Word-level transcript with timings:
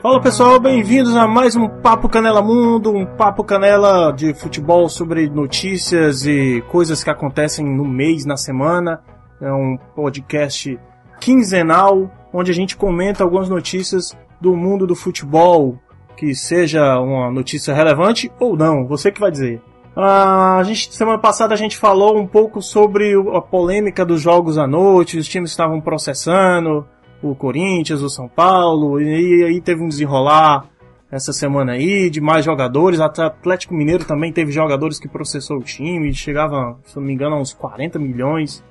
Fala 0.00 0.20
pessoal, 0.20 0.60
bem-vindos 0.60 1.16
a 1.16 1.26
mais 1.26 1.56
um 1.56 1.68
Papo 1.68 2.08
Canela 2.08 2.40
Mundo, 2.40 2.92
um 2.92 3.04
Papo 3.04 3.42
Canela 3.42 4.12
de 4.12 4.32
futebol 4.32 4.88
sobre 4.88 5.28
notícias 5.28 6.24
e 6.24 6.62
coisas 6.70 7.02
que 7.02 7.10
acontecem 7.10 7.66
no 7.66 7.84
mês, 7.84 8.24
na 8.24 8.36
semana. 8.36 9.02
É 9.40 9.52
um 9.52 9.76
podcast 9.96 10.78
quinzenal 11.20 12.08
onde 12.32 12.52
a 12.52 12.54
gente 12.54 12.76
comenta 12.76 13.24
algumas 13.24 13.48
notícias 13.48 14.16
do 14.40 14.54
mundo 14.54 14.86
do 14.86 14.94
futebol, 14.94 15.76
que 16.16 16.32
seja 16.32 17.00
uma 17.00 17.28
notícia 17.32 17.74
relevante 17.74 18.30
ou 18.38 18.56
não, 18.56 18.86
você 18.86 19.10
que 19.10 19.20
vai 19.20 19.32
dizer. 19.32 19.60
Ah, 19.96 20.58
a 20.58 20.62
gente, 20.62 20.94
semana 20.94 21.18
passada 21.18 21.54
a 21.54 21.56
gente 21.56 21.76
falou 21.76 22.16
um 22.16 22.26
pouco 22.26 22.62
sobre 22.62 23.14
a 23.34 23.40
polêmica 23.40 24.04
dos 24.04 24.20
jogos 24.20 24.58
à 24.58 24.66
noite, 24.66 25.18
os 25.18 25.26
times 25.26 25.50
estavam 25.50 25.80
processando, 25.80 26.86
o 27.22 27.34
Corinthians, 27.34 28.02
o 28.02 28.08
São 28.08 28.28
Paulo, 28.28 29.00
e 29.00 29.44
aí 29.44 29.60
teve 29.60 29.82
um 29.82 29.88
desenrolar 29.88 30.66
essa 31.10 31.32
semana 31.32 31.72
aí 31.72 32.10
de 32.10 32.20
mais 32.20 32.44
jogadores. 32.44 33.00
Até 33.00 33.22
Atlético 33.22 33.74
Mineiro 33.74 34.04
também 34.04 34.32
teve 34.32 34.52
jogadores 34.52 34.98
que 34.98 35.08
processou 35.08 35.58
o 35.58 35.62
time, 35.62 36.12
chegava, 36.12 36.78
se 36.84 36.96
não 36.96 37.02
me 37.02 37.12
engano, 37.12 37.36
a 37.36 37.40
uns 37.40 37.52
40 37.52 37.98
milhões. 37.98 38.62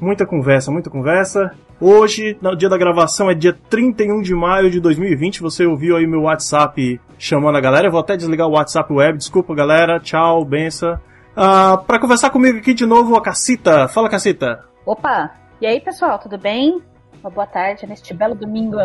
Muita 0.00 0.26
conversa, 0.26 0.70
muita 0.70 0.90
conversa. 0.90 1.52
Hoje, 1.80 2.36
no 2.42 2.56
dia 2.56 2.68
da 2.68 2.76
gravação, 2.76 3.30
é 3.30 3.34
dia 3.34 3.56
31 3.70 4.20
de 4.22 4.34
maio 4.34 4.70
de 4.70 4.80
2020. 4.80 5.40
Você 5.42 5.64
ouviu 5.64 5.96
aí 5.96 6.06
meu 6.06 6.22
WhatsApp 6.22 7.00
chamando 7.18 7.56
a 7.56 7.60
galera. 7.60 7.86
Eu 7.86 7.92
vou 7.92 8.00
até 8.00 8.16
desligar 8.16 8.48
o 8.48 8.52
WhatsApp 8.52 8.92
web. 8.92 9.18
Desculpa, 9.18 9.54
galera. 9.54 10.00
Tchau, 10.00 10.44
benção. 10.44 10.98
Ah, 11.36 11.76
para 11.86 12.00
conversar 12.00 12.30
comigo 12.30 12.58
aqui 12.58 12.74
de 12.74 12.84
novo, 12.84 13.14
a 13.16 13.22
Cacita. 13.22 13.86
Fala, 13.88 14.08
Cacita. 14.08 14.64
Opa! 14.84 15.30
E 15.60 15.66
aí, 15.66 15.80
pessoal, 15.80 16.18
tudo 16.18 16.36
bem? 16.36 16.82
Uma 17.20 17.30
boa 17.30 17.46
tarde 17.46 17.86
neste 17.86 18.14
belo 18.14 18.34
domingo 18.34 18.76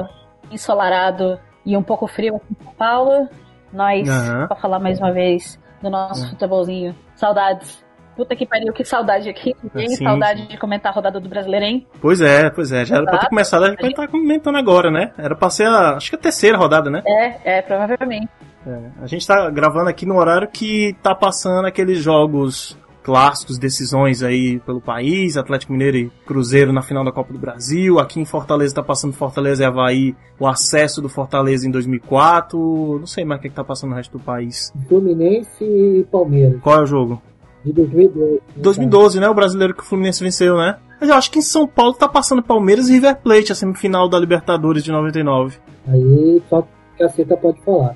ensolarado 0.51 1.39
e 1.65 1.77
um 1.77 1.83
pouco 1.83 2.07
frio 2.07 2.35
aqui 2.35 2.45
em 2.59 2.63
São 2.63 2.73
Paulo. 2.73 3.29
Nós, 3.71 4.07
Aham. 4.09 4.47
pra 4.47 4.55
falar 4.57 4.79
mais 4.79 4.99
uma 4.99 5.11
vez 5.11 5.59
do 5.81 5.89
nosso 5.89 6.29
futebolzinho. 6.29 6.95
Saudades. 7.15 7.83
Puta 8.15 8.35
que 8.35 8.45
pariu, 8.45 8.71
que 8.71 8.85
saudade 8.85 9.27
aqui. 9.27 9.55
Tem 9.73 9.89
Sim, 9.89 10.03
saudade 10.03 10.41
sim. 10.43 10.47
de 10.47 10.57
comentar 10.57 10.91
a 10.91 10.95
rodada 10.95 11.19
do 11.19 11.27
Brasileirão. 11.27 11.81
Pois 11.99 12.21
é, 12.21 12.49
pois 12.51 12.71
é. 12.71 12.85
Já 12.85 12.97
era 12.97 13.03
pra 13.05 13.11
ter 13.13 13.17
Exato. 13.17 13.29
começado, 13.31 13.63
a 13.63 13.69
gente 13.69 13.95
tá 13.95 14.07
comentando 14.07 14.55
agora, 14.57 14.91
né? 14.91 15.11
Era 15.17 15.35
pra 15.35 15.49
ser 15.49 15.65
a, 15.67 15.95
acho 15.95 16.11
que 16.11 16.15
a 16.15 16.19
terceira 16.19 16.55
rodada, 16.55 16.91
né? 16.91 17.01
É, 17.07 17.57
é, 17.57 17.61
provavelmente. 17.63 18.29
É, 18.67 18.79
a 19.01 19.07
gente 19.07 19.25
tá 19.25 19.49
gravando 19.49 19.89
aqui 19.89 20.05
no 20.05 20.15
horário 20.17 20.47
que 20.47 20.95
tá 21.01 21.15
passando 21.15 21.65
aqueles 21.65 21.97
jogos 21.99 22.77
clássicos, 23.03 23.57
decisões 23.59 24.23
aí 24.23 24.59
pelo 24.59 24.81
país, 24.81 25.37
Atlético 25.37 25.73
Mineiro 25.73 25.97
e 25.97 26.11
Cruzeiro 26.25 26.71
na 26.71 26.81
final 26.81 27.03
da 27.03 27.11
Copa 27.11 27.33
do 27.33 27.39
Brasil, 27.39 27.99
aqui 27.99 28.19
em 28.19 28.25
Fortaleza 28.25 28.75
tá 28.75 28.83
passando 28.83 29.13
Fortaleza 29.13 29.63
e 29.63 29.65
Havaí, 29.65 30.15
o 30.39 30.47
acesso 30.47 31.01
do 31.01 31.09
Fortaleza 31.09 31.67
em 31.67 31.71
2004, 31.71 32.99
não 32.99 33.05
sei 33.05 33.25
mais 33.25 33.39
o 33.39 33.41
que, 33.41 33.49
que 33.49 33.55
tá 33.55 33.63
passando 33.63 33.91
no 33.91 33.95
resto 33.97 34.17
do 34.17 34.23
país. 34.23 34.71
Fluminense 34.87 35.63
e 35.63 36.05
Palmeiras, 36.11 36.59
Qual 36.61 36.79
é 36.79 36.81
o 36.81 36.85
jogo? 36.85 37.21
de 37.63 37.71
2012. 37.71 38.41
2012, 38.57 39.19
né? 39.19 39.29
O 39.29 39.33
brasileiro 39.33 39.73
que 39.73 39.81
o 39.81 39.85
Fluminense 39.85 40.23
venceu, 40.23 40.57
né? 40.57 40.77
Mas 40.99 41.09
eu 41.09 41.15
acho 41.15 41.31
que 41.31 41.39
em 41.39 41.41
São 41.41 41.67
Paulo 41.67 41.93
tá 41.93 42.07
passando 42.07 42.43
Palmeiras 42.43 42.89
e 42.89 42.93
River 42.93 43.17
Plate, 43.21 43.51
a 43.51 43.55
semifinal 43.55 44.09
da 44.09 44.19
Libertadores 44.19 44.83
de 44.83 44.91
99. 44.91 45.57
Aí 45.87 46.41
só 46.49 46.67
caceta 46.97 47.35
pode 47.37 47.61
falar. 47.61 47.95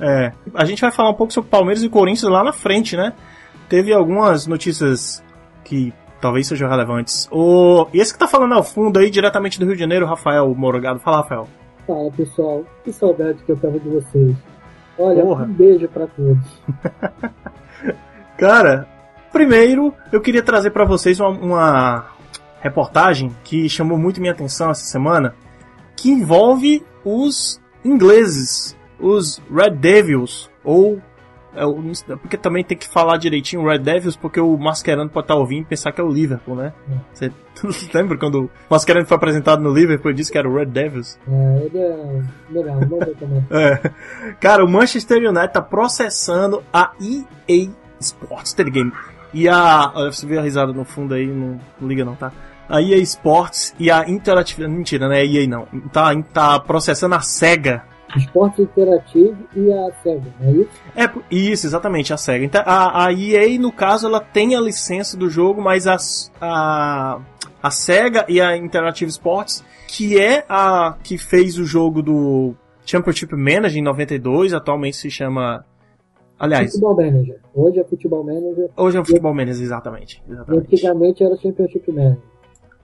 É, 0.00 0.32
a 0.54 0.64
gente 0.64 0.80
vai 0.80 0.90
falar 0.90 1.10
um 1.10 1.14
pouco 1.14 1.32
sobre 1.32 1.48
Palmeiras 1.48 1.82
e 1.82 1.88
Corinthians 1.88 2.30
lá 2.30 2.44
na 2.44 2.52
frente, 2.52 2.96
né? 2.96 3.12
Teve 3.68 3.92
algumas 3.92 4.46
notícias 4.46 5.22
que 5.64 5.92
talvez 6.20 6.46
sejam 6.46 6.68
relevantes. 6.68 7.28
O... 7.30 7.86
E 7.92 8.00
esse 8.00 8.12
que 8.12 8.18
tá 8.18 8.28
falando 8.28 8.54
ao 8.54 8.62
fundo 8.62 8.98
aí, 8.98 9.10
diretamente 9.10 9.58
do 9.58 9.66
Rio 9.66 9.74
de 9.74 9.80
Janeiro, 9.80 10.06
Rafael 10.06 10.54
Morogado. 10.54 11.00
Fala, 11.00 11.18
Rafael. 11.18 11.48
Fala 11.86 12.10
pessoal, 12.10 12.64
que 12.84 12.92
saudade 12.92 13.42
que 13.44 13.52
eu 13.52 13.56
tava 13.56 13.78
de 13.78 13.88
vocês. 13.88 14.36
Olha, 14.98 15.22
Porra. 15.22 15.44
um 15.44 15.52
beijo 15.52 15.88
pra 15.88 16.06
todos. 16.06 16.62
Cara, 18.38 18.88
primeiro 19.32 19.92
eu 20.10 20.20
queria 20.20 20.42
trazer 20.42 20.70
pra 20.70 20.84
vocês 20.84 21.20
uma, 21.20 21.30
uma 21.30 22.06
reportagem 22.60 23.34
que 23.44 23.68
chamou 23.68 23.98
muito 23.98 24.20
minha 24.20 24.32
atenção 24.32 24.70
essa 24.70 24.84
semana, 24.84 25.34
que 25.96 26.10
envolve 26.10 26.84
os 27.04 27.60
ingleses, 27.84 28.76
os 28.98 29.40
Red 29.50 29.70
Devils, 29.70 30.50
ou 30.64 31.00
é, 31.56 31.64
o- 31.66 31.82
porque 32.20 32.36
também 32.36 32.62
tem 32.62 32.76
que 32.76 32.88
falar 32.88 33.16
direitinho 33.16 33.66
Red 33.66 33.78
Devils, 33.78 34.16
porque 34.16 34.40
o 34.40 34.56
Mascherano 34.56 35.08
pode 35.10 35.24
estar 35.24 35.34
ouvindo 35.34 35.62
e 35.62 35.66
pensar 35.66 35.92
que 35.92 36.00
é 36.00 36.04
o 36.04 36.08
Liverpool, 36.08 36.54
né? 36.56 36.72
Você 37.12 37.32
lembra 37.94 38.16
quando 38.18 38.44
o 38.44 38.50
Mascherano 38.70 39.06
foi 39.06 39.16
apresentado 39.16 39.62
no 39.62 39.72
Liverpool 39.72 40.10
e 40.10 40.14
disse 40.14 40.30
que 40.30 40.38
era 40.38 40.48
o 40.48 40.54
Red 40.54 40.66
Devils? 40.66 41.18
É, 41.28 41.66
ele 41.66 41.78
é 41.78 42.86
vou 42.86 43.00
tomar. 43.14 43.42
É. 43.50 43.90
Cara, 44.40 44.64
o 44.64 44.68
Manchester 44.68 45.18
United 45.18 45.52
tá 45.52 45.62
processando 45.62 46.62
a 46.72 46.92
EA 47.00 47.68
Sports 48.00 48.52
Telegame. 48.52 48.92
E 49.32 49.48
a. 49.48 49.92
Olha, 49.94 50.12
você 50.12 50.26
viu 50.26 50.38
a 50.38 50.42
risada 50.42 50.72
no 50.72 50.84
fundo 50.84 51.14
aí, 51.14 51.26
não, 51.26 51.58
não 51.80 51.88
liga 51.88 52.04
não, 52.04 52.14
tá? 52.14 52.32
A 52.68 52.80
EA 52.82 52.98
Sports 52.98 53.74
e 53.78 53.90
a 53.90 54.08
Interactive. 54.08 54.66
Mentira, 54.68 55.06
não 55.08 55.14
é 55.14 55.24
EA 55.24 55.46
não. 55.46 55.66
Tá, 55.92 56.10
tá 56.32 56.58
processando 56.60 57.14
a 57.14 57.20
SEGA. 57.20 57.82
Esporte 58.14 58.62
Interativo 58.62 59.36
e 59.54 59.72
a 59.72 59.90
SEGA, 60.02 60.32
não 60.40 60.48
é 60.48 60.52
isso? 60.52 60.70
É, 60.94 61.10
isso, 61.30 61.66
exatamente, 61.66 62.12
a 62.12 62.16
SEGA. 62.16 62.44
Então, 62.44 62.62
a, 62.64 63.06
a 63.06 63.12
EA, 63.12 63.58
no 63.58 63.72
caso, 63.72 64.06
ela 64.06 64.20
tem 64.20 64.54
a 64.54 64.60
licença 64.60 65.16
do 65.16 65.28
jogo, 65.28 65.60
mas 65.60 65.86
a, 65.86 65.96
a, 66.40 67.20
a 67.62 67.70
SEGA 67.70 68.24
e 68.28 68.40
a 68.40 68.56
Interactive 68.56 69.10
Sports, 69.10 69.64
que 69.88 70.18
é 70.20 70.44
a 70.48 70.96
que 71.02 71.18
fez 71.18 71.58
o 71.58 71.64
jogo 71.64 72.02
do 72.02 72.54
Championship 72.84 73.34
Manager 73.34 73.78
em 73.78 73.82
92, 73.82 74.54
atualmente 74.54 74.96
se 74.96 75.10
chama. 75.10 75.64
Aliás, 76.38 76.72
Futebol 76.72 76.96
Manager. 76.96 77.40
Hoje 77.54 77.80
é 77.80 77.84
Futebol 77.84 78.24
Manager. 78.24 78.70
Hoje 78.76 78.96
é 78.96 79.00
o 79.00 79.04
Futebol 79.04 79.34
Manager, 79.34 79.62
exatamente. 79.62 80.22
E 80.28 80.32
Exatamente. 80.32 80.66
antigamente 80.66 81.24
era 81.24 81.36
Championship 81.36 81.90
Manager. 81.90 82.22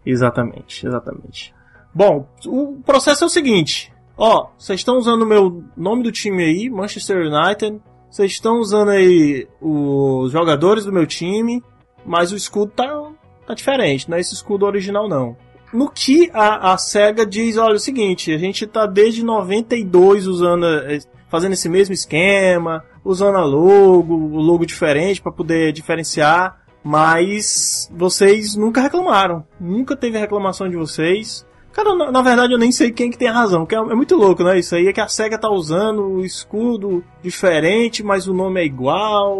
Exatamente, 0.05 0.87
exatamente. 0.87 1.55
Bom, 1.95 2.27
o 2.47 2.81
processo 2.83 3.25
é 3.25 3.27
o 3.27 3.31
seguinte. 3.31 3.92
Ó, 4.17 4.49
vocês 4.59 4.81
estão 4.81 4.99
usando 4.99 5.23
o 5.23 5.27
meu 5.27 5.65
nome 5.77 6.03
do 6.03 6.13
time 6.13 6.43
aí, 6.45 6.71
Manchester 6.71 7.27
United. 7.27 7.81
Vocês 8.11 8.33
estão 8.33 8.59
usando 8.59 8.91
aí 8.91 9.49
os 9.61 10.31
jogadores 10.31 10.85
do 10.85 10.93
meu 10.93 11.07
time, 11.07 11.63
mas 12.05 12.31
o 12.31 12.37
escudo 12.37 12.73
tá, 12.73 13.11
tá 13.47 13.55
diferente, 13.55 14.09
não 14.11 14.17
é 14.17 14.21
esse 14.21 14.35
escudo 14.35 14.67
original 14.67 15.09
não. 15.09 15.37
No 15.73 15.91
que 15.91 16.31
a, 16.35 16.75
a 16.75 16.79
SEGA 16.79 17.25
diz, 17.25 17.57
olha, 17.57 17.73
é 17.73 17.77
o 17.77 17.81
seguinte, 17.81 18.31
a 18.31 18.37
gente 18.37 18.67
tá 18.67 18.85
desde 18.85 19.25
92 19.25 20.27
usando, 20.27 20.67
eh, 20.67 20.99
fazendo 21.31 21.55
esse 21.55 21.67
mesmo 21.67 21.95
esquema, 21.95 22.85
usando 23.03 23.39
a 23.39 23.45
logo, 23.45 24.15
o 24.15 24.39
logo 24.39 24.67
diferente 24.67 25.23
para 25.23 25.33
poder 25.33 25.73
diferenciar, 25.73 26.61
mas 26.85 27.91
vocês 27.91 28.55
nunca 28.55 28.83
reclamaram, 28.83 29.43
nunca 29.59 29.97
teve 29.97 30.19
reclamação 30.19 30.69
de 30.69 30.77
vocês. 30.77 31.47
Cara, 31.73 31.95
na, 31.95 32.11
na 32.13 32.23
verdade 32.23 32.53
eu 32.53 32.59
nem 32.59 32.71
sei 32.71 32.91
quem 32.91 33.11
que 33.11 33.17
tem 33.17 33.29
razão, 33.29 33.65
que 33.65 33.75
é, 33.75 33.79
é 33.79 33.95
muito 33.95 34.15
louco, 34.17 34.45
né? 34.45 34.59
Isso 34.59 34.75
aí 34.75 34.87
é 34.89 34.93
que 34.93 35.01
a 35.01 35.09
SEGA 35.09 35.39
tá 35.39 35.49
usando 35.51 36.03
o 36.03 36.25
escudo 36.25 37.03
diferente, 37.23 38.03
mas 38.03 38.29
o 38.29 38.35
nome 38.35 38.61
é 38.61 38.65
igual. 38.65 39.37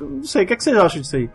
Não 0.00 0.24
sei, 0.24 0.44
o 0.44 0.46
que, 0.46 0.54
é 0.54 0.56
que 0.56 0.64
vocês 0.64 0.76
acham 0.76 1.00
disso 1.00 1.16
aí? 1.16 1.30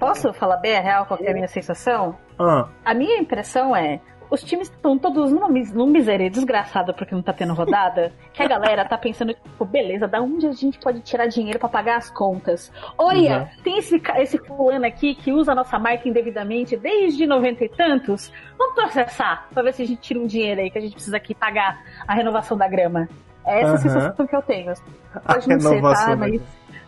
Posso 0.00 0.32
falar 0.32 0.56
bem 0.56 0.76
a 0.76 0.80
real 0.80 1.06
qual 1.06 1.20
é 1.22 1.30
a 1.30 1.34
minha 1.34 1.46
sensação? 1.46 2.16
Ah, 2.38 2.66
A 2.84 2.94
minha 2.94 3.18
impressão 3.20 3.76
é. 3.76 4.00
Os 4.32 4.42
times 4.42 4.70
estão 4.70 4.96
todos 4.96 5.30
numa, 5.30 5.46
mis- 5.46 5.72
num 5.74 5.86
miséria 5.86 6.30
desgraçada 6.30 6.94
porque 6.94 7.14
não 7.14 7.20
tá 7.20 7.34
tendo 7.34 7.52
rodada. 7.52 8.10
Que 8.32 8.42
a 8.42 8.48
galera 8.48 8.82
tá 8.82 8.96
pensando, 8.96 9.34
tipo, 9.34 9.62
beleza, 9.66 10.08
da 10.08 10.22
onde 10.22 10.46
a 10.46 10.52
gente 10.52 10.78
pode 10.78 11.00
tirar 11.00 11.26
dinheiro 11.26 11.58
pra 11.58 11.68
pagar 11.68 11.98
as 11.98 12.10
contas? 12.10 12.72
Olha, 12.96 13.40
Uhum. 13.56 13.62
tem 13.62 13.76
esse, 13.78 14.00
esse 14.16 14.38
fulano 14.38 14.86
aqui 14.86 15.14
que 15.14 15.30
usa 15.32 15.52
a 15.52 15.54
nossa 15.54 15.78
marca 15.78 16.08
indevidamente 16.08 16.78
desde 16.78 17.26
noventa 17.26 17.62
e 17.62 17.68
tantos. 17.68 18.32
Vamos 18.56 18.74
processar 18.74 19.48
pra 19.52 19.62
ver 19.62 19.74
se 19.74 19.82
a 19.82 19.86
gente 19.86 20.00
tira 20.00 20.18
um 20.18 20.26
dinheiro 20.26 20.62
aí 20.62 20.70
que 20.70 20.78
a 20.78 20.80
gente 20.80 20.94
precisa 20.94 21.18
aqui 21.18 21.34
pagar 21.34 21.82
a 22.08 22.14
renovação 22.14 22.56
da 22.56 22.66
grama. 22.66 23.08
É 23.44 23.58
essa 23.60 23.66
a 23.66 23.74
Aham. 23.74 23.78
sensação 23.78 24.26
que 24.26 24.34
eu 24.34 24.40
tenho. 24.42 24.72
a 25.14 25.20
Pode 25.20 25.46
não 25.46 25.60
ser, 25.60 25.82
tá? 25.82 26.16
Mas 26.16 26.40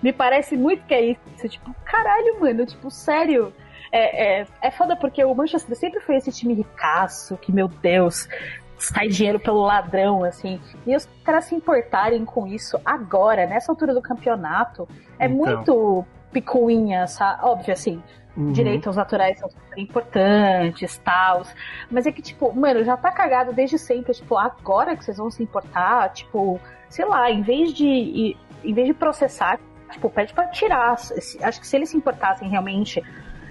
me 0.02 0.12
parece 0.14 0.56
muito 0.56 0.82
que 0.86 0.94
é 0.94 1.00
isso. 1.10 1.48
Tipo, 1.48 1.74
caralho, 1.84 2.40
mano, 2.40 2.64
tipo, 2.64 2.90
sério. 2.90 3.52
É, 3.96 4.40
é, 4.40 4.46
é 4.60 4.70
foda 4.72 4.96
porque 4.96 5.24
o 5.24 5.32
Manchester 5.32 5.76
sempre 5.76 6.00
foi 6.00 6.16
esse 6.16 6.32
time 6.32 6.52
ricaço, 6.52 7.36
que, 7.36 7.52
meu 7.52 7.68
Deus, 7.68 8.28
sai 8.76 9.06
dinheiro 9.06 9.38
pelo 9.38 9.62
ladrão, 9.62 10.24
assim. 10.24 10.60
E 10.84 10.96
os 10.96 11.08
caras 11.22 11.44
se 11.44 11.54
importarem 11.54 12.24
com 12.24 12.44
isso 12.44 12.76
agora, 12.84 13.46
nessa 13.46 13.70
altura 13.70 13.94
do 13.94 14.02
campeonato, 14.02 14.88
é 15.16 15.26
Então. 15.26 15.36
muito 15.36 16.04
picuinha, 16.32 17.06
sabe? 17.06 17.44
Óbvio, 17.44 17.72
assim, 17.72 18.02
Uhum. 18.36 18.50
direitos 18.50 18.98
autorais 18.98 19.38
são 19.38 19.48
super 19.48 19.78
importantes, 19.78 20.98
tal. 21.04 21.44
Mas 21.88 22.04
é 22.04 22.10
que, 22.10 22.20
tipo, 22.20 22.52
mano, 22.52 22.82
já 22.82 22.96
tá 22.96 23.12
cagado 23.12 23.52
desde 23.52 23.78
sempre. 23.78 24.12
Tipo, 24.12 24.36
agora 24.36 24.96
que 24.96 25.04
vocês 25.04 25.18
vão 25.18 25.30
se 25.30 25.40
importar, 25.40 26.08
tipo, 26.12 26.60
sei 26.88 27.04
lá, 27.04 27.30
em 27.30 27.42
vez 27.42 27.72
de. 27.72 28.36
Em 28.64 28.74
vez 28.74 28.88
de 28.88 28.94
processar, 28.94 29.60
tipo, 29.92 30.10
pede 30.10 30.34
pra 30.34 30.48
tirar. 30.48 30.96
Acho 31.42 31.60
que 31.60 31.66
se 31.66 31.76
eles 31.76 31.90
se 31.90 31.96
importassem 31.96 32.48
realmente 32.48 33.00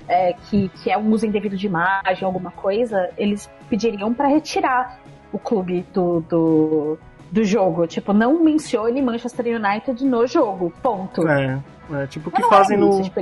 é, 0.08 0.34
que, 0.34 0.70
que 0.70 0.92
é 0.92 0.98
um 0.98 1.10
uso 1.12 1.26
indevido 1.26 1.56
de 1.56 1.68
imagem, 1.68 2.24
alguma 2.24 2.52
coisa, 2.52 3.10
eles 3.18 3.50
pediriam 3.70 4.14
pra 4.14 4.28
retirar 4.28 5.00
o 5.32 5.40
clube 5.40 5.86
do, 5.94 6.22
do, 6.22 6.98
do 7.32 7.44
jogo. 7.44 7.88
Tipo, 7.88 8.14
não 8.14 8.44
mencione 8.44 9.02
Manchester 9.02 9.60
United 9.60 10.06
no 10.06 10.26
jogo. 10.28 10.72
Ponto. 10.82 11.28
É, 11.28 11.60
é 11.92 12.08
tipo 12.08 12.30
o 12.30 12.32
que 12.32 12.44
fazem 12.44 12.78
é 12.78 12.80
no. 12.80 13.02
Tipo, 13.02 13.20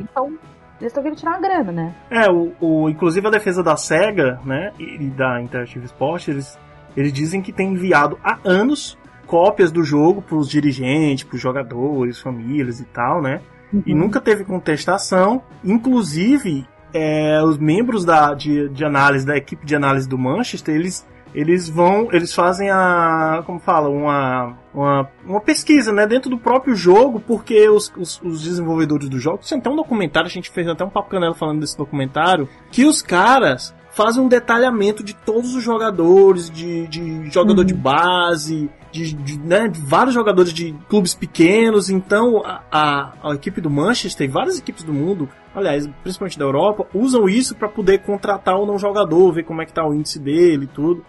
eles 0.82 0.92
estão 0.92 1.04
querendo 1.04 1.20
tirar 1.20 1.32
uma 1.32 1.40
grana, 1.40 1.72
né? 1.72 1.96
É, 2.10 2.30
o, 2.30 2.54
o, 2.60 2.90
inclusive 2.90 3.28
a 3.28 3.30
defesa 3.30 3.62
da 3.62 3.78
SEGA, 3.78 4.40
né, 4.44 4.74
e 4.80 5.10
da 5.12 5.40
Interactive 5.40 5.86
Sports, 5.86 6.28
eles, 6.28 6.60
eles 6.98 7.14
dizem 7.14 7.40
que 7.40 7.54
tem 7.54 7.74
enviado 7.74 8.18
há 8.24 8.40
anos 8.44 8.98
cópias 9.28 9.72
do 9.72 9.84
jogo 9.84 10.24
pros 10.24 10.50
dirigentes, 10.50 11.24
pros 11.24 11.40
jogadores, 11.40 12.20
famílias 12.20 12.80
e 12.80 12.86
tal, 12.86 13.22
né? 13.22 13.42
Uhum. 13.72 13.84
E 13.86 13.94
nunca 13.94 14.20
teve 14.20 14.44
contestação. 14.44 15.42
Inclusive, 15.64 16.68
é, 16.94 17.42
os 17.44 17.58
membros 17.58 18.06
da, 18.06 18.34
de, 18.34 18.70
de 18.70 18.86
análise, 18.86 19.26
da 19.26 19.36
equipe 19.38 19.66
de 19.66 19.76
análise 19.76 20.08
do 20.08 20.18
Manchester, 20.18 20.76
eles 20.76 21.06
eles 21.34 21.70
vão, 21.70 22.10
eles 22.12 22.34
fazem 22.34 22.70
a, 22.70 23.42
como 23.46 23.60
fala, 23.60 23.88
uma, 23.90 24.58
uma, 24.74 25.10
uma 25.26 25.40
pesquisa, 25.40 25.92
né, 25.92 26.06
dentro 26.06 26.30
do 26.30 26.38
próprio 26.38 26.76
jogo, 26.76 27.22
porque 27.22 27.70
os, 27.70 27.92
os, 27.98 28.22
os 28.22 28.42
desenvolvedores 28.42 29.08
do 29.08 29.18
jogo, 29.18 29.40
tem 29.48 29.58
até 29.58 29.70
um 29.70 29.76
documentário, 29.76 30.28
a 30.28 30.32
gente 30.32 30.50
fez 30.50 30.68
até 30.68 30.84
um 30.84 30.90
papo 30.90 31.10
canela 31.10 31.34
falando 31.34 31.62
desse 31.62 31.78
documentário, 31.78 32.50
que 32.70 32.86
os 32.86 33.02
caras 33.02 33.74
fazem 33.92 34.24
um 34.24 34.28
detalhamento 34.28 35.04
de 35.04 35.14
todos 35.14 35.56
os 35.56 35.64
jogadores, 35.64 36.50
de, 36.50 36.88
de 36.88 37.30
jogador 37.30 37.62
uhum. 37.62 37.66
de 37.66 37.74
base, 37.74 38.70
de, 38.92 39.14
de, 39.14 39.40
né, 39.40 39.68
de, 39.68 39.80
vários 39.80 40.14
jogadores 40.14 40.54
de 40.54 40.74
clubes 40.90 41.14
pequenos. 41.14 41.90
Então, 41.90 42.44
a, 42.46 42.62
a, 42.72 43.14
a, 43.30 43.34
equipe 43.34 43.62
do 43.62 43.70
Manchester 43.70 44.28
e 44.28 44.32
várias 44.32 44.60
equipes 44.60 44.84
do 44.84 44.94
mundo, 44.94 45.30
aliás, 45.56 45.88
principalmente 46.04 46.38
da 46.38 46.46
Europa, 46.46 46.88
usam 46.94 47.28
isso 47.28 47.56
para 47.56 47.70
poder 47.70 48.00
contratar 48.00 48.58
ou 48.58 48.66
não 48.66 48.78
jogador, 48.78 49.32
ver 49.32 49.44
como 49.44 49.62
é 49.62 49.66
que 49.66 49.74
tá 49.74 49.88
o 49.88 49.94
índice 49.94 50.20
dele 50.20 50.66
e 50.66 50.68
tudo. 50.68 51.06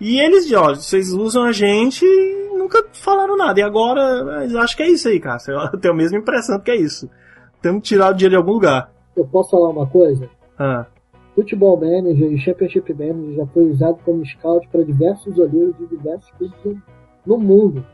E 0.00 0.18
eles, 0.18 0.50
ó, 0.52 0.74
vocês 0.74 1.12
usam 1.12 1.44
a 1.44 1.52
gente 1.52 2.04
e 2.04 2.56
nunca 2.56 2.84
falaram 2.92 3.36
nada. 3.36 3.60
E 3.60 3.62
agora, 3.62 4.46
acho 4.60 4.76
que 4.76 4.82
é 4.82 4.88
isso 4.88 5.08
aí, 5.08 5.20
cara. 5.20 5.38
Eu 5.46 5.76
tenho 5.80 5.94
a 5.94 5.96
mesma 5.96 6.18
impressão 6.18 6.58
que 6.58 6.70
é 6.70 6.76
isso. 6.76 7.08
Temos 7.62 7.86
tirado 7.86 8.16
dinheiro 8.16 8.32
de 8.32 8.36
algum 8.36 8.52
lugar. 8.52 8.90
Eu 9.14 9.26
posso 9.26 9.50
falar 9.50 9.68
uma 9.68 9.86
coisa? 9.86 10.28
Ah. 10.58 10.86
Futebol 11.34 11.76
Manager 11.76 12.32
e 12.32 12.38
Championship 12.38 12.92
Manager 12.92 13.34
já 13.36 13.46
foi 13.46 13.64
usado 13.70 13.98
como 14.04 14.24
scout 14.24 14.66
para 14.68 14.82
diversos 14.82 15.38
olheiros 15.38 15.76
de 15.78 15.86
diversos 15.86 16.30
clubes 16.32 16.82
no 17.26 17.38
mundo. 17.38 17.84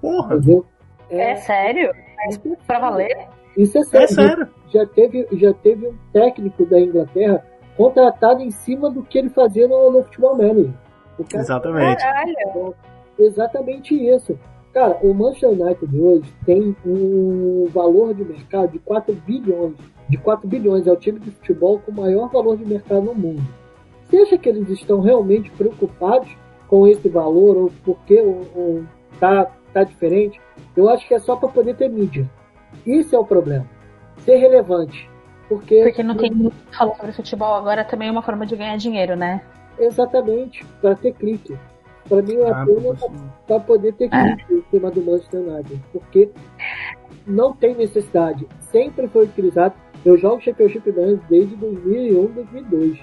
Porra! 0.00 0.36
Entendeu? 0.36 0.64
É, 1.10 1.32
é 1.32 1.36
sério? 1.36 1.90
É 1.90 2.56
pra 2.66 2.78
valer? 2.78 3.28
Isso 3.56 3.78
é 3.78 3.84
sério. 3.84 4.04
É 4.04 4.08
sério. 4.08 4.48
Já, 4.68 4.86
teve, 4.86 5.26
já 5.32 5.52
teve 5.54 5.88
um 5.88 5.94
técnico 6.12 6.64
da 6.66 6.80
Inglaterra 6.80 7.44
contratado 7.76 8.42
em 8.42 8.50
cima 8.50 8.90
do 8.90 9.02
que 9.02 9.18
ele 9.18 9.30
fazia 9.30 9.66
no, 9.66 9.90
no 9.90 10.04
Futebol 10.04 10.36
Manager. 10.36 10.72
Cara, 11.28 11.42
exatamente. 11.42 12.02
Caralho. 12.02 12.74
Exatamente 13.18 13.94
isso. 13.94 14.38
Cara, 14.72 14.98
o 15.02 15.12
Manchester 15.12 15.50
United 15.50 16.00
hoje 16.00 16.32
tem 16.46 16.76
um 16.86 17.66
valor 17.70 18.14
de 18.14 18.24
mercado 18.24 18.70
de 18.70 18.78
4 18.78 19.12
bilhões 19.26 19.74
de 20.10 20.16
4 20.18 20.46
bilhões. 20.48 20.86
É 20.86 20.92
o 20.92 20.96
time 20.96 21.20
de 21.20 21.30
futebol 21.30 21.78
com 21.78 21.92
o 21.92 21.94
maior 21.94 22.28
valor 22.28 22.56
de 22.56 22.64
mercado 22.64 23.02
no 23.02 23.14
mundo. 23.14 23.42
Você 24.04 24.18
acha 24.18 24.36
que 24.36 24.48
eles 24.48 24.68
estão 24.68 25.00
realmente 25.00 25.50
preocupados 25.52 26.28
com 26.70 26.86
esse 26.86 27.08
valor 27.08 27.56
ou 27.56 27.72
porque 27.84 28.20
o, 28.22 28.86
tá, 29.18 29.50
tá 29.72 29.82
diferente? 29.82 30.40
Eu 30.76 30.88
acho 30.88 31.06
que 31.08 31.12
é 31.14 31.18
só 31.18 31.34
para 31.34 31.48
poder 31.48 31.74
ter 31.74 31.88
mídia. 31.88 32.30
Isso 32.86 33.16
é 33.16 33.18
o 33.18 33.24
problema. 33.24 33.66
Ser 34.18 34.36
relevante. 34.36 35.10
Porque, 35.48 35.82
porque 35.82 36.02
não 36.04 36.16
tem 36.16 36.30
muito 36.30 36.54
falar 36.72 36.94
sobre 36.94 37.10
futebol 37.10 37.54
agora 37.54 37.84
também 37.84 38.06
é 38.06 38.12
uma 38.12 38.22
forma 38.22 38.46
de 38.46 38.54
ganhar 38.54 38.76
dinheiro, 38.76 39.16
né? 39.16 39.42
Exatamente, 39.80 40.64
para 40.80 40.94
ter 40.94 41.12
clique. 41.12 41.58
Para 42.08 42.22
mim, 42.22 42.36
é 42.36 42.50
ah, 42.50 42.62
apenas 42.62 43.00
para 43.48 43.58
poder 43.58 43.92
ter 43.94 44.08
é. 44.12 44.36
clique 44.36 44.54
é. 44.54 44.56
em 44.56 44.64
cima 44.70 44.90
do 44.92 45.02
Manchester 45.02 45.40
United. 45.40 45.82
Porque 45.92 46.30
não 47.26 47.52
tem 47.52 47.74
necessidade. 47.74 48.46
Sempre 48.60 49.08
foi 49.08 49.24
utilizado 49.24 49.74
eu 50.04 50.16
jogo 50.16 50.40
Championship 50.40 50.90
Manager 50.92 51.20
desde 51.28 51.56
2001, 51.56 52.26
2002. 52.26 52.98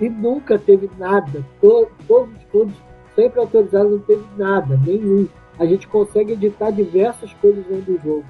E 0.00 0.08
nunca 0.08 0.58
teve 0.58 0.90
nada. 0.98 1.44
Todos, 1.60 1.90
todos 2.06 2.36
os 2.36 2.44
clubes 2.44 2.74
sempre 3.18 3.40
autorizados, 3.40 3.90
não 3.90 3.98
teve 3.98 4.24
nada, 4.36 4.78
nenhum. 4.86 5.26
A 5.58 5.66
gente 5.66 5.88
consegue 5.88 6.34
editar 6.34 6.70
diversas 6.70 7.32
coisas 7.34 7.64
dentro 7.66 7.94
do 7.94 8.00
jogo. 8.00 8.24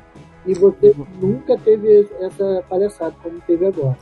E 0.46 0.55
você 0.55 0.94
nunca 1.20 1.58
teve 1.58 2.08
essa 2.20 2.64
palhaçada 2.67 3.14
como 3.23 3.38
teve 3.46 3.67
agora. 3.67 3.99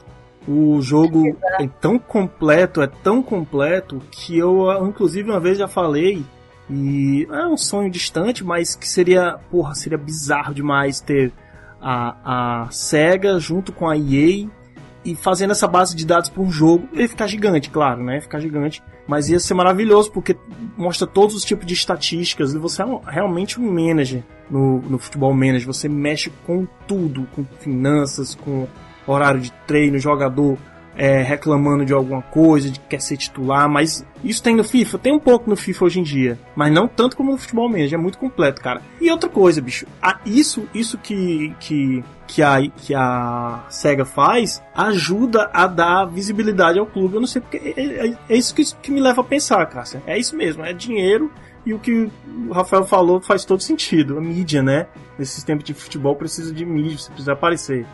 O 0.46 0.80
jogo 0.80 1.36
é 1.58 1.66
tão 1.80 1.98
completo, 1.98 2.80
é 2.80 2.86
tão 2.86 3.20
completo, 3.20 4.00
que 4.12 4.38
eu, 4.38 4.68
inclusive, 4.86 5.28
uma 5.28 5.40
vez 5.40 5.58
já 5.58 5.66
falei, 5.66 6.24
e 6.70 7.26
é 7.28 7.46
um 7.48 7.56
sonho 7.56 7.90
distante, 7.90 8.44
mas 8.44 8.76
que 8.76 8.88
seria, 8.88 9.40
porra, 9.50 9.74
seria 9.74 9.98
bizarro 9.98 10.54
demais 10.54 11.00
ter 11.00 11.32
a, 11.80 12.62
a 12.64 12.70
SEGA 12.70 13.40
junto 13.40 13.72
com 13.72 13.88
a 13.88 13.96
EA 13.96 14.46
e 15.06 15.14
fazendo 15.14 15.52
essa 15.52 15.68
base 15.68 15.94
de 15.94 16.04
dados 16.04 16.32
um 16.36 16.50
jogo. 16.50 16.88
Ele 16.92 17.06
ficar 17.06 17.28
gigante, 17.28 17.70
claro, 17.70 18.02
né? 18.02 18.20
Ficar 18.20 18.40
gigante. 18.40 18.82
Mas 19.06 19.28
ia 19.28 19.38
ser 19.38 19.54
maravilhoso 19.54 20.10
porque 20.10 20.36
mostra 20.76 21.06
todos 21.06 21.36
os 21.36 21.44
tipos 21.44 21.64
de 21.64 21.74
estatísticas 21.74 22.52
e 22.52 22.58
você 22.58 22.82
é 22.82 22.84
um, 22.84 22.98
realmente 22.98 23.60
um 23.60 23.72
manager 23.72 24.24
no, 24.50 24.80
no 24.80 24.98
futebol 24.98 25.32
manager. 25.32 25.66
Você 25.66 25.88
mexe 25.88 26.30
com 26.44 26.66
tudo, 26.88 27.26
com 27.36 27.44
finanças, 27.60 28.34
com 28.34 28.66
horário 29.06 29.40
de 29.40 29.52
treino, 29.66 29.96
jogador 29.98 30.58
é, 30.96 31.22
reclamando 31.22 31.84
de 31.84 31.92
alguma 31.92 32.22
coisa, 32.22 32.70
de 32.70 32.80
que 32.80 32.86
quer 32.88 33.00
ser 33.00 33.16
titular, 33.16 33.68
mas 33.68 34.04
isso 34.24 34.42
tem 34.42 34.56
no 34.56 34.64
FIFA? 34.64 34.98
Tem 34.98 35.12
um 35.12 35.18
pouco 35.18 35.48
no 35.48 35.56
FIFA 35.56 35.84
hoje 35.84 36.00
em 36.00 36.02
dia, 36.02 36.38
mas 36.54 36.72
não 36.72 36.88
tanto 36.88 37.16
como 37.16 37.32
no 37.32 37.38
futebol 37.38 37.68
mesmo, 37.68 37.94
é 37.94 37.98
muito 37.98 38.18
completo, 38.18 38.62
cara. 38.62 38.80
E 39.00 39.10
outra 39.10 39.28
coisa, 39.28 39.60
bicho, 39.60 39.86
a, 40.00 40.18
isso, 40.24 40.66
isso 40.74 40.96
que, 40.98 41.54
que, 41.60 42.02
que, 42.26 42.42
a, 42.42 42.56
que 42.68 42.94
a 42.94 43.64
SEGA 43.68 44.04
faz 44.04 44.62
ajuda 44.74 45.50
a 45.52 45.66
dar 45.66 46.06
visibilidade 46.06 46.78
ao 46.78 46.86
clube. 46.86 47.14
Eu 47.14 47.20
não 47.20 47.28
sei 47.28 47.42
porque. 47.42 47.74
É, 47.76 48.08
é, 48.08 48.18
é 48.28 48.36
isso 48.36 48.54
que, 48.54 48.64
que 48.82 48.90
me 48.90 49.00
leva 49.00 49.20
a 49.20 49.24
pensar, 49.24 49.64
cara. 49.66 49.86
É 50.06 50.18
isso 50.18 50.36
mesmo, 50.36 50.64
é 50.64 50.72
dinheiro 50.72 51.30
e 51.66 51.74
o 51.74 51.80
que 51.80 52.10
o 52.48 52.52
Rafael 52.52 52.84
falou 52.84 53.20
faz 53.20 53.44
todo 53.44 53.60
sentido. 53.60 54.16
A 54.16 54.20
mídia, 54.20 54.62
né? 54.62 54.86
Nesses 55.18 55.42
tempos 55.42 55.64
de 55.64 55.74
futebol 55.74 56.14
precisa 56.14 56.54
de 56.54 56.64
mídia, 56.64 56.96
você 56.96 57.08
precisa 57.08 57.32
aparecer 57.32 57.84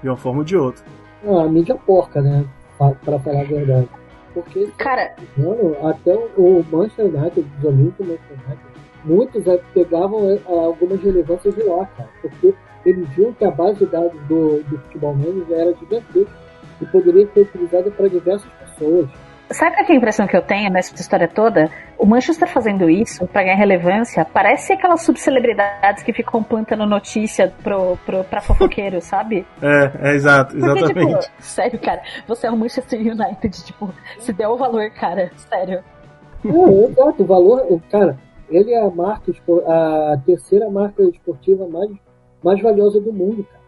de 0.00 0.08
uma 0.08 0.16
forma 0.16 0.38
ou 0.38 0.44
de 0.44 0.56
outra. 0.56 0.84
Ah, 1.26 1.42
a 1.42 1.48
mídia 1.48 1.74
porca, 1.74 2.20
né? 2.20 2.44
Pra, 2.78 3.18
falar 3.18 3.40
a 3.40 3.44
verdade. 3.44 3.88
Porque, 4.32 4.66
cara, 4.76 5.16
mano, 5.36 5.76
até 5.88 6.14
o 6.36 6.64
Manchester 6.70 7.06
United, 7.06 7.46
os 7.58 7.66
amigos 7.66 7.94
do 7.96 8.04
Manchester 8.04 8.38
United, 8.46 8.60
muitos 9.04 9.46
é, 9.46 9.60
pegavam 9.72 10.30
é, 10.30 10.38
algumas 10.46 11.00
relevâncias 11.00 11.54
de 11.54 11.62
lá, 11.62 11.86
cara. 11.86 12.08
Porque 12.20 12.54
eles 12.84 13.08
viam 13.10 13.32
que 13.32 13.44
a 13.44 13.50
base 13.50 13.78
de 13.78 13.86
dados 13.86 14.20
do, 14.28 14.62
do 14.64 14.78
futebol 14.78 15.14
manager 15.14 15.58
era 15.58 15.74
gigantesca 15.74 16.36
e 16.80 16.86
poderia 16.86 17.26
ser 17.32 17.40
utilizada 17.40 17.90
para 17.90 18.08
diversas 18.08 18.50
pessoas. 18.52 19.08
Sabe 19.50 19.76
a 19.76 19.94
impressão 19.94 20.26
que 20.26 20.36
eu 20.36 20.42
tenho 20.42 20.70
nessa 20.70 20.92
história 20.94 21.28
toda? 21.28 21.70
O 21.96 22.04
Manchester 22.04 22.48
fazendo 22.48 22.90
isso 22.90 23.26
para 23.28 23.44
ganhar 23.44 23.56
relevância 23.56 24.24
parece 24.24 24.72
aquelas 24.72 25.02
subcelebridades 25.02 26.02
que 26.02 26.12
ficam 26.12 26.42
plantando 26.42 26.84
notícia 26.84 27.52
pro, 27.62 27.96
pro, 28.04 28.24
pra 28.24 28.40
fofoqueiro, 28.40 29.00
sabe? 29.02 29.46
É, 29.62 30.10
é 30.10 30.14
exato, 30.14 30.56
exatamente. 30.56 30.94
Porque, 30.94 31.18
tipo, 31.18 31.32
sério, 31.38 31.78
cara, 31.78 32.02
você 32.26 32.48
é 32.48 32.50
o 32.50 32.56
Manchester 32.56 33.00
United, 33.00 33.64
tipo, 33.64 33.94
se 34.18 34.32
der 34.32 34.48
o 34.48 34.56
valor, 34.56 34.90
cara, 34.90 35.30
sério. 35.36 35.82
Não, 36.42 36.88
exato, 36.88 37.22
o 37.22 37.26
valor, 37.26 37.80
cara, 37.88 38.18
ele 38.50 38.72
é 38.72 38.80
a 38.80 38.90
marca, 38.90 39.32
a 39.66 40.16
terceira 40.26 40.68
marca 40.68 41.04
esportiva 41.04 41.68
mais, 41.68 41.90
mais 42.42 42.60
valiosa 42.60 43.00
do 43.00 43.12
mundo, 43.12 43.44
cara. 43.44 43.64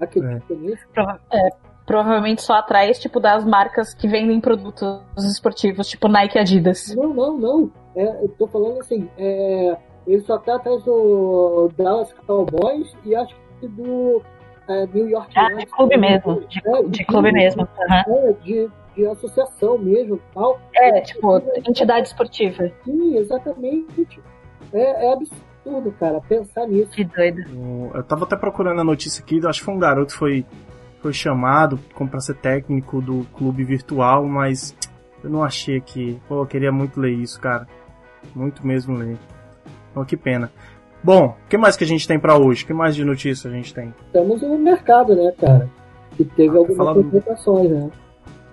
Acredita 0.00 0.52
é. 0.52 0.56
nisso? 0.56 0.84
É, 1.32 1.48
provavelmente 1.90 2.40
só 2.40 2.52
atrás, 2.52 3.00
tipo, 3.00 3.18
das 3.18 3.44
marcas 3.44 3.92
que 3.92 4.06
vendem 4.06 4.40
produtos 4.40 5.02
esportivos, 5.24 5.88
tipo 5.88 6.06
Nike 6.06 6.38
e 6.38 6.40
Adidas. 6.40 6.94
Não, 6.94 7.12
não, 7.12 7.36
não. 7.36 7.72
É, 7.96 8.04
eu 8.22 8.28
tô 8.38 8.46
falando 8.46 8.78
assim, 8.78 9.10
é, 9.18 9.76
ele 10.06 10.20
só 10.20 10.38
tá 10.38 10.54
atrás 10.54 10.84
do 10.84 11.68
Dallas 11.76 12.12
Cowboys 12.24 12.96
e 13.04 13.12
acho 13.16 13.34
que 13.58 13.66
do 13.66 14.22
é, 14.68 14.86
New 14.86 15.08
York 15.08 15.32
Ah, 15.34 15.48
de 15.52 15.66
clube 15.66 15.96
mesmo. 15.96 16.40
De, 16.46 16.62
é, 16.64 16.82
de, 16.84 16.88
de 16.90 17.04
clube 17.04 17.32
mesmo. 17.32 17.62
Uhum. 17.62 18.28
É, 18.28 18.32
de, 18.34 18.70
de 18.94 19.06
associação 19.06 19.76
mesmo 19.76 20.20
tal. 20.32 20.60
É, 20.76 21.00
tipo, 21.00 21.42
entidade 21.66 22.06
esportiva. 22.06 22.70
Sim, 22.84 23.16
exatamente. 23.16 24.20
É, 24.72 25.06
é 25.08 25.12
absurdo, 25.12 25.92
cara, 25.98 26.20
pensar 26.20 26.68
nisso. 26.68 26.92
Que 26.92 27.02
doido. 27.02 27.42
Eu 27.92 28.04
tava 28.04 28.26
até 28.26 28.36
procurando 28.36 28.80
a 28.80 28.84
notícia 28.84 29.20
aqui, 29.20 29.44
acho 29.44 29.58
que 29.58 29.64
foi 29.64 29.74
um 29.74 29.80
garoto 29.80 30.12
que 30.12 30.18
foi 30.20 30.46
foi 31.00 31.12
chamado 31.12 31.78
para 32.10 32.20
ser 32.20 32.34
técnico 32.34 33.00
do 33.00 33.24
clube 33.34 33.64
virtual, 33.64 34.26
mas 34.26 34.76
eu 35.22 35.30
não 35.30 35.42
achei 35.42 35.80
que. 35.80 36.20
Pô, 36.28 36.42
eu 36.42 36.46
queria 36.46 36.72
muito 36.72 37.00
ler 37.00 37.12
isso, 37.12 37.40
cara. 37.40 37.66
Muito 38.34 38.66
mesmo 38.66 38.96
ler. 38.96 39.16
Então, 39.90 40.04
que 40.04 40.16
pena. 40.16 40.50
Bom, 41.02 41.34
o 41.44 41.48
que 41.48 41.56
mais 41.56 41.76
que 41.76 41.84
a 41.84 41.86
gente 41.86 42.06
tem 42.06 42.18
para 42.18 42.36
hoje? 42.36 42.64
O 42.64 42.66
que 42.66 42.74
mais 42.74 42.94
de 42.94 43.04
notícia 43.04 43.50
a 43.50 43.52
gente 43.52 43.72
tem? 43.72 43.94
Estamos 44.06 44.42
no 44.42 44.58
mercado, 44.58 45.16
né, 45.16 45.32
cara? 45.40 45.68
Que 46.16 46.24
teve 46.24 46.56
ah, 46.56 46.58
algumas 46.58 46.96
complicações, 46.96 47.68
do... 47.68 47.74
né? 47.74 47.90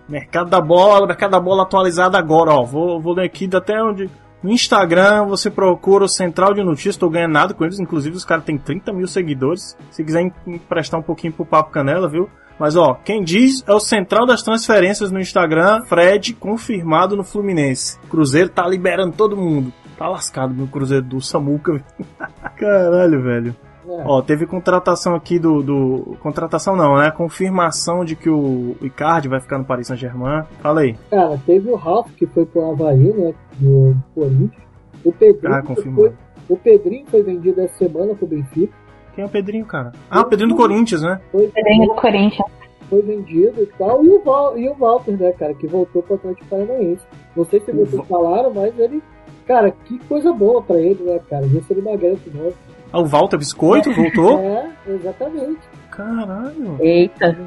Mercado 0.08 0.50
da 0.50 0.62
bola, 0.62 1.06
mercado 1.06 1.32
da 1.32 1.40
bola 1.40 1.64
atualizado 1.64 2.16
agora, 2.16 2.52
ó. 2.52 2.64
Vou, 2.64 3.02
vou 3.02 3.14
ler 3.14 3.26
aqui 3.26 3.50
até 3.54 3.82
onde 3.84 4.10
No 4.42 4.52
Instagram 4.52 5.26
você 5.26 5.50
procura 5.50 6.06
o 6.06 6.10
Central 6.10 6.54
de 6.54 6.64
Notícias, 6.64 6.98
tô 6.98 7.10
ganhando 7.10 7.34
nada 7.34 7.54
com 7.54 7.64
eles, 7.64 7.80
inclusive 7.80 8.16
os 8.16 8.26
caras 8.26 8.46
têm 8.46 8.58
30 8.58 8.94
mil 8.94 9.08
seguidores. 9.08 9.76
Se 9.92 10.04
quiser 10.04 10.32
emprestar 10.46 11.00
um 11.00 11.04
pouquinho 11.04 11.34
pro 11.34 11.46
Papo 11.46 11.72
Canela, 11.72 12.08
viu? 12.08 12.30
Mas 12.60 12.76
ó, 12.76 12.96
quem 12.96 13.24
diz 13.24 13.64
é 13.68 13.74
o 13.74 13.80
Central 13.80 14.26
das 14.26 14.42
Transferências 14.42 15.12
no 15.12 15.20
Instagram, 15.20 15.84
Fred, 15.86 16.34
confirmado 16.34 17.16
no 17.16 17.24
Fluminense. 17.24 18.00
Cruzeiro 18.10 18.50
tá 18.50 18.68
liberando 18.68 19.16
todo 19.16 19.38
mundo. 19.38 19.72
Tá 19.98 20.08
lascado 20.08 20.54
meu 20.54 20.68
Cruzeiro 20.68 21.04
do 21.04 21.22
Samuca. 21.22 21.84
Caralho, 22.58 23.22
velho. 23.22 23.56
É. 23.90 24.04
Ó, 24.06 24.22
teve 24.22 24.46
contratação 24.46 25.16
aqui 25.16 25.40
do, 25.40 25.64
do. 25.64 26.18
Contratação 26.22 26.76
não, 26.76 26.98
né? 26.98 27.10
Confirmação 27.12 28.04
de 28.04 28.16
que 28.16 28.30
o 28.30 28.76
Icardi 28.82 29.30
vai 29.30 29.40
ficar 29.40 29.58
no 29.58 29.66
Paris 29.66 29.88
Saint-Germain. 29.88 30.44
Fala 30.62 30.82
aí. 30.82 30.96
Cara, 31.10 31.40
teve 31.46 31.70
o 31.70 31.76
Ralf 31.76 32.12
que 32.16 32.26
foi 32.28 32.46
pro 32.46 32.70
Havaí, 32.72 33.14
né? 33.14 33.34
Do 33.60 33.96
Corinthians. 34.14 34.68
O 35.06 35.12
Pedrinho. 35.12 35.56
Ah, 35.56 35.64
Foi, 35.64 36.14
o 36.50 36.58
Pedrinho 36.58 37.06
foi 37.08 37.24
vendido 37.24 37.62
essa 37.62 37.76
semana 37.78 38.14
pro 38.14 38.28
Benfica. 38.28 38.74
Quem 39.16 39.24
é 39.24 39.28
o 39.28 39.30
Pedrinho, 39.30 39.66
cara? 39.66 39.94
Ah, 40.10 40.22
o 40.22 40.26
Pedrinho 40.26 40.50
do 40.52 40.58
Corinthians, 40.58 41.02
né? 41.02 41.20
Foi, 41.32 41.48
Pedrinho 41.48 41.88
do 41.88 41.96
Corinthians. 41.96 42.52
Foi 42.90 43.02
vendido 43.02 43.64
e 43.64 43.66
tal. 43.78 44.04
E 44.04 44.10
o, 44.10 44.22
Val, 44.22 44.58
e 44.58 44.70
o 44.70 44.76
Walter, 44.76 45.18
né, 45.18 45.32
cara, 45.34 45.54
que 45.54 45.68
voltou 45.68 46.02
pro 46.04 46.16
Atlético 46.16 46.48
Paranaense. 46.48 47.04
Não 47.36 47.46
sei 47.46 47.60
se 47.60 47.72
vocês 47.72 48.06
falaram, 48.08 48.54
mas 48.54 48.78
ele. 48.78 49.02
Cara, 49.46 49.72
que 49.72 49.98
coisa 50.08 50.32
boa 50.34 50.62
pra 50.62 50.78
ele, 50.78 51.04
né, 51.04 51.20
cara? 51.30 51.46
Ver 51.48 51.64
se 51.64 51.74
ele 51.74 51.80
emagrece 51.80 52.30
de 52.30 52.38
novo. 52.38 52.54
Ah, 52.92 53.00
o 53.00 53.06
Walter 53.06 53.38
Biscoito 53.38 53.92
voltou? 53.92 54.40
é, 54.44 54.70
exatamente. 54.88 55.60
Caralho. 55.92 56.78
Eita. 56.80 57.38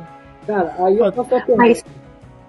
Cara, 0.47 0.75
aí 0.79 0.99
eu 0.99 1.13
faço 1.13 1.35
a 1.35 1.41
pergunta. 1.41 1.57
Mas... 1.57 1.85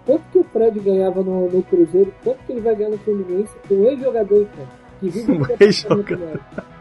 Quanto 0.05 0.23
que 0.31 0.39
o 0.39 0.43
Fred 0.45 0.79
ganhava 0.79 1.21
no, 1.21 1.47
no 1.47 1.61
Cruzeiro? 1.63 2.11
Quanto 2.23 2.39
que 2.45 2.51
ele 2.53 2.61
vai 2.61 2.75
ganhar 2.75 2.89
no 2.89 2.97
Fluminense 2.97 3.53
com 3.67 3.75
um 3.75 3.85
ex-jogador, 3.85 4.47
cara? 4.47 4.67
Que 4.99 5.09
vive 5.09 5.31
um 5.31 5.45
ex-jogador. 5.59 6.39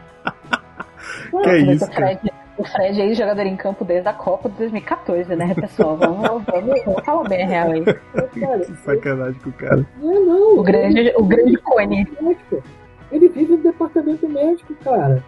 Que 1.31 1.49
é 1.49 1.57
isso, 1.59 1.85
o 1.85 1.93
Fred, 1.93 2.19
o 2.57 2.63
Fred 2.63 3.01
aí, 3.01 3.13
jogador 3.13 3.45
em 3.45 3.55
campo 3.55 3.85
desde 3.85 4.07
a 4.07 4.13
Copa 4.13 4.49
de 4.49 4.57
2014, 4.57 5.35
né, 5.35 5.53
pessoal? 5.55 5.97
Vamos, 5.97 6.21
vamos, 6.45 6.83
vamos 6.85 7.05
falar 7.05 7.29
bem 7.29 7.43
a 7.43 7.47
real 7.47 7.71
aí. 7.71 7.83
Cara, 7.83 8.59
que 8.59 8.75
sacanagem 8.77 9.41
com 9.41 9.49
o 9.49 9.53
cara. 9.53 9.85
Não, 10.01 10.25
não. 10.25 10.59
O 10.59 10.63
grande, 10.63 11.13
o 11.15 11.23
grande 11.23 11.57
cone. 11.57 12.07
Ele 13.11 13.29
vive 13.29 13.55
no 13.55 13.63
departamento 13.63 14.27
médico, 14.27 14.75
cara. 14.83 15.23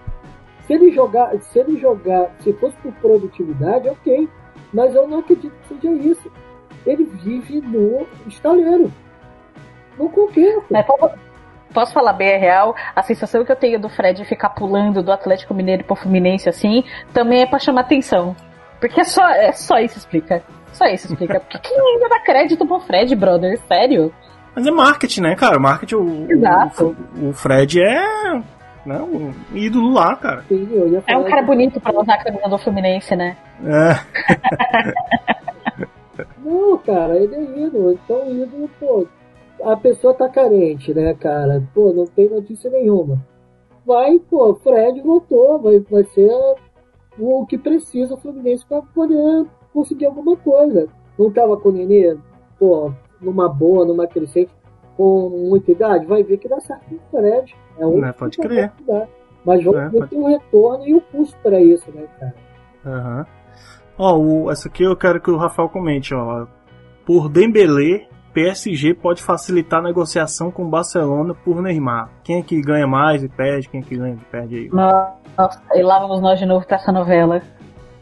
Se 0.74 0.78
ele 0.78 0.92
jogar, 0.92 1.32
se 1.40 1.60
ele 1.60 1.80
jogar, 1.80 2.32
se 2.40 2.52
fosse 2.54 2.76
por 2.78 2.92
produtividade, 2.94 3.88
ok. 3.90 4.28
Mas 4.74 4.96
eu 4.96 5.08
não 5.08 5.20
acredito 5.20 5.54
que 5.54 5.76
seja 5.76 5.94
isso. 5.94 6.32
Ele 6.84 7.06
vive 7.06 7.62
no 7.62 8.08
estaleiro. 8.26 8.92
No. 10.00 10.12
Mas, 10.72 10.86
posso 11.72 11.94
falar 11.94 12.14
bem 12.14 12.34
a 12.34 12.40
real, 12.40 12.76
a 12.96 13.04
sensação 13.04 13.46
que 13.46 13.52
eu 13.52 13.56
tenho 13.56 13.80
do 13.80 13.88
Fred 13.88 14.26
ficar 14.26 14.50
pulando 14.50 15.04
do 15.04 15.12
Atlético 15.12 15.54
Mineiro 15.54 15.84
pro 15.84 15.96
Fluminense 15.96 16.50
assim, 16.50 16.84
também 17.14 17.44
é 17.44 17.46
pra 17.46 17.60
chamar 17.60 17.82
atenção. 17.82 18.36
Porque 18.80 19.02
é 19.02 19.04
só, 19.04 19.30
é 19.30 19.52
só 19.52 19.78
isso 19.78 20.00
explica. 20.00 20.44
Só 20.72 20.86
isso 20.86 21.06
explica. 21.06 21.40
Porque 21.40 21.60
quem 21.60 21.80
ainda 21.80 22.10
dá 22.10 22.20
crédito 22.20 22.66
pro 22.66 22.80
Fred, 22.80 23.16
brother? 23.16 23.60
Sério? 23.68 24.12
Mas 24.56 24.66
é 24.66 24.72
marketing, 24.72 25.22
né, 25.22 25.36
cara? 25.36 25.60
Marketing, 25.60 25.96
o, 25.96 26.32
Exato. 26.32 26.98
o, 27.16 27.30
o 27.30 27.34
Fred 27.34 27.80
é 27.80 28.42
né, 28.86 29.02
um 29.02 29.34
ídolo 29.56 29.94
lá, 29.94 30.16
cara. 30.16 30.44
Sim, 30.48 30.68
é 31.08 31.18
um 31.18 31.24
cara 31.24 31.42
que... 31.42 31.48
bonito 31.48 31.80
pra 31.80 32.00
usar 32.00 32.16
a 32.16 32.24
camisa 32.24 32.48
do 32.48 32.58
Fluminense, 32.58 33.16
né? 33.16 33.38
É. 33.66 33.94
Não, 36.44 36.78
cara, 36.78 37.18
ele 37.18 37.36
é 37.36 37.66
ídolo. 37.66 37.94
Então, 37.94 38.30
ídolo, 38.30 38.70
pô, 38.80 39.08
a 39.64 39.78
pessoa 39.78 40.14
tá 40.14 40.28
carente, 40.30 40.94
né, 40.94 41.14
cara? 41.14 41.64
Pô, 41.74 41.94
não 41.94 42.06
tem 42.06 42.30
notícia 42.30 42.70
nenhuma. 42.70 43.26
Vai, 43.86 44.20
pô, 44.20 44.56
Fred 44.56 45.02
voltou, 45.02 45.60
vai, 45.60 45.80
vai 45.80 46.04
ser 46.06 46.32
o 47.18 47.46
que 47.46 47.58
precisa 47.58 48.14
o 48.14 48.18
Fluminense 48.18 48.66
para 48.66 48.82
poder 48.82 49.46
conseguir 49.74 50.06
alguma 50.06 50.36
coisa. 50.38 50.88
Não 51.18 51.32
tava 51.32 51.58
com 51.58 51.70
o 51.70 51.72
Nenê, 51.72 52.18
pô, 52.60 52.92
numa 53.22 53.48
boa, 53.48 53.86
numa 53.86 54.08
crescente, 54.08 54.52
com 54.98 55.30
muita 55.50 55.72
idade, 55.72 56.06
vai 56.06 56.24
ver 56.24 56.38
que 56.38 56.48
dá 56.48 56.60
certo 56.60 56.84
com 56.90 56.96
o 56.96 57.00
Fred. 57.12 57.56
É 57.78 57.86
um 57.86 58.00
né, 58.00 58.14
pode 58.14 58.38
crer. 58.38 58.72
Mas 59.46 59.64
vamos 59.64 59.82
é, 59.82 59.90
ver 59.90 60.00
pode... 60.00 60.16
o 60.16 60.28
retorno 60.28 60.88
e 60.88 60.94
o 60.94 61.02
custo 61.02 61.38
para 61.42 61.60
isso, 61.60 61.92
né, 61.92 62.06
cara? 62.20 62.36
Aham. 62.86 63.20
Uhum. 63.20 63.26
Ó, 63.98 64.18
o, 64.18 64.52
essa 64.52 64.68
aqui 64.68 64.84
eu 64.84 64.96
quero 64.96 65.22
que 65.22 65.30
o 65.30 65.38
Rafael 65.38 65.70
comente, 65.70 66.16
ó. 66.16 66.48
Por 67.06 67.30
Dembélé, 67.30 68.08
PSG 68.34 68.96
pode 68.96 69.22
facilitar 69.22 69.80
a 69.80 69.84
negociação 69.84 70.50
com 70.50 70.68
Barcelona 70.68 71.36
por 71.36 71.62
Neymar. 71.62 72.10
Quem 72.24 72.40
é 72.40 72.44
que 72.44 72.60
ganha 72.60 72.88
mais 72.88 73.24
e 73.24 73.30
perde? 73.30 73.70
Quem 73.70 73.82
é 73.82 73.84
que 73.84 73.96
ganha 73.96 74.16
e 74.16 74.26
perde 74.32 74.56
aí? 74.56 74.70
Nossa, 74.70 75.62
e 75.74 75.84
lá 75.84 76.00
vamos 76.00 76.22
nós 76.22 76.40
de 76.40 76.46
novo 76.46 76.66
pra 76.66 76.78
essa 76.78 76.92
novela. 76.92 77.42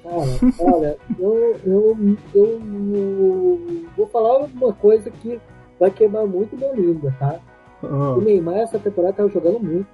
Cara, 0.03 0.23
olha, 0.59 0.97
eu, 1.19 1.57
eu, 1.65 2.17
eu, 2.33 3.61
vou 3.95 4.07
falar 4.07 4.39
uma 4.39 4.73
coisa 4.73 5.09
que 5.09 5.39
vai 5.81 5.89
queimar 5.89 6.27
muito 6.27 6.55
minha 6.55 6.71
língua, 6.73 7.11
tá? 7.19 7.39
Uhum. 7.81 8.19
O 8.19 8.21
Neymar 8.21 8.57
essa 8.57 8.77
temporada 8.77 9.13
tava 9.13 9.29
jogando 9.29 9.59
muito. 9.59 9.87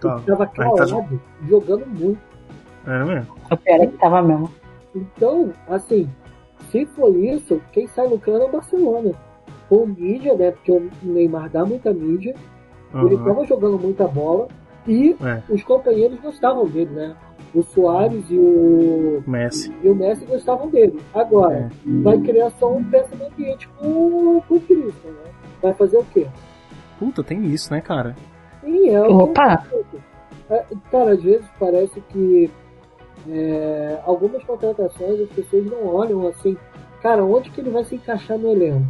Tá. 0.00 0.16
Ele 0.16 0.26
tava 0.26 0.46
calado, 0.46 1.18
tá... 1.18 1.46
jogando 1.48 1.86
muito. 1.86 2.20
É 2.86 3.04
mesmo? 3.04 3.34
O 3.50 3.56
pior 3.56 3.80
é 3.80 3.86
que 3.86 3.96
tava 3.96 4.22
mesmo. 4.22 4.50
Então, 4.94 5.50
assim, 5.66 6.08
se 6.70 6.84
for 6.86 7.16
isso, 7.16 7.60
quem 7.72 7.86
sai 7.86 8.06
lucrando 8.06 8.42
é 8.42 8.46
o 8.46 8.52
Barcelona 8.52 9.12
com 9.68 9.86
mídia, 9.86 10.34
né? 10.34 10.50
Porque 10.50 10.72
o 10.72 10.90
Neymar 11.02 11.48
dá 11.48 11.64
muita 11.64 11.92
mídia. 11.92 12.34
Uhum. 12.92 13.06
Ele 13.06 13.14
estava 13.14 13.46
jogando 13.46 13.78
muita 13.78 14.06
bola. 14.06 14.48
E 14.86 15.16
é. 15.22 15.42
os 15.50 15.62
companheiros 15.64 16.20
gostavam 16.20 16.66
dele, 16.66 16.90
né? 16.90 17.16
O 17.54 17.62
Soares 17.62 18.24
e 18.30 18.36
o 18.36 19.22
Messi. 19.26 19.74
E 19.82 19.88
o 19.88 19.94
Messi 19.94 20.24
gostavam 20.26 20.68
dele. 20.68 21.00
Agora, 21.14 21.70
é. 21.86 22.02
vai 22.02 22.18
criar 22.18 22.50
só 22.50 22.74
um 22.74 22.84
péssimo 22.84 23.26
ambiente 23.26 23.68
com, 23.78 24.40
com 24.46 24.54
o 24.54 24.60
Cristo, 24.60 25.08
né? 25.08 25.30
Vai 25.62 25.72
fazer 25.74 25.96
o 25.96 26.04
quê? 26.04 26.26
Puta, 26.98 27.24
tem 27.24 27.46
isso, 27.46 27.72
né, 27.72 27.80
cara? 27.80 28.14
Sim, 28.62 28.90
é 28.90 29.00
Opa! 29.00 29.64
É, 30.50 30.64
cara, 30.90 31.12
às 31.12 31.22
vezes 31.22 31.46
parece 31.58 32.00
que 32.12 32.50
é, 33.28 33.98
algumas 34.04 34.42
contratações 34.44 35.20
as 35.20 35.28
pessoas 35.30 35.66
não 35.66 35.86
olham 35.86 36.26
assim, 36.26 36.56
cara, 37.02 37.24
onde 37.24 37.50
que 37.50 37.60
ele 37.60 37.70
vai 37.70 37.84
se 37.84 37.94
encaixar 37.96 38.38
no 38.38 38.50
elenco? 38.50 38.86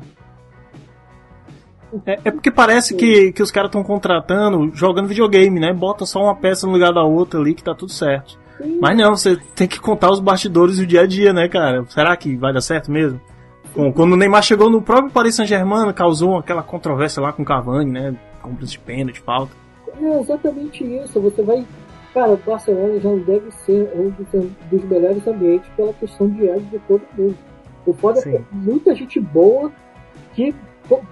É, 2.04 2.18
é 2.24 2.30
porque 2.30 2.50
parece 2.50 2.94
que, 2.94 3.32
que 3.32 3.42
os 3.42 3.50
caras 3.50 3.68
estão 3.68 3.82
contratando, 3.82 4.70
jogando 4.74 5.08
videogame, 5.08 5.58
né? 5.58 5.72
Bota 5.72 6.04
só 6.04 6.22
uma 6.22 6.36
peça 6.36 6.66
no 6.66 6.72
lugar 6.72 6.92
da 6.92 7.02
outra 7.02 7.40
ali 7.40 7.54
que 7.54 7.64
tá 7.64 7.74
tudo 7.74 7.90
certo. 7.90 8.38
Sim. 8.58 8.78
Mas 8.80 8.96
não, 8.96 9.16
você 9.16 9.36
tem 9.54 9.66
que 9.66 9.80
contar 9.80 10.10
os 10.10 10.20
bastidores 10.20 10.78
do 10.78 10.86
dia 10.86 11.02
a 11.02 11.06
dia, 11.06 11.32
né, 11.32 11.48
cara? 11.48 11.84
Será 11.88 12.16
que 12.16 12.36
vai 12.36 12.52
dar 12.52 12.60
certo 12.60 12.90
mesmo? 12.90 13.20
Bom, 13.74 13.92
quando 13.92 14.12
o 14.12 14.16
Neymar 14.16 14.42
chegou 14.42 14.68
no 14.68 14.82
próprio 14.82 15.12
Paris 15.12 15.36
Saint-Germain, 15.36 15.92
causou 15.92 16.36
aquela 16.36 16.62
controvérsia 16.62 17.22
lá 17.22 17.32
com 17.32 17.42
o 17.42 17.46
Cavani, 17.46 17.90
né? 17.90 18.16
Compras 18.42 18.70
de 18.72 18.78
pênalti, 18.78 19.20
falta. 19.20 19.52
É 20.00 20.20
exatamente 20.20 20.84
isso. 20.84 21.20
Você 21.20 21.42
vai. 21.42 21.64
Cara, 22.12 22.32
o 22.32 22.36
Barcelona 22.38 22.98
já 22.98 23.08
não 23.08 23.18
deve 23.20 23.50
ser 23.64 23.90
um 23.94 24.10
dos 24.70 24.84
melhores 24.84 25.26
ambientes 25.26 25.70
pela 25.76 25.92
questão 25.92 26.28
de 26.28 26.48
ego 26.48 26.60
de 26.62 26.78
todo 26.80 27.02
mundo. 27.16 27.36
O 27.86 27.92
foda 27.92 28.20
é 28.28 28.40
muita 28.50 28.94
gente 28.94 29.20
boa 29.20 29.70
que 30.34 30.54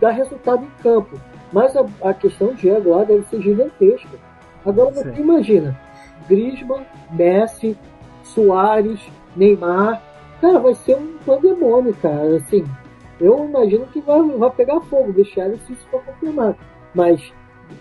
dar 0.01 0.11
resultado 0.11 0.65
em 0.65 0.83
campo. 0.83 1.21
Mas 1.53 1.77
a, 1.77 1.87
a 2.03 2.15
questão 2.15 2.55
de 2.55 2.69
ego 2.69 2.91
lá 2.91 3.05
deve 3.05 3.25
ser 3.27 3.41
gigantesca. 3.41 4.19
Agora 4.65 4.91
você 4.91 5.13
imagina, 5.21 5.79
Griezmann, 6.29 6.85
Messi, 7.11 7.77
Soares, 8.23 9.01
Neymar, 9.35 10.03
cara, 10.41 10.59
vai 10.59 10.75
ser 10.75 10.97
um 10.97 11.17
pandemônio, 11.25 11.95
cara. 11.95 12.37
Assim, 12.37 12.65
eu 13.21 13.45
imagino 13.45 13.87
que 13.87 14.01
vai, 14.01 14.21
vai 14.23 14.51
pegar 14.51 14.81
fogo, 14.83 15.13
deixar 15.13 15.47
ele 15.47 15.59
se 15.59 15.73
isso 15.73 15.87
for 15.91 16.03
confirmado. 16.03 16.57
Mas 16.95 17.33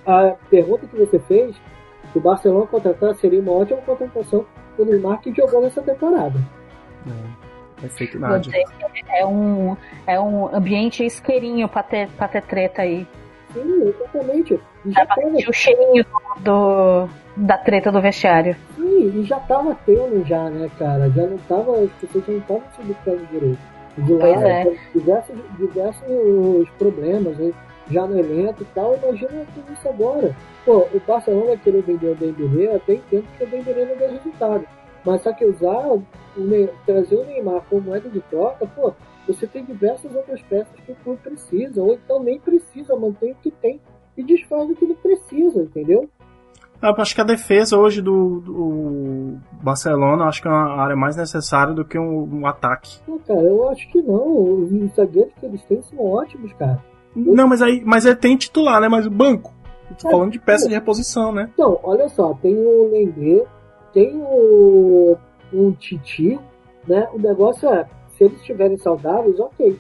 a 0.05 0.35
pergunta 0.49 0.87
que 0.87 0.95
você 0.95 1.19
fez, 1.19 1.55
se 2.11 2.17
o 2.17 2.21
Barcelona 2.21 2.67
contratar, 2.67 3.15
seria 3.15 3.39
uma 3.39 3.51
ótima 3.51 3.81
contratação 3.81 4.45
do 4.77 4.85
Neymar 4.85 5.21
que 5.21 5.33
jogou 5.33 5.61
nessa 5.61 5.81
temporada. 5.81 6.39
É. 7.07 7.45
Nádia. 8.17 8.53
É 9.09 9.25
um, 9.25 9.75
é 10.07 10.19
um 10.19 10.53
ambiente 10.55 11.05
isqueirinho 11.05 11.67
pra 11.67 11.83
ter, 11.83 12.07
pra 12.09 12.27
ter 12.27 12.41
treta 12.41 12.81
aí. 12.81 13.05
Sim, 13.53 13.87
exatamente. 13.87 14.59
Já 14.85 15.05
tava... 15.05 15.21
O 15.27 15.53
cheirinho 15.53 16.05
do, 16.39 17.07
da 17.35 17.57
treta 17.57 17.91
do 17.91 18.01
vestiário. 18.01 18.55
Sim, 18.75 19.19
e 19.19 19.23
já 19.23 19.39
tava 19.39 19.77
tendo 19.85 20.25
já, 20.25 20.49
né, 20.49 20.69
cara? 20.77 21.09
Já 21.09 21.27
não 21.27 21.37
tava, 21.39 21.83
as 21.83 21.91
pessoas 21.93 22.25
já 22.25 22.31
não 22.31 22.39
estavam 22.39 22.63
se 22.75 22.81
buscando 22.83 23.29
direito. 23.29 23.59
De 23.97 24.13
lá, 24.13 24.19
pois 24.19 24.41
é. 24.41 24.77
diversos, 24.93 25.35
diversos 25.57 26.69
problemas 26.77 27.37
né? 27.37 27.53
já 27.89 28.05
no 28.05 28.19
elenco 28.19 28.61
e 28.61 28.65
tal. 28.73 28.97
Imagina 28.97 29.45
tudo 29.53 29.73
isso 29.73 29.87
agora. 29.87 30.35
Pô, 30.65 30.87
o 30.93 31.01
Barcelona 31.07 31.47
vai 31.47 31.57
querer 31.57 31.81
vender 31.83 32.07
o 32.07 32.15
Dembélé, 32.15 32.75
até 32.75 32.93
entendo 32.95 33.25
que 33.37 33.43
o 33.43 33.47
Dembélé 33.47 33.85
não 33.85 33.97
deu 33.97 34.11
resultado. 34.11 34.65
Mas 35.05 35.21
só 35.21 35.31
que 35.31 35.45
usar, 35.45 35.87
o 35.87 36.03
trazer 36.85 37.15
o 37.15 37.25
Neymar 37.25 37.61
como 37.69 37.81
moeda 37.81 38.09
de 38.09 38.19
troca, 38.21 38.65
pô, 38.65 38.93
você 39.27 39.45
tem 39.47 39.63
diversas 39.63 40.13
outras 40.15 40.41
peças 40.41 40.73
que 40.85 40.91
o 40.91 40.95
clube 40.95 41.19
precisa, 41.21 41.81
ou 41.81 41.93
então 41.93 42.21
nem 42.21 42.39
precisa, 42.39 42.95
mantém 42.95 43.31
o 43.31 43.35
que 43.35 43.51
tem 43.51 43.79
e 44.17 44.23
desfaz 44.23 44.67
do 44.67 44.75
que 44.75 44.85
ele 44.85 44.95
precisa, 44.95 45.61
entendeu? 45.61 46.09
Eu 46.82 46.94
acho 46.98 47.15
que 47.15 47.22
a 47.22 47.25
defesa 47.25 47.77
hoje 47.77 48.01
do, 48.01 48.39
do 48.41 49.38
Barcelona 49.62 50.25
acho 50.25 50.41
que 50.41 50.48
é 50.48 50.51
uma 50.51 50.82
área 50.82 50.96
mais 50.96 51.15
necessária 51.15 51.74
do 51.74 51.86
que 51.86 51.98
um, 51.98 52.41
um 52.41 52.46
ataque. 52.46 53.00
Não, 53.08 53.17
cara, 53.20 53.41
eu 53.41 53.70
acho 53.70 53.89
que 53.89 54.01
não. 54.01 54.53
Os 54.53 54.96
zagueiros 54.96 55.34
que 55.39 55.46
eles 55.46 55.63
têm 55.63 55.82
são 55.82 56.00
ótimos, 56.00 56.53
cara. 56.53 56.84
Não, 57.15 57.48
mas 57.48 57.62
aí 57.62 57.82
mas 57.86 58.05
é, 58.05 58.13
tem 58.13 58.36
titular, 58.36 58.82
né? 58.82 58.89
Mas 58.89 59.05
o 59.05 59.12
banco. 59.12 59.53
Tô 60.01 60.10
falando 60.10 60.32
de 60.32 60.39
peça 60.39 60.67
de 60.67 60.74
reposição, 60.74 61.32
né? 61.32 61.50
Então, 61.53 61.79
olha 61.84 62.10
só, 62.10 62.34
tem 62.41 62.55
o 62.55 62.89
Lendê, 62.91 63.46
tem 63.94 64.12
o 64.15 65.15
um 65.53 65.72
Titi, 65.72 66.39
né? 66.88 67.08
O 67.13 67.20
negócio 67.20 67.70
é, 67.70 67.88
se 68.17 68.25
eles 68.25 68.39
estiverem 68.39 68.77
saudáveis, 68.77 69.39
ok. 69.39 69.79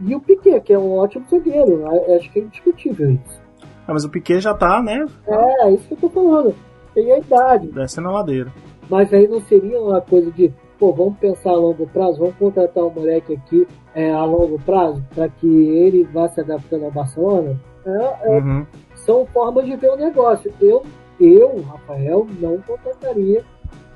E 0.00 0.14
o 0.14 0.20
Piquet, 0.20 0.60
que 0.60 0.72
é 0.72 0.78
um 0.78 0.92
ótimo 0.92 1.26
zagueiro, 1.30 1.84
acho 2.16 2.30
que 2.32 2.38
é 2.38 2.42
indiscutível 2.42 3.10
isso. 3.10 3.42
Ah, 3.90 3.92
mas 3.92 4.04
o 4.04 4.08
Piquet 4.08 4.40
já 4.40 4.54
tá, 4.54 4.80
né? 4.80 5.04
É, 5.26 5.72
isso 5.72 5.88
que 5.88 5.94
eu 5.94 5.98
tô 5.98 6.10
falando. 6.10 6.54
Tem 6.94 7.10
a 7.10 7.18
idade. 7.18 7.66
Desce 7.72 8.00
na 8.00 8.12
ladeira. 8.12 8.52
Mas 8.88 9.12
aí 9.12 9.26
não 9.26 9.40
seria 9.42 9.80
uma 9.80 10.00
coisa 10.00 10.30
de, 10.30 10.52
pô, 10.78 10.92
vamos 10.92 11.18
pensar 11.18 11.50
a 11.50 11.56
longo 11.56 11.88
prazo, 11.88 12.20
vamos 12.20 12.36
contratar 12.36 12.84
um 12.84 12.90
moleque 12.90 13.34
aqui 13.34 13.66
é, 13.92 14.12
a 14.12 14.24
longo 14.24 14.60
prazo, 14.60 15.04
para 15.12 15.28
que 15.28 15.46
ele 15.46 16.04
vá 16.04 16.28
se 16.28 16.40
adaptando 16.40 16.84
ao 16.84 16.92
Barcelona? 16.92 17.60
É, 17.84 18.28
é, 18.28 18.38
uhum. 18.38 18.64
São 18.94 19.26
formas 19.26 19.66
de 19.66 19.74
ver 19.74 19.90
o 19.90 19.96
negócio. 19.96 20.52
Eu, 20.60 20.84
eu, 21.20 21.60
Rafael, 21.62 22.28
não 22.40 22.58
contrataria 22.58 23.44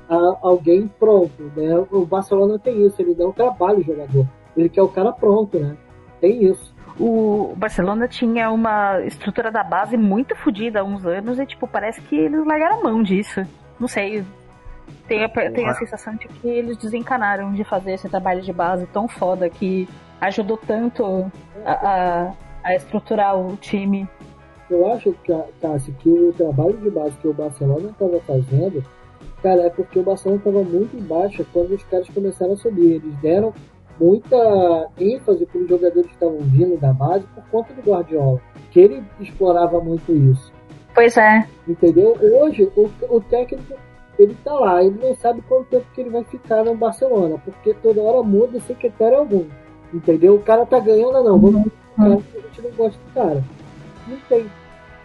a, 0.09 0.37
alguém 0.41 0.89
pronto, 0.99 1.41
né? 1.55 1.85
O 1.89 2.05
Barcelona 2.05 2.59
tem 2.59 2.85
isso, 2.85 3.01
ele 3.01 3.15
não 3.17 3.31
trabalha 3.31 3.79
o 3.79 3.83
jogador. 3.83 4.27
Ele 4.57 4.67
quer 4.67 4.81
o 4.81 4.89
cara 4.89 5.13
pronto, 5.13 5.57
né? 5.57 5.77
Tem 6.19 6.43
isso. 6.43 6.74
O 6.99 7.53
Barcelona 7.57 8.07
tinha 8.07 8.49
uma 8.51 9.01
estrutura 9.01 9.51
da 9.51 9.63
base 9.63 9.97
muito 9.97 10.35
fodida 10.35 10.79
há 10.79 10.83
uns 10.83 11.05
anos 11.05 11.39
e, 11.39 11.45
tipo, 11.45 11.67
parece 11.67 12.01
que 12.01 12.15
eles 12.15 12.45
largaram 12.45 12.79
a 12.79 12.83
mão 12.83 13.03
disso. 13.03 13.41
Não 13.79 13.87
sei. 13.87 14.25
Tenho, 15.07 15.29
tenho 15.29 15.69
a 15.69 15.73
sensação 15.73 16.15
de 16.15 16.27
que 16.27 16.47
eles 16.47 16.77
desencanaram 16.77 17.53
de 17.53 17.63
fazer 17.63 17.93
esse 17.93 18.07
trabalho 18.07 18.41
de 18.41 18.53
base 18.53 18.85
tão 18.87 19.07
foda 19.07 19.49
que 19.49 19.87
ajudou 20.21 20.57
tanto 20.57 21.31
a, 21.65 21.71
a, 21.71 22.33
a 22.63 22.75
estruturar 22.75 23.37
o 23.37 23.57
time. 23.57 24.07
Eu 24.69 24.91
acho, 24.93 25.13
Cássio, 25.61 25.93
que 25.99 26.09
o 26.09 26.33
trabalho 26.33 26.77
de 26.77 26.89
base 26.89 27.15
que 27.17 27.27
o 27.27 27.33
Barcelona 27.33 27.89
estava 27.89 28.19
fazendo 28.21 28.83
Cara, 29.45 29.61
é 29.61 29.69
porque 29.69 29.99
o 29.99 30.03
Barcelona 30.03 30.39
estava 30.39 30.63
muito 30.63 30.97
embaixo 30.97 31.45
quando 31.53 31.75
os 31.75 31.83
caras 31.83 32.09
começaram 32.09 32.53
a 32.53 32.57
subir. 32.57 32.93
Eles 32.93 33.15
deram 33.17 33.53
muita 33.99 34.89
ênfase 34.99 35.45
para 35.45 35.61
os 35.61 35.69
jogadores 35.69 36.07
que 36.07 36.13
estavam 36.13 36.39
vindo 36.39 36.79
da 36.79 36.93
base 36.93 37.25
por 37.33 37.43
conta 37.49 37.73
do 37.73 37.81
Guardiola, 37.81 38.41
que 38.71 38.79
ele 38.79 39.03
explorava 39.19 39.79
muito 39.79 40.11
isso. 40.11 40.51
Pois 40.93 41.17
é. 41.17 41.47
Entendeu? 41.67 42.17
Hoje, 42.21 42.71
o, 42.75 42.89
o 43.09 43.21
técnico, 43.21 43.73
ele 44.17 44.35
tá 44.43 44.53
lá, 44.53 44.83
ele 44.83 44.97
não 45.01 45.15
sabe 45.15 45.41
quanto 45.41 45.67
tempo 45.67 45.85
que 45.93 46.01
ele 46.01 46.09
vai 46.09 46.23
ficar 46.23 46.63
no 46.63 46.75
Barcelona, 46.75 47.37
porque 47.43 47.73
toda 47.75 48.01
hora 48.01 48.23
muda 48.23 48.59
sem 48.61 48.75
critério 48.75 49.17
algum. 49.17 49.45
Entendeu? 49.93 50.35
O 50.35 50.41
cara 50.41 50.65
tá 50.65 50.79
ganhando, 50.79 51.23
não, 51.23 51.39
vamos 51.39 51.71
uhum. 51.97 52.21
a 52.35 52.37
gente 52.39 52.61
não 52.61 52.71
gosta 52.71 52.99
do 52.99 53.13
cara. 53.13 53.43
Não 54.07 54.17
tem. 54.29 54.45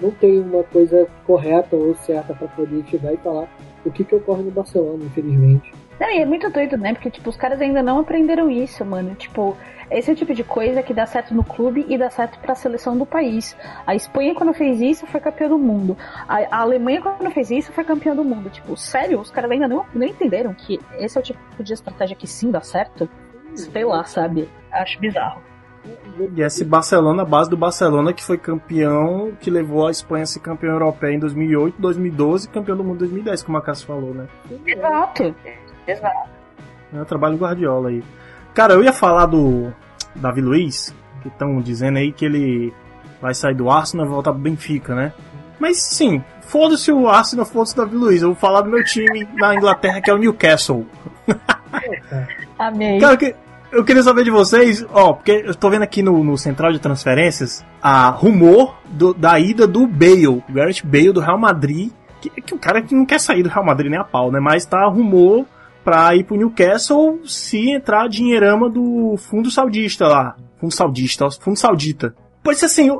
Não 0.00 0.10
tem 0.12 0.40
uma 0.40 0.64
coisa 0.64 1.06
correta 1.26 1.76
ou 1.76 1.94
certa 1.94 2.32
para 2.32 2.48
poder 2.48 2.82
chegar 2.86 3.12
e 3.12 3.18
falar 3.18 3.46
o 3.84 3.90
que, 3.90 4.02
que 4.02 4.14
ocorre 4.14 4.42
no 4.42 4.50
Barcelona, 4.50 5.04
infelizmente. 5.04 5.72
Não, 6.00 6.10
e 6.10 6.22
é 6.22 6.24
muito 6.24 6.48
doido, 6.48 6.78
né? 6.78 6.94
Porque, 6.94 7.10
tipo, 7.10 7.28
os 7.28 7.36
caras 7.36 7.60
ainda 7.60 7.82
não 7.82 7.98
aprenderam 7.98 8.50
isso, 8.50 8.82
mano. 8.86 9.14
Tipo, 9.14 9.54
esse 9.90 10.08
é 10.08 10.14
o 10.14 10.16
tipo 10.16 10.32
de 10.32 10.42
coisa 10.42 10.82
que 10.82 10.94
dá 10.94 11.04
certo 11.04 11.34
no 11.34 11.44
clube 11.44 11.84
e 11.88 11.98
dá 11.98 12.08
certo 12.08 12.38
para 12.38 12.52
a 12.52 12.54
seleção 12.54 12.96
do 12.96 13.04
país. 13.04 13.54
A 13.86 13.94
Espanha, 13.94 14.34
quando 14.34 14.54
fez 14.54 14.80
isso, 14.80 15.06
foi 15.06 15.20
campeã 15.20 15.46
do 15.46 15.58
mundo. 15.58 15.98
A, 16.26 16.38
a 16.50 16.60
Alemanha, 16.62 17.02
quando 17.02 17.30
fez 17.30 17.50
isso, 17.50 17.70
foi 17.72 17.84
campeã 17.84 18.16
do 18.16 18.24
mundo. 18.24 18.48
Tipo, 18.48 18.74
sério, 18.78 19.20
os 19.20 19.30
caras 19.30 19.50
ainda 19.50 19.68
não, 19.68 19.84
não 19.94 20.06
entenderam 20.06 20.54
que 20.54 20.80
esse 20.98 21.18
é 21.18 21.20
o 21.20 21.24
tipo 21.24 21.62
de 21.62 21.74
estratégia 21.74 22.16
que 22.16 22.26
sim 22.26 22.50
dá 22.50 22.62
certo? 22.62 23.06
Sei 23.54 23.84
lá, 23.84 24.02
sabe? 24.04 24.48
Acho 24.72 24.98
bizarro. 24.98 25.42
E 26.36 26.40
esse 26.42 26.64
Barcelona, 26.64 27.22
a 27.22 27.26
base 27.26 27.50
do 27.50 27.56
Barcelona, 27.56 28.12
que 28.12 28.22
foi 28.22 28.38
campeão, 28.38 29.32
que 29.38 29.50
levou 29.50 29.86
a 29.86 29.90
Espanha 29.90 30.22
a 30.22 30.26
ser 30.26 30.40
campeão 30.40 30.72
europeu 30.72 31.10
em 31.10 31.18
2008, 31.18 31.74
2012 31.78 32.46
e 32.46 32.50
campeão 32.50 32.76
do 32.76 32.84
mundo 32.84 32.96
em 32.96 33.08
2010, 33.08 33.42
como 33.42 33.58
a 33.58 33.62
Cássio 33.62 33.86
falou, 33.86 34.14
né? 34.14 34.28
Exato, 34.66 35.34
exato. 35.86 36.30
É 36.92 37.00
o 37.00 37.04
trabalho 37.04 37.36
do 37.36 37.44
Guardiola 37.44 37.88
aí. 37.88 38.02
Cara, 38.54 38.74
eu 38.74 38.82
ia 38.82 38.92
falar 38.92 39.26
do 39.26 39.72
Davi 40.14 40.40
Luiz, 40.40 40.94
que 41.22 41.28
estão 41.28 41.60
dizendo 41.60 41.98
aí 41.98 42.12
que 42.12 42.24
ele 42.24 42.72
vai 43.20 43.34
sair 43.34 43.54
do 43.54 43.70
Arsenal 43.70 44.06
e 44.06 44.08
voltar 44.08 44.32
pro 44.32 44.40
Benfica, 44.40 44.94
né? 44.94 45.12
Mas 45.58 45.80
sim, 45.80 46.24
foda-se 46.42 46.90
o 46.90 47.08
Arsenal, 47.08 47.44
foda-se 47.44 47.74
o 47.74 47.76
Davi 47.76 47.94
Luiz. 47.94 48.22
Eu 48.22 48.28
vou 48.28 48.36
falar 48.36 48.62
do 48.62 48.70
meu 48.70 48.84
time 48.84 49.28
na 49.34 49.54
Inglaterra, 49.54 50.00
que 50.00 50.10
é 50.10 50.14
o 50.14 50.18
Newcastle. 50.18 50.86
Amém. 52.58 52.98
Cara, 52.98 53.16
que, 53.16 53.34
eu 53.70 53.84
queria 53.84 54.02
saber 54.02 54.24
de 54.24 54.30
vocês, 54.30 54.84
ó, 54.92 55.12
porque 55.12 55.44
eu 55.46 55.54
tô 55.54 55.70
vendo 55.70 55.82
aqui 55.82 56.02
no, 56.02 56.24
no 56.24 56.36
central 56.36 56.72
de 56.72 56.80
transferências 56.80 57.64
a 57.80 58.08
rumor 58.08 58.76
do, 58.86 59.14
da 59.14 59.38
ida 59.38 59.66
do 59.66 59.86
Bale, 59.86 60.42
Gareth 60.48 60.82
Bale 60.82 61.12
do 61.12 61.20
Real 61.20 61.38
Madrid, 61.38 61.92
que, 62.20 62.28
que 62.28 62.54
o 62.54 62.58
cara 62.58 62.82
que 62.82 62.94
não 62.94 63.06
quer 63.06 63.20
sair 63.20 63.42
do 63.42 63.48
Real 63.48 63.64
Madrid 63.64 63.90
nem 63.90 64.00
a 64.00 64.04
pau, 64.04 64.32
né? 64.32 64.40
Mas 64.40 64.66
tá 64.66 64.84
rumor 64.86 65.46
pra 65.84 66.14
ir 66.14 66.24
pro 66.24 66.36
Newcastle 66.36 67.20
se 67.24 67.70
entrar 67.70 68.08
dinheirama 68.08 68.68
do 68.68 69.16
fundo 69.16 69.50
saudista 69.50 70.06
lá. 70.06 70.36
Fundo 70.58 70.74
saudista, 70.74 71.30
fundo 71.30 71.58
saudita. 71.58 72.14
Pois 72.42 72.62
assim, 72.62 72.90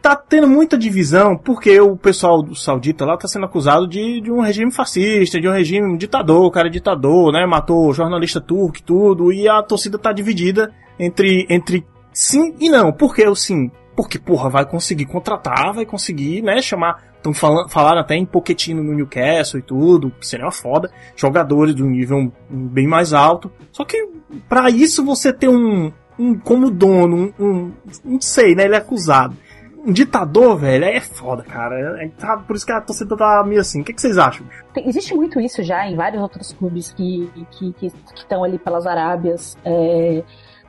tá 0.00 0.16
tendo 0.16 0.48
muita 0.48 0.76
divisão 0.76 1.36
porque 1.36 1.80
o 1.80 1.96
pessoal 1.96 2.42
do 2.42 2.54
saudita 2.54 3.04
lá 3.04 3.16
tá 3.16 3.28
sendo 3.28 3.46
acusado 3.46 3.86
de, 3.86 4.20
de 4.20 4.30
um 4.30 4.40
regime 4.40 4.72
fascista, 4.72 5.40
de 5.40 5.48
um 5.48 5.52
regime 5.52 5.96
ditador, 5.96 6.44
o 6.44 6.50
cara 6.50 6.68
é 6.68 6.70
ditador, 6.70 7.32
né? 7.32 7.46
Matou 7.46 7.92
jornalista 7.92 8.40
turco 8.40 8.78
e 8.78 8.82
tudo, 8.82 9.32
e 9.32 9.48
a 9.48 9.62
torcida 9.62 9.98
tá 9.98 10.12
dividida 10.12 10.72
entre, 10.98 11.46
entre 11.48 11.86
sim 12.12 12.54
e 12.60 12.68
não. 12.68 12.92
Por 12.92 13.14
que 13.14 13.26
o 13.26 13.34
sim? 13.34 13.70
Porque, 14.02 14.18
porra, 14.18 14.50
vai 14.50 14.66
conseguir 14.66 15.06
contratar, 15.06 15.72
vai 15.72 15.86
conseguir, 15.86 16.42
né, 16.42 16.60
chamar. 16.60 17.12
Estão 17.16 17.32
falando, 17.32 18.00
até 18.00 18.16
em 18.16 18.26
Pochettino 18.26 18.82
no 18.82 18.92
Newcastle 18.92 19.60
e 19.60 19.62
tudo, 19.62 20.12
seria 20.20 20.44
uma 20.44 20.50
foda. 20.50 20.90
Jogadores 21.14 21.72
do 21.72 21.86
nível 21.86 22.32
bem 22.50 22.88
mais 22.88 23.12
alto. 23.12 23.48
Só 23.70 23.84
que, 23.84 24.08
para 24.48 24.68
isso, 24.70 25.04
você 25.04 25.32
ter 25.32 25.48
um, 25.48 25.92
um 26.18 26.36
como 26.36 26.68
dono, 26.68 27.32
um, 27.38 27.44
um, 27.44 27.72
não 28.04 28.20
sei, 28.20 28.56
né, 28.56 28.64
ele 28.64 28.74
é 28.74 28.78
acusado 28.78 29.36
um 29.84 29.92
ditador, 29.92 30.56
velho, 30.56 30.84
é 30.84 31.00
foda, 31.00 31.42
cara. 31.42 32.04
É, 32.04 32.08
tá, 32.08 32.36
por 32.36 32.54
isso 32.54 32.64
que 32.64 32.70
a 32.70 32.80
torcida 32.80 33.16
tá 33.16 33.42
meio 33.44 33.60
assim. 33.60 33.80
O 33.80 33.84
que, 33.84 33.92
que 33.92 34.00
vocês 34.00 34.16
acham? 34.16 34.46
Tem, 34.72 34.88
existe 34.88 35.12
muito 35.12 35.40
isso 35.40 35.60
já 35.62 35.84
em 35.88 35.96
vários 35.96 36.22
outros 36.22 36.52
clubes 36.52 36.92
que 36.92 37.24
estão 37.34 37.44
que, 37.50 37.72
que, 37.72 37.90
que 37.90 38.34
ali 38.34 38.58
pelas 38.58 38.86
Arábias, 38.86 39.58
é, 39.64 40.22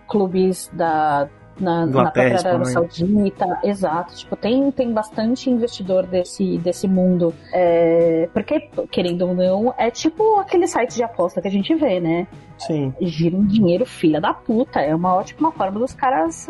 clubes 0.07 0.69
da. 0.73 1.29
Na, 1.59 1.85
na 1.85 2.11
própria 2.11 2.37
Arábia 2.39 2.65
Saudita, 2.65 3.59
exato. 3.63 4.15
Tipo, 4.15 4.35
tem, 4.35 4.71
tem 4.71 4.91
bastante 4.91 5.49
investidor 5.49 6.05
desse, 6.05 6.57
desse 6.57 6.87
mundo. 6.87 7.33
É, 7.53 8.27
porque, 8.33 8.69
querendo 8.91 9.27
ou 9.27 9.35
não, 9.35 9.73
é 9.77 9.91
tipo 9.91 10.39
aquele 10.39 10.67
site 10.67 10.95
de 10.95 11.03
aposta 11.03 11.41
que 11.41 11.47
a 11.47 11.51
gente 11.51 11.73
vê, 11.75 11.99
né? 11.99 12.27
Sim. 12.57 12.93
Gira 13.01 13.35
um 13.35 13.45
dinheiro 13.45 13.85
filha 13.85 14.19
da 14.19 14.33
puta. 14.33 14.79
É 14.79 14.95
uma 14.95 15.13
ótima 15.15 15.51
forma 15.51 15.79
dos 15.79 15.93
caras 15.93 16.49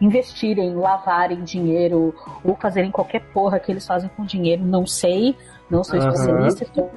investirem, 0.00 0.74
lavarem 0.74 1.42
dinheiro 1.42 2.14
ou 2.42 2.56
fazerem 2.56 2.90
qualquer 2.90 3.20
porra 3.32 3.60
que 3.60 3.70
eles 3.70 3.86
fazem 3.86 4.10
com 4.16 4.24
dinheiro, 4.24 4.64
não 4.64 4.86
sei. 4.86 5.36
Não 5.68 5.84
sou 5.84 5.98
especialista, 6.00 6.64
estou 6.64 6.90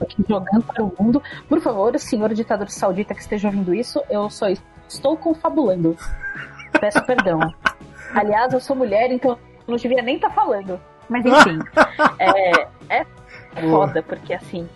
aqui 0.00 0.24
jogando 0.28 0.62
para 0.62 0.84
o 0.84 0.92
mundo. 0.96 1.20
Por 1.48 1.60
favor, 1.60 1.98
senhor 1.98 2.32
ditador 2.32 2.70
saudita 2.70 3.12
que 3.12 3.20
esteja 3.20 3.48
ouvindo 3.48 3.74
isso, 3.74 4.00
eu 4.08 4.30
só 4.30 4.46
estou 4.88 5.16
confabulando. 5.16 5.96
Peço 6.80 7.02
perdão. 7.04 7.40
Aliás, 8.14 8.52
eu 8.52 8.60
sou 8.60 8.74
mulher, 8.74 9.12
então 9.12 9.38
não 9.66 9.76
devia 9.76 10.02
nem 10.02 10.16
estar 10.16 10.28
tá 10.28 10.34
falando. 10.34 10.80
Mas 11.08 11.24
enfim, 11.24 11.58
é, 12.18 13.00
é 13.00 13.06
foda, 13.68 14.02
porque 14.02 14.32
assim, 14.32 14.68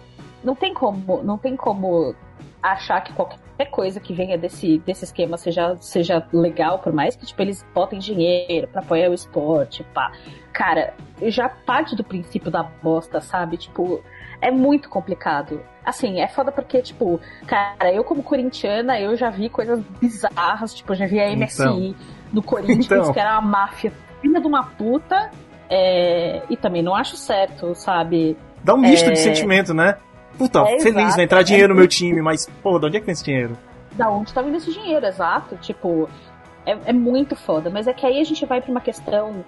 não 0.43 0.55
tem 0.55 0.75
como, 0.75 1.23
não 1.23 1.39
tem 1.39 1.57
como 1.57 2.15
achar 2.63 3.01
que 3.03 3.13
qualquer 3.13 3.39
coisa 3.65 4.01
que 4.01 4.13
venha 4.13 4.37
desse, 4.37 4.79
desse 4.79 5.05
esquema 5.05 5.37
seja, 5.37 5.77
seja 5.77 6.27
legal, 6.33 6.81
por 6.81 6.93
mais 6.93 7.15
que 7.15 7.25
tipo, 7.25 7.41
eles 7.41 7.65
botem 7.73 7.99
dinheiro 7.99 8.67
pra 8.67 8.81
apoiar 8.81 9.11
o 9.11 9.15
esporte, 9.15 9.85
pá. 9.95 10.11
Cara, 10.53 10.95
já 11.23 11.49
parte 11.49 11.95
do 11.95 12.03
princípio 12.03 12.51
da 12.51 12.63
bosta, 12.63 13.21
sabe? 13.21 13.57
Tipo, 13.57 14.03
é 14.41 14.51
muito 14.51 14.89
complicado. 14.89 15.61
Assim, 15.85 16.21
é 16.21 16.29
foda 16.29 16.51
porque, 16.51 16.83
tipo, 16.83 17.21
cara, 17.47 17.93
eu 17.93 18.03
como 18.03 18.23
corintiana, 18.23 18.99
eu 19.01 19.17
já 19.17 19.31
vi 19.31 19.49
coisas 19.49 19.81
bizarras, 20.01 20.75
tipo, 20.75 20.93
eu 20.93 20.97
já 20.97 21.07
vi 21.07 21.21
a 21.21 21.35
MSI 21.35 21.63
então. 21.63 21.95
no 22.33 22.43
Corinthians, 22.43 22.87
então. 22.87 23.13
que 23.13 23.21
era 23.21 23.39
uma 23.39 23.49
máfia 23.49 23.93
filha 24.21 24.41
de 24.41 24.47
uma 24.47 24.65
puta, 24.65 25.31
é... 25.71 26.43
e 26.49 26.57
também 26.57 26.83
não 26.83 26.95
acho 26.95 27.17
certo, 27.17 27.75
sabe? 27.75 28.37
Dá 28.63 28.75
um 28.75 28.79
misto 28.79 29.11
é... 29.11 29.13
de 29.13 29.19
sentimento, 29.19 29.75
né? 29.75 29.97
Puta, 30.37 30.61
é, 30.61 30.81
feliz, 30.81 30.97
exato. 30.97 31.17
vai 31.17 31.25
entrar 31.25 31.43
dinheiro 31.43 31.75
no 31.75 31.79
meu 31.79 31.89
time, 31.89 32.21
mas, 32.21 32.47
pô, 32.63 32.79
de 32.79 32.87
onde 32.87 32.97
é 32.97 33.01
que 33.01 33.07
vem 33.07 33.13
esse 33.13 33.25
dinheiro? 33.25 33.57
Da 33.93 34.11
onde 34.11 34.33
tá 34.33 34.43
vindo 34.43 34.57
esse 34.57 34.73
dinheiro, 34.73 35.07
exato. 35.07 35.57
Tipo, 35.57 36.09
é, 36.67 36.77
é 36.87 36.93
muito 36.93 37.37
foda. 37.37 37.71
Mas 37.71 37.87
é 37.87 37.93
que 37.93 38.05
aí 38.05 38.21
a 38.21 38.25
gente 38.25 38.45
vai 38.45 38.61
pra 38.61 38.71
uma 38.71 38.81
questão. 38.81 39.45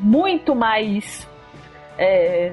muito 0.00 0.54
mais. 0.54 1.28
É, 1.98 2.52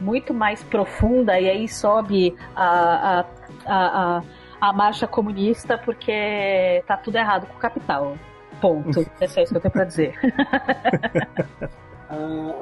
muito 0.00 0.32
mais 0.32 0.62
profunda, 0.62 1.38
e 1.38 1.50
aí 1.50 1.68
sobe 1.68 2.34
a, 2.54 2.64
a, 2.64 3.24
a, 3.66 4.18
a, 4.18 4.22
a 4.60 4.72
marcha 4.72 5.06
comunista 5.06 5.76
porque 5.76 6.82
tá 6.86 6.96
tudo 6.96 7.16
errado 7.16 7.46
com 7.46 7.54
o 7.54 7.58
capital. 7.58 8.16
Ponto. 8.60 9.06
É 9.20 9.26
só 9.26 9.40
isso 9.40 9.52
que 9.52 9.56
eu 9.56 9.60
tenho 9.60 9.72
pra 9.72 9.84
dizer. 9.84 10.14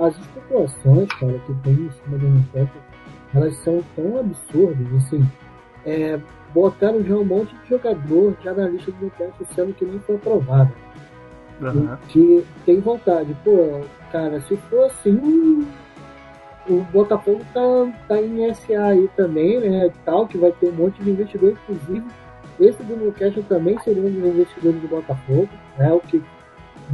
as 0.01 0.18
especulações, 0.18 1.09
cara, 1.09 1.38
que 1.46 1.55
tem 1.62 1.72
em 1.72 1.90
cima 1.90 2.18
do 2.18 2.29
Nintendo, 2.29 2.70
elas 3.37 3.57
são 3.59 3.83
tão 3.94 4.18
absurdas, 4.18 4.87
assim. 4.94 5.25
É, 5.85 6.18
botaram 6.55 7.05
já 7.05 7.14
um 7.14 7.25
monte 7.25 7.55
de 7.57 7.68
jogador 7.68 8.35
já 8.42 8.53
na 8.55 8.68
lista 8.68 8.90
do 8.90 9.05
Nintendo 9.05 9.33
sendo 9.55 9.75
que 9.75 9.85
nem 9.85 10.01
foi 10.01 10.16
aprovado. 10.16 10.72
Uhum. 11.61 11.96
Que 12.09 12.44
tem 12.64 12.81
vontade. 12.81 13.37
Pô, 13.44 13.81
cara, 14.11 14.40
se 14.40 14.57
for 14.57 14.87
assim, 14.87 15.66
o 16.68 16.81
Botafogo 16.92 17.42
tá, 17.53 17.61
tá 18.09 18.20
em 18.20 18.53
SA 18.55 18.85
aí 18.85 19.09
também, 19.16 19.61
né? 19.61 19.90
Tal, 20.05 20.27
que 20.27 20.38
vai 20.38 20.53
ter 20.53 20.70
um 20.70 20.72
monte 20.72 21.03
de 21.03 21.11
investidor, 21.11 21.53
inclusive. 21.53 22.07
Esse 22.59 22.83
do 22.83 22.96
Newcastle 22.96 23.42
também 23.42 23.79
seria 23.81 24.03
um 24.03 24.11
dos 24.11 24.25
investidores 24.25 24.81
do 24.81 24.88
Botafogo, 24.88 25.49
né? 25.79 25.92
O 25.92 26.01
que 26.01 26.22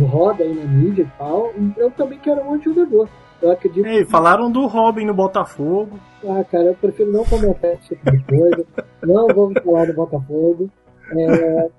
roda 0.01 0.43
aí 0.43 0.55
na 0.55 0.65
mídia 0.65 1.03
e 1.03 1.19
tal. 1.19 1.53
Eu 1.77 1.91
também 1.93 2.19
quero 2.19 2.41
um 2.41 2.45
monte 2.45 2.69
de 2.69 2.75
jogador. 2.75 3.09
Eu 3.43 3.51
acredito. 3.51 3.85
Ei, 3.85 4.05
que... 4.05 4.11
falaram 4.11 4.51
do 4.51 4.67
Robin 4.67 5.05
no 5.05 5.15
Botafogo. 5.15 5.99
Ah, 6.25 6.45
cara, 6.45 6.65
eu 6.67 6.75
prefiro 6.75 7.11
não 7.11 7.25
comentar 7.25 7.73
esse 7.73 7.89
tipo 7.89 8.11
de 8.11 8.25
coisa. 8.25 8.67
não 9.03 9.27
vamos 9.27 9.61
falar 9.63 9.87
do 9.87 9.95
Botafogo. 9.95 10.71
É, 11.11 11.71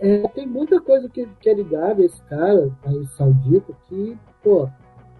é, 0.00 0.28
tem 0.28 0.46
muita 0.46 0.80
coisa 0.80 1.08
que, 1.08 1.28
que 1.38 1.50
é 1.50 1.54
ligada 1.54 2.02
a 2.02 2.06
esse 2.06 2.20
cara, 2.22 2.70
aí 2.84 3.06
saudita, 3.16 3.72
que, 3.88 4.16
pô, 4.42 4.68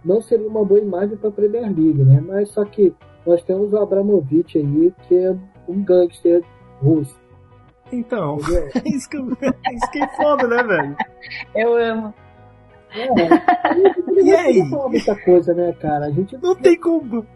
não 0.04 0.20
seria 0.20 0.48
uma 0.48 0.64
boa 0.64 0.80
imagem 0.80 1.16
para 1.16 1.28
a 1.28 1.32
Premier 1.32 1.64
League, 1.64 2.02
né? 2.02 2.20
Mas 2.26 2.48
só 2.48 2.64
que 2.64 2.92
nós 3.26 3.42
temos 3.44 3.72
o 3.72 3.78
Abramovich 3.78 4.58
aí, 4.58 4.92
que 5.06 5.14
é 5.14 5.36
um 5.68 5.84
gangster 5.84 6.42
russo. 6.80 7.20
Então, 7.92 8.38
é 8.74 8.88
isso, 8.88 9.08
que, 9.08 9.18
é 9.18 9.74
isso 9.74 9.90
que 9.92 10.02
é 10.02 10.08
foda, 10.16 10.48
né, 10.48 10.62
velho? 10.62 10.96
Eu 11.54 11.76
amo. 11.76 12.14
É, 12.94 14.22
e 14.22 14.32
aí? 14.32 14.68
falar 14.68 14.88
muita 14.88 15.16
coisa, 15.24 15.54
né, 15.54 15.74
cara? 15.80 16.06
A 16.06 16.10
gente 16.10 16.36
não 16.42 16.54
tem 16.54 16.78
como. 16.78 17.26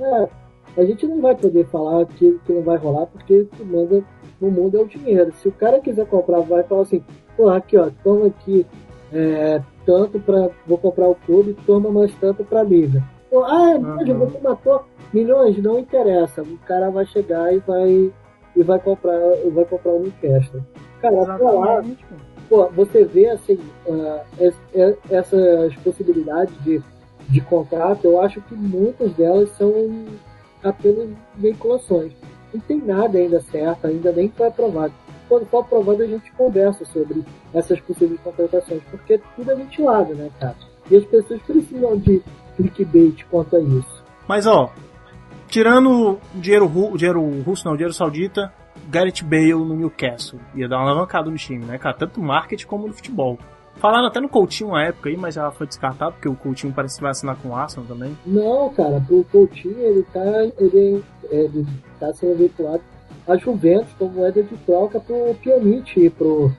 É, 0.00 0.28
a 0.76 0.84
gente 0.84 1.06
não 1.06 1.20
vai 1.20 1.34
poder 1.36 1.66
falar 1.66 2.02
aquilo 2.02 2.40
que 2.40 2.52
não 2.52 2.62
vai 2.62 2.76
rolar, 2.76 3.06
porque 3.06 3.40
o 3.40 3.46
que 3.46 3.64
manda 3.64 4.02
no 4.40 4.50
mundo 4.50 4.76
é 4.76 4.80
o 4.80 4.86
dinheiro. 4.86 5.32
Se 5.34 5.48
o 5.48 5.52
cara 5.52 5.80
quiser 5.80 6.06
comprar, 6.06 6.40
vai 6.40 6.62
falar 6.64 6.82
assim, 6.82 7.02
pô, 7.36 7.48
aqui, 7.48 7.76
ó, 7.76 7.90
toma 8.02 8.26
aqui 8.26 8.66
é, 9.12 9.62
tanto 9.86 10.18
para 10.18 10.50
vou 10.66 10.78
comprar 10.78 11.08
o 11.08 11.14
clube, 11.14 11.56
toma 11.64 11.90
mais 11.90 12.12
tanto 12.16 12.44
para 12.44 12.62
liga. 12.62 13.02
Ah, 13.32 13.72
é, 13.72 13.76
uhum. 13.76 14.18
você 14.18 14.38
matou 14.40 14.84
milhões, 15.12 15.60
não 15.62 15.78
interessa. 15.78 16.42
O 16.42 16.58
cara 16.58 16.90
vai 16.90 17.06
chegar 17.06 17.52
e 17.52 17.58
vai 17.58 18.12
e 18.56 18.62
vai 18.62 18.78
comprar, 18.78 19.18
vai 19.52 19.64
comprar 19.64 19.92
o 19.92 20.00
Newcastle. 20.00 20.62
Cara, 21.00 21.36
pra 21.36 21.50
lá, 21.50 21.82
pô, 22.54 22.68
você 22.68 23.04
vê 23.04 23.30
assim, 23.30 23.58
uh, 23.86 24.20
essas 25.10 25.74
possibilidades 25.82 26.54
de, 26.62 26.80
de 27.28 27.40
contrato, 27.40 28.04
eu 28.04 28.20
acho 28.20 28.40
que 28.42 28.54
muitas 28.54 29.12
delas 29.14 29.50
são 29.56 29.72
apenas 30.62 31.08
veiculações. 31.34 32.12
Não 32.52 32.60
tem 32.60 32.78
nada 32.80 33.18
ainda 33.18 33.40
certo, 33.40 33.88
ainda 33.88 34.12
nem 34.12 34.28
foi 34.28 34.46
aprovado. 34.46 34.92
Quando 35.28 35.46
for 35.46 35.62
aprovado, 35.62 36.02
a 36.02 36.06
gente 36.06 36.30
conversa 36.32 36.84
sobre 36.84 37.24
essas 37.52 37.80
possíveis 37.80 38.20
contratações, 38.20 38.82
porque 38.88 39.20
tudo 39.34 39.50
é 39.50 39.56
ventilado, 39.56 40.14
né, 40.14 40.30
cara? 40.38 40.54
E 40.88 40.96
as 40.96 41.04
pessoas 41.06 41.42
precisam 41.42 41.96
de 41.96 42.22
clickbait 42.56 43.24
quanto 43.30 43.56
a 43.56 43.60
isso. 43.60 44.04
Mas, 44.28 44.46
ó, 44.46 44.72
tirando 45.48 46.12
o 46.12 46.20
dinheiro, 46.34 46.66
o 46.66 46.96
dinheiro 46.96 47.42
russo, 47.42 47.64
não, 47.64 47.72
o 47.72 47.76
dinheiro 47.76 47.92
saudita, 47.92 48.52
Gareth 48.88 49.22
Bale 49.22 49.54
no 49.54 49.74
Newcastle. 49.74 50.40
Ia 50.54 50.68
dar 50.68 50.78
uma 50.78 50.90
alavancada 50.90 51.30
no 51.30 51.36
time, 51.36 51.64
né, 51.64 51.78
cara? 51.78 51.96
Tanto 51.96 52.20
no 52.20 52.26
marketing 52.26 52.66
como 52.66 52.86
no 52.86 52.92
futebol. 52.92 53.38
Falaram 53.76 54.06
até 54.06 54.20
no 54.20 54.28
Coutinho 54.28 54.70
uma 54.70 54.84
época 54.84 55.08
aí, 55.08 55.16
mas 55.16 55.34
já 55.34 55.50
foi 55.50 55.66
descartado, 55.66 56.12
porque 56.12 56.28
o 56.28 56.36
Coutinho 56.36 56.72
parece 56.72 56.96
que 56.96 57.02
vai 57.02 57.10
assinar 57.10 57.36
com 57.36 57.48
o 57.48 57.56
Arsenal 57.56 57.86
também. 57.86 58.16
Não, 58.24 58.72
cara, 58.72 59.02
o 59.10 59.24
Coutinho, 59.24 59.78
ele 59.78 60.04
tá, 60.12 60.24
ele, 60.58 61.04
ele 61.30 61.66
tá 61.98 62.12
sendo 62.14 62.38
vinculado 62.38 62.82
a 63.26 63.36
Juventus 63.36 63.92
como 63.98 64.12
moeda 64.12 64.42
de 64.42 64.56
troca 64.58 65.00
pro 65.00 65.34
Pjanic 65.42 65.98
e 65.98 66.10
pro, 66.10 66.52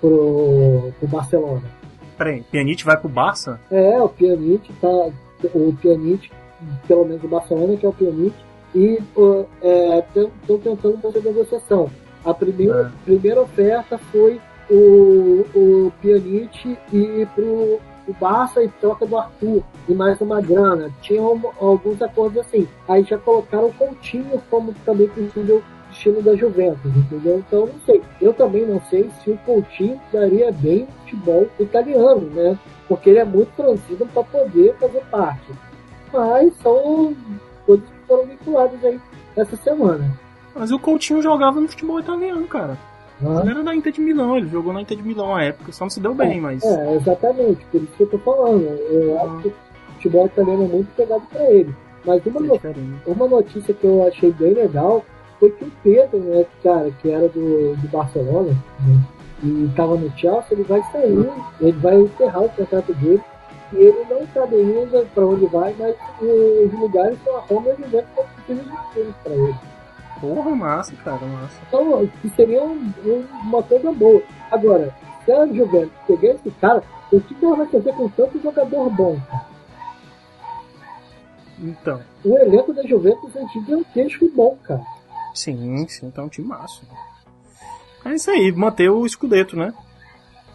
pro, 0.00 0.92
pro 0.98 1.08
Barcelona. 1.08 1.62
Peraí, 2.16 2.42
Pjanic 2.50 2.84
vai 2.84 2.96
pro 2.96 3.08
Barça? 3.08 3.60
É, 3.70 4.00
o 4.00 4.08
Pjanic 4.08 4.72
tá... 4.74 5.10
O 5.54 5.74
Pjanic, 5.74 6.30
pelo 6.86 7.04
menos 7.04 7.22
o 7.24 7.28
Barcelona, 7.28 7.76
que 7.76 7.84
é 7.84 7.88
o 7.88 7.92
Pjanic, 7.92 8.34
e 8.74 8.98
estão 8.98 9.46
é, 9.62 10.04
tentando 10.62 10.98
fazer 11.00 11.22
negociação. 11.22 11.90
A 12.24 12.32
primeira, 12.32 12.92
é. 12.94 13.04
primeira 13.04 13.40
oferta 13.42 13.98
foi 14.10 14.40
o, 14.70 15.44
o 15.54 15.92
Pjanic 16.00 16.78
e 16.92 17.26
pro 17.34 17.80
o 18.06 18.12
Barça 18.14 18.62
e 18.62 18.68
troca 18.68 19.06
do 19.06 19.16
Arthur 19.16 19.62
e 19.88 19.94
mais 19.94 20.20
uma 20.20 20.40
grana. 20.40 20.90
Tinham 21.02 21.40
alguns 21.60 22.02
acordos 22.02 22.38
assim. 22.38 22.66
Aí 22.88 23.04
já 23.04 23.18
colocaram 23.18 23.68
o 23.68 23.72
Coutinho 23.74 24.42
como 24.50 24.74
também 24.84 25.08
possível 25.08 25.62
destino 25.88 26.22
da 26.22 26.34
Juventus, 26.34 26.90
entendeu? 26.96 27.38
Então 27.46 27.66
não 27.66 27.80
sei. 27.86 28.02
Eu 28.20 28.32
também 28.32 28.66
não 28.66 28.80
sei 28.90 29.08
se 29.22 29.30
o 29.30 29.38
Coutinho 29.38 30.00
daria 30.12 30.50
bem 30.50 30.80
no 30.80 30.86
futebol 30.86 31.46
italiano, 31.60 32.28
né? 32.30 32.58
Porque 32.88 33.10
ele 33.10 33.18
é 33.18 33.24
muito 33.24 33.52
franzino 33.52 34.06
para 34.06 34.24
poder 34.24 34.74
fazer 34.78 35.02
parte. 35.10 35.52
Mas 36.12 36.54
são 36.56 37.14
foram 38.12 38.26
vinculadas 38.26 38.84
aí 38.84 39.00
essa 39.36 39.56
semana. 39.56 40.12
Mas 40.54 40.70
o 40.70 40.78
Coutinho 40.78 41.22
jogava 41.22 41.60
no 41.60 41.68
futebol 41.68 41.98
italiano, 41.98 42.46
cara. 42.46 42.76
Ele 43.20 43.50
era 43.50 43.62
da 43.62 43.74
Inter 43.74 43.92
de 43.92 44.00
Milão, 44.00 44.36
ele 44.36 44.48
jogou 44.48 44.72
na 44.72 44.82
Inter 44.82 44.96
de 44.96 45.02
Milão 45.02 45.34
à 45.34 45.44
época, 45.44 45.72
só 45.72 45.84
não 45.84 45.90
se 45.90 46.00
deu 46.00 46.12
bem, 46.12 46.38
é, 46.38 46.40
mas. 46.40 46.64
É, 46.64 46.96
exatamente, 46.96 47.64
por 47.66 47.80
isso 47.80 47.92
que 47.96 48.02
eu 48.02 48.10
tô 48.10 48.18
falando. 48.18 48.64
Eu 48.64 49.18
ah. 49.18 49.22
acho 49.22 49.42
que 49.42 49.48
o 49.48 49.54
futebol 49.94 50.26
italiano 50.26 50.64
é 50.64 50.68
muito 50.68 50.94
pegado 50.96 51.22
pra 51.30 51.50
ele. 51.50 51.74
Mas 52.04 52.26
uma, 52.26 52.40
no... 52.40 52.60
uma 53.06 53.28
notícia 53.28 53.72
que 53.72 53.84
eu 53.84 54.06
achei 54.06 54.32
bem 54.32 54.54
legal 54.54 55.04
foi 55.38 55.50
que 55.50 55.64
o 55.64 55.72
Pedro, 55.84 56.18
né, 56.18 56.44
cara, 56.64 56.90
que 57.00 57.10
era 57.10 57.28
do, 57.28 57.76
do 57.76 57.88
Barcelona, 57.88 58.50
né, 58.50 59.00
e 59.44 59.66
estava 59.66 59.96
no 59.96 60.10
Chelsea, 60.18 60.48
ele 60.50 60.64
vai 60.64 60.82
sair, 60.90 61.30
ele 61.60 61.78
vai 61.78 61.96
encerrar 62.00 62.40
o 62.40 62.48
contrato 62.48 62.92
dele, 62.94 63.22
e 63.72 63.76
ele 63.76 64.04
não 64.08 64.26
sabe 64.28 64.56
ainda 64.56 65.04
para 65.14 65.26
onde 65.26 65.46
vai, 65.46 65.74
mas 65.78 65.96
os 66.20 66.72
lugares 66.78 67.18
são 67.24 67.36
a 67.36 67.40
Roma 67.40 67.70
e 67.70 67.72
o 67.72 67.76
Juventus 67.76 68.10
estão 68.10 68.26
pedindo 68.46 68.64
de 68.64 69.14
para 69.22 69.32
ele. 69.32 69.54
Porra, 70.20 70.50
massa, 70.54 70.94
cara, 70.96 71.26
massa. 71.26 71.60
Então, 71.66 72.06
que 72.20 72.28
seria 72.30 72.62
um, 72.62 72.92
um, 73.04 73.26
uma 73.42 73.62
coisa 73.62 73.90
boa. 73.92 74.22
Agora, 74.50 74.94
se 75.24 75.32
a 75.32 75.46
Juventus 75.46 75.92
pegar 76.06 76.34
esse 76.34 76.50
cara, 76.52 76.82
o 77.10 77.20
que 77.20 77.44
ela 77.44 77.56
vai 77.56 77.66
fazer 77.66 77.92
com 77.94 78.08
tanto 78.08 78.40
jogador 78.40 78.90
bom, 78.90 79.18
cara? 79.28 79.46
Então. 81.58 82.00
O 82.24 82.36
elenco 82.38 82.72
da 82.72 82.82
Juventus 82.82 83.34
é 83.36 83.46
gigantesco 83.48 84.24
e 84.24 84.28
bom, 84.28 84.56
cara. 84.62 84.82
Sim, 85.34 85.86
sim, 85.88 86.10
tá 86.10 86.22
um 86.22 86.28
time 86.28 86.48
massa. 86.48 86.82
É 88.04 88.14
isso 88.14 88.30
aí, 88.30 88.52
manter 88.52 88.90
o 88.90 89.06
escudeto, 89.06 89.56
né? 89.56 89.72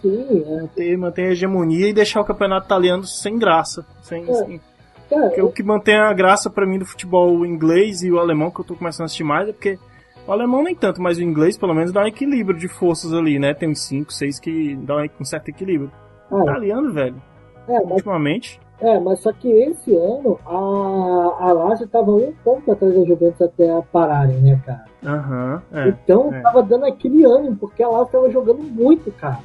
Sim, 0.09 0.43
é. 0.45 0.61
Manter, 0.61 0.97
manter 0.97 1.21
a 1.23 1.31
hegemonia 1.31 1.89
e 1.89 1.93
deixar 1.93 2.21
o 2.21 2.25
campeonato 2.25 2.65
italiano 2.65 3.03
sem 3.03 3.37
graça. 3.37 3.85
Sem, 4.01 4.23
é. 4.29 4.33
sem 4.33 4.61
porque 5.09 5.41
o 5.41 5.51
que 5.51 5.63
mantém 5.63 5.95
a 5.95 6.11
graça 6.13 6.49
para 6.49 6.65
mim 6.65 6.77
do 6.77 6.85
futebol 6.85 7.45
inglês 7.45 8.03
e 8.03 8.11
o 8.11 8.19
alemão, 8.19 8.51
que 8.51 8.59
eu 8.59 8.65
tô 8.65 8.75
começando 8.75 9.03
a 9.03 9.05
assistir 9.05 9.23
mais, 9.23 9.47
é 9.47 9.53
porque 9.53 9.79
o 10.27 10.31
alemão 10.31 10.63
nem 10.63 10.75
tanto, 10.75 11.01
mas 11.01 11.17
o 11.17 11.23
inglês 11.23 11.57
pelo 11.57 11.73
menos 11.73 11.93
dá 11.93 12.01
um 12.01 12.07
equilíbrio 12.07 12.59
de 12.59 12.67
forças 12.67 13.13
ali, 13.13 13.39
né? 13.39 13.53
Tem 13.53 13.69
uns 13.69 13.81
5, 13.83 14.11
6 14.11 14.39
que 14.39 14.75
dá 14.75 14.95
um 15.19 15.25
certo 15.25 15.49
equilíbrio. 15.49 15.91
O 16.29 16.41
italiano, 16.41 16.91
velho. 16.91 17.21
É, 17.69 17.79
mas, 17.83 17.91
ultimamente. 17.91 18.59
É, 18.81 18.99
mas 18.99 19.19
só 19.21 19.31
que 19.31 19.49
esse 19.49 19.95
ano 19.95 20.39
a, 20.45 21.45
a 21.45 21.53
Lazio 21.53 21.87
tava 21.87 22.11
um 22.11 22.33
ponto 22.43 22.69
atrás 22.69 22.93
da 22.93 23.05
Juventus 23.05 23.41
até 23.41 23.81
pararem, 23.91 24.41
né, 24.41 24.61
cara? 24.65 24.85
Aham. 25.05 25.63
Uhum, 25.71 25.79
é, 25.79 25.87
então 25.89 26.33
é. 26.33 26.41
tava 26.41 26.61
dando 26.61 26.85
aquele 26.85 27.23
ânimo, 27.23 27.55
porque 27.55 27.81
a 27.81 27.87
Lazio 27.87 28.11
tava 28.11 28.29
jogando 28.29 28.61
muito, 28.61 29.09
cara. 29.13 29.39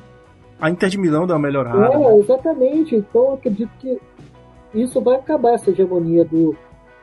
A 0.62 0.70
Inter 0.70 0.88
de 0.88 0.96
Milão 0.96 1.26
deu 1.26 1.34
uma 1.34 1.42
melhorada. 1.42 1.92
É, 1.92 1.98
né? 1.98 2.18
exatamente. 2.18 2.94
Então 2.94 3.22
eu 3.22 3.34
acredito 3.34 3.72
que 3.80 4.00
isso 4.72 5.00
vai 5.00 5.16
acabar, 5.16 5.54
essa 5.54 5.70
hegemonia 5.70 6.24
do, 6.24 6.56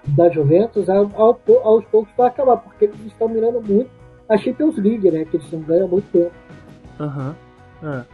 da 0.07 0.29
Juventus, 0.29 0.89
ao, 0.89 1.11
ao, 1.13 1.37
aos 1.63 1.83
poucos 1.87 2.13
vai 2.17 2.27
acabar, 2.27 2.55
porque 2.55 2.85
eles 2.85 3.05
estão 3.05 3.27
mirando 3.27 3.61
muito 3.61 3.89
a 4.29 4.37
Champions 4.37 4.77
League, 4.77 5.11
né? 5.11 5.25
Que 5.25 5.35
eles 5.35 5.51
não 5.51 5.59
ganham 5.59 5.87
há 5.87 5.89
muito 5.89 6.09
tempo. 6.09 6.31
Aham. 7.01 7.35
Uhum. 7.83 7.89
É. 7.89 8.05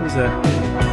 Pois 0.00 0.16
é. 0.16 0.85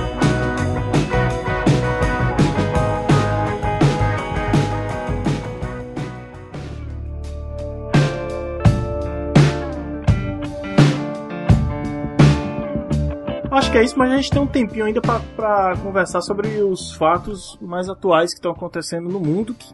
Acho 13.54 13.72
que 13.72 13.78
é 13.78 13.84
isso, 13.84 13.98
mas 14.00 14.12
a 14.12 14.16
gente 14.16 14.32
tem 14.32 14.42
um 14.42 14.48
tempinho 14.48 14.84
ainda 14.84 15.00
para 15.00 15.78
conversar 15.78 16.22
sobre 16.22 16.48
os 16.64 16.96
fatos 16.96 17.56
mais 17.62 17.88
atuais 17.88 18.32
que 18.32 18.40
estão 18.40 18.52
acontecendo 18.52 19.08
no 19.08 19.20
mundo, 19.20 19.54
que, 19.54 19.72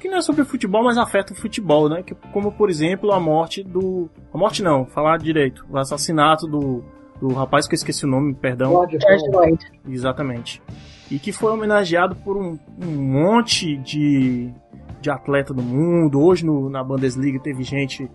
que 0.00 0.08
não 0.08 0.18
é 0.18 0.22
sobre 0.22 0.44
futebol, 0.44 0.84
mas 0.84 0.96
afeta 0.96 1.32
o 1.32 1.36
futebol, 1.36 1.88
né? 1.88 2.04
Que, 2.04 2.14
como, 2.32 2.52
por 2.52 2.70
exemplo, 2.70 3.10
a 3.10 3.18
morte 3.18 3.64
do... 3.64 4.08
A 4.32 4.38
morte 4.38 4.62
não, 4.62 4.86
falar 4.86 5.18
direito. 5.18 5.66
O 5.68 5.76
assassinato 5.76 6.46
do, 6.46 6.84
do 7.20 7.34
rapaz 7.34 7.66
que 7.66 7.74
eu 7.74 7.78
esqueci 7.78 8.04
o 8.04 8.08
nome, 8.08 8.34
perdão. 8.34 8.70
George 8.88 9.30
Floyd. 9.30 9.66
Exatamente. 9.88 10.62
E 11.10 11.18
que 11.18 11.32
foi 11.32 11.50
homenageado 11.52 12.14
por 12.14 12.36
um, 12.36 12.56
um 12.80 13.02
monte 13.02 13.76
de, 13.78 14.48
de 15.00 15.10
atleta 15.10 15.52
do 15.52 15.62
mundo. 15.62 16.20
Hoje 16.22 16.46
no, 16.46 16.70
na 16.70 16.84
Bundesliga 16.84 17.40
teve 17.40 17.64
gente 17.64 18.08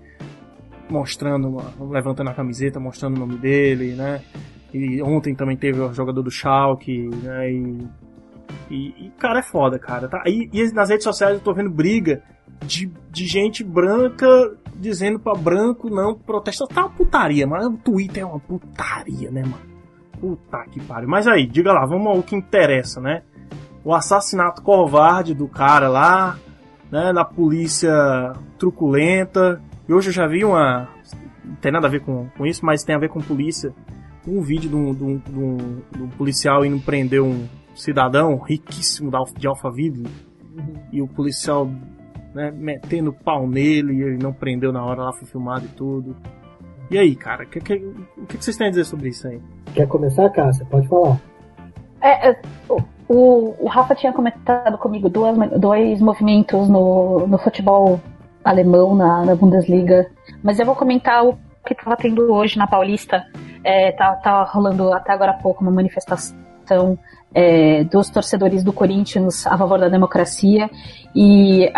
mostrando, 0.90 1.58
levantando 1.90 2.30
a 2.30 2.34
camiseta, 2.34 2.80
mostrando 2.80 3.18
o 3.18 3.20
nome 3.20 3.36
dele, 3.36 3.96
né? 3.96 4.22
E 4.74 5.02
ontem 5.04 5.36
também 5.36 5.56
teve 5.56 5.80
o 5.80 5.94
jogador 5.94 6.24
do 6.24 6.32
Schalke, 6.32 7.10
né? 7.22 7.52
E, 7.52 7.88
e, 8.72 9.06
e 9.06 9.12
cara, 9.20 9.40
é 9.40 9.44
foda, 9.44 9.78
cara. 9.78 10.08
Tá? 10.08 10.24
E, 10.26 10.50
e, 10.52 10.72
nas 10.74 10.90
redes 10.90 11.04
sociais 11.04 11.36
eu 11.36 11.40
tô 11.40 11.54
vendo 11.54 11.70
briga 11.70 12.24
de, 12.66 12.92
de 13.12 13.26
gente 13.28 13.64
branca 13.64 14.28
dizendo 14.76 15.20
pra 15.20 15.36
branco 15.36 15.90
não 15.90 16.16
protestar. 16.16 16.68
Tá 16.68 16.82
uma 16.82 16.90
putaria, 16.90 17.46
mas 17.46 17.66
o 17.68 17.78
Twitter 17.78 18.24
é 18.24 18.26
uma 18.26 18.40
putaria, 18.40 19.30
né, 19.30 19.44
mano? 19.44 19.74
Puta 20.20 20.66
que 20.72 20.82
pariu. 20.82 21.08
Mas 21.08 21.28
aí, 21.28 21.46
diga 21.46 21.72
lá, 21.72 21.86
vamos 21.86 22.08
ao 22.08 22.24
que 22.24 22.36
interessa, 22.36 23.00
né? 23.00 23.22
O 23.84 23.94
assassinato 23.94 24.62
covarde 24.62 25.34
do 25.34 25.48
cara 25.48 25.88
lá, 25.88 26.38
né? 26.92 27.14
Na 27.14 27.24
polícia 27.24 28.34
truculenta. 28.58 29.62
E 29.88 29.94
hoje 29.94 30.10
eu 30.10 30.14
já 30.14 30.26
vi 30.26 30.44
uma. 30.44 30.88
Não 31.44 31.56
tem 31.56 31.72
nada 31.72 31.88
a 31.88 31.90
ver 31.90 32.00
com, 32.00 32.28
com 32.38 32.46
isso, 32.46 32.66
mas 32.66 32.84
tem 32.84 32.96
a 32.96 33.00
ver 33.00 33.10
com 33.10 33.20
polícia 33.20 33.74
um 34.28 34.42
vídeo 34.42 34.70
de 34.70 34.76
um, 34.76 34.94
de 34.94 35.04
um, 35.04 35.18
de 35.18 35.40
um, 35.40 35.58
de 35.92 36.04
um 36.04 36.10
policial 36.10 36.66
indo 36.66 36.80
prender 36.80 37.22
um 37.22 37.46
cidadão 37.76 38.38
riquíssimo 38.38 39.12
de 39.38 39.48
Alphaville 39.48 40.06
uhum. 40.58 40.76
e 40.92 41.02
o 41.02 41.08
policial 41.08 41.68
né, 42.34 42.52
metendo 42.52 43.14
pau 43.14 43.48
nele 43.48 43.94
e 43.94 44.02
ele 44.02 44.18
não 44.18 44.34
prendeu 44.34 44.72
na 44.72 44.84
hora 44.84 45.04
lá, 45.04 45.14
foi 45.14 45.28
filmado 45.28 45.66
e 45.66 45.70
tudo. 45.70 46.16
E 46.90 46.98
aí, 46.98 47.16
cara, 47.16 47.46
que, 47.46 47.60
que, 47.60 47.76
o 48.18 48.26
que, 48.28 48.38
vocês 48.38 48.56
têm 48.58 48.68
a 48.68 48.70
dizer 48.70 48.86
sobre 48.86 49.10
isso 49.10 49.28
aí? 49.28 49.42
Quer 49.74 49.88
começar, 49.88 50.30
Cássia? 50.30 50.66
Pode 50.66 50.88
falar. 50.88 51.20
É, 52.02 52.30
é, 52.30 52.42
o, 53.08 53.56
o 53.60 53.68
Rafa 53.68 53.96
tinha 53.96 54.14
comentado 54.14 54.78
comigo 54.78 55.10
duas, 55.10 55.36
dois 55.60 56.02
movimentos 56.02 56.70
no, 56.70 57.26
no 57.26 57.38
futebol 57.38 58.00
alemão, 58.44 58.94
na, 58.94 59.26
na 59.26 59.36
Bundesliga, 59.36 60.10
mas 60.44 60.60
eu 60.60 60.66
vou 60.66 60.76
comentar 60.76 61.26
o 61.26 61.38
que 61.66 61.74
estava 61.74 61.96
tendo 61.96 62.32
hoje 62.32 62.58
na 62.58 62.68
Paulista 62.68 63.26
é, 63.64 63.92
tá, 63.92 64.16
tá 64.16 64.44
rolando 64.44 64.92
até 64.94 65.12
agora 65.14 65.32
há 65.32 65.36
pouco 65.36 65.62
uma 65.62 65.72
manifestação 65.72 66.98
é, 67.34 67.84
dos 67.86 68.10
torcedores 68.10 68.64
do 68.64 68.72
Corinthians 68.72 69.48
a 69.48 69.58
favor 69.58 69.80
da 69.80 69.90
democracia 69.90 70.70
e 71.16 71.72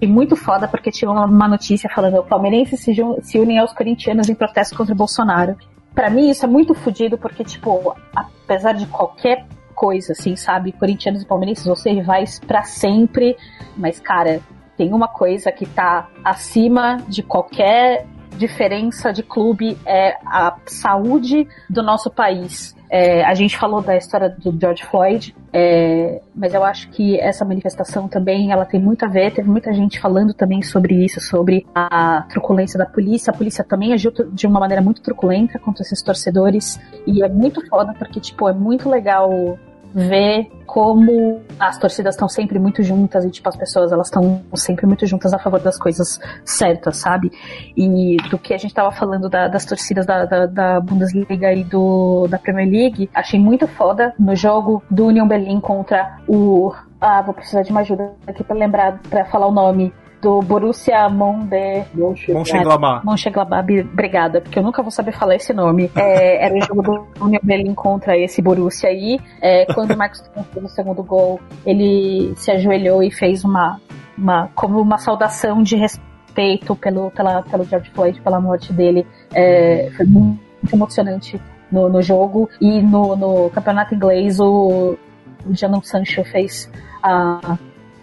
que 0.00 0.06
muito 0.06 0.34
foda 0.36 0.66
porque 0.66 0.90
tinha 0.90 1.10
uma 1.10 1.48
notícia 1.48 1.90
falando 1.94 2.16
que 2.16 2.22
palmeirenses 2.24 2.80
se, 2.80 2.94
se 3.22 3.38
unem 3.38 3.58
aos 3.58 3.72
corintianos 3.72 4.28
em 4.28 4.34
protesto 4.34 4.76
contra 4.76 4.94
o 4.94 4.96
Bolsonaro. 4.96 5.56
Para 5.94 6.10
mim 6.10 6.30
isso 6.30 6.44
é 6.44 6.48
muito 6.48 6.74
fodido 6.74 7.16
porque, 7.18 7.44
tipo, 7.44 7.94
apesar 8.14 8.72
de 8.72 8.86
qualquer 8.86 9.46
coisa, 9.74 10.12
assim, 10.12 10.36
sabe, 10.36 10.72
corintianos 10.72 11.22
e 11.22 11.26
palmeirenses 11.26 11.66
vão 11.66 11.76
ser 11.76 11.92
rivais 11.92 12.40
para 12.40 12.62
sempre, 12.62 13.36
mas, 13.76 14.00
cara, 14.00 14.40
tem 14.76 14.92
uma 14.92 15.08
coisa 15.08 15.52
que 15.52 15.66
tá 15.66 16.08
acima 16.24 16.98
de 17.08 17.22
qualquer 17.22 18.06
diferença 18.36 19.12
de 19.12 19.22
clube 19.22 19.78
é 19.86 20.16
a 20.26 20.56
saúde 20.66 21.46
do 21.68 21.82
nosso 21.82 22.10
país. 22.10 22.74
É, 22.90 23.24
a 23.24 23.34
gente 23.34 23.58
falou 23.58 23.82
da 23.82 23.96
história 23.96 24.28
do 24.28 24.56
George 24.56 24.84
Floyd, 24.84 25.34
é, 25.52 26.20
mas 26.34 26.54
eu 26.54 26.62
acho 26.62 26.88
que 26.90 27.18
essa 27.18 27.44
manifestação 27.44 28.06
também 28.06 28.52
ela 28.52 28.64
tem 28.64 28.80
muito 28.80 29.04
a 29.04 29.08
ver. 29.08 29.32
Teve 29.32 29.48
muita 29.48 29.72
gente 29.72 29.98
falando 29.98 30.32
também 30.32 30.62
sobre 30.62 31.04
isso, 31.04 31.20
sobre 31.20 31.66
a 31.74 32.24
truculência 32.28 32.78
da 32.78 32.86
polícia. 32.86 33.32
A 33.32 33.36
polícia 33.36 33.64
também 33.64 33.92
agiu 33.92 34.12
de 34.32 34.46
uma 34.46 34.60
maneira 34.60 34.82
muito 34.82 35.02
truculenta 35.02 35.58
contra 35.58 35.82
esses 35.82 36.00
torcedores 36.02 36.78
e 37.06 37.22
é 37.22 37.28
muito 37.28 37.66
foda 37.68 37.92
porque 37.98 38.20
tipo 38.20 38.48
é 38.48 38.52
muito 38.52 38.88
legal 38.88 39.58
ver 39.94 40.50
como 40.66 41.40
as 41.58 41.78
torcidas 41.78 42.14
estão 42.14 42.28
sempre 42.28 42.58
muito 42.58 42.82
juntas 42.82 43.24
e, 43.24 43.30
tipo, 43.30 43.48
as 43.48 43.56
pessoas 43.56 43.92
elas 43.92 44.08
estão 44.08 44.42
sempre 44.54 44.86
muito 44.86 45.06
juntas 45.06 45.32
a 45.32 45.38
favor 45.38 45.60
das 45.60 45.78
coisas 45.78 46.18
certas, 46.44 46.96
sabe? 46.96 47.30
E 47.76 48.16
do 48.28 48.38
que 48.38 48.52
a 48.52 48.58
gente 48.58 48.74
tava 48.74 48.90
falando 48.90 49.28
da, 49.28 49.46
das 49.46 49.64
torcidas 49.64 50.04
da, 50.04 50.24
da, 50.24 50.46
da, 50.46 50.80
Bundesliga 50.80 51.52
e 51.52 51.62
do, 51.62 52.26
da 52.28 52.38
Premier 52.38 52.68
League, 52.68 53.08
achei 53.14 53.38
muito 53.38 53.68
foda 53.68 54.12
no 54.18 54.34
jogo 54.34 54.82
do 54.90 55.06
Union 55.06 55.28
Berlin 55.28 55.60
contra 55.60 56.18
o. 56.26 56.72
Ah, 57.00 57.22
vou 57.22 57.34
precisar 57.34 57.62
de 57.62 57.70
uma 57.70 57.80
ajuda 57.80 58.12
aqui 58.26 58.42
para 58.42 58.56
lembrar, 58.56 59.00
para 59.08 59.24
falar 59.26 59.46
o 59.46 59.52
nome 59.52 59.92
do 60.24 60.40
Borussia 60.40 61.06
Monde... 61.10 61.84
Mönchengladbach. 61.94 63.04
Mönchengladbach, 63.04 63.66
obrigada, 63.92 64.40
porque 64.40 64.58
eu 64.58 64.62
nunca 64.62 64.82
vou 64.82 64.90
saber 64.90 65.12
falar 65.12 65.36
esse 65.36 65.52
nome. 65.52 65.90
É, 65.94 66.46
era 66.46 66.54
o 66.54 66.62
jogo 66.62 66.82
do 66.82 67.06
Union 67.20 67.40
Berlin 67.42 67.74
contra 67.74 68.16
esse 68.16 68.40
Borussia 68.40 68.88
aí. 68.88 69.20
É, 69.42 69.66
quando 69.74 69.90
o 69.92 69.96
Marcos 69.96 70.22
fez 70.50 70.64
o 70.64 70.68
segundo 70.68 71.02
gol, 71.02 71.38
ele 71.66 72.32
se 72.36 72.50
ajoelhou 72.50 73.02
e 73.02 73.10
fez 73.10 73.44
uma, 73.44 73.78
uma 74.16 74.48
como 74.54 74.80
uma 74.80 74.96
saudação 74.96 75.62
de 75.62 75.76
respeito 75.76 76.74
pelo, 76.74 77.10
pela, 77.10 77.42
pelo 77.42 77.64
George 77.64 77.90
Floyd, 77.90 78.18
pela 78.22 78.40
morte 78.40 78.72
dele. 78.72 79.06
É, 79.34 79.90
foi 79.94 80.06
muito 80.06 80.40
emocionante 80.72 81.38
no, 81.70 81.90
no 81.90 82.00
jogo. 82.00 82.48
E 82.62 82.80
no, 82.80 83.14
no 83.14 83.50
campeonato 83.50 83.94
inglês, 83.94 84.40
o, 84.40 84.96
o 85.44 85.54
Jadon 85.54 85.82
Sancho 85.82 86.24
fez 86.24 86.70
a 87.02 87.58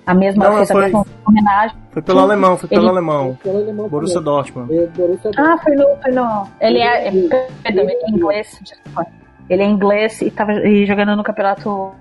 a 0.05 0.13
mesma, 0.13 0.49
não, 0.49 0.65
foi, 0.65 0.83
a 0.83 0.85
mesma 0.85 1.05
homenagem. 1.27 1.77
Foi 1.91 2.01
pelo 2.01 2.19
alemão, 2.19 2.57
foi 2.57 2.69
pelo 2.69 2.81
ele, 2.81 2.89
alemão. 2.89 3.37
Pelo 3.43 3.57
alemão 3.57 3.89
Borussia 3.89 4.15
também. 4.15 4.33
Dortmund. 4.33 4.77
É, 4.77 4.87
Borussia 4.87 5.31
ah, 5.37 5.57
foi 5.63 5.75
no, 5.75 5.87
foi 6.01 6.11
no. 6.11 6.47
Ele 6.59 6.79
é, 6.79 7.07
é, 7.07 7.11
perdão, 7.63 7.83
ele 7.83 7.91
é 7.91 8.09
inglês. 8.09 8.59
Ele 9.49 9.61
é 9.61 9.65
inglês 9.65 10.21
e 10.21 10.31
tava 10.31 10.53
e 10.53 10.85
jogando 10.85 11.15
no 11.15 11.23
campeonato 11.23 11.91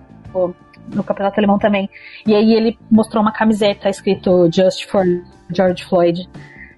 no 0.94 1.04
campeonato 1.04 1.38
alemão 1.38 1.58
também. 1.58 1.88
E 2.26 2.34
aí 2.34 2.54
ele 2.54 2.78
mostrou 2.90 3.22
uma 3.22 3.32
camiseta 3.32 3.88
escrito 3.88 4.48
Just 4.52 4.86
for 4.88 5.04
George 5.54 5.84
Floyd. 5.84 6.28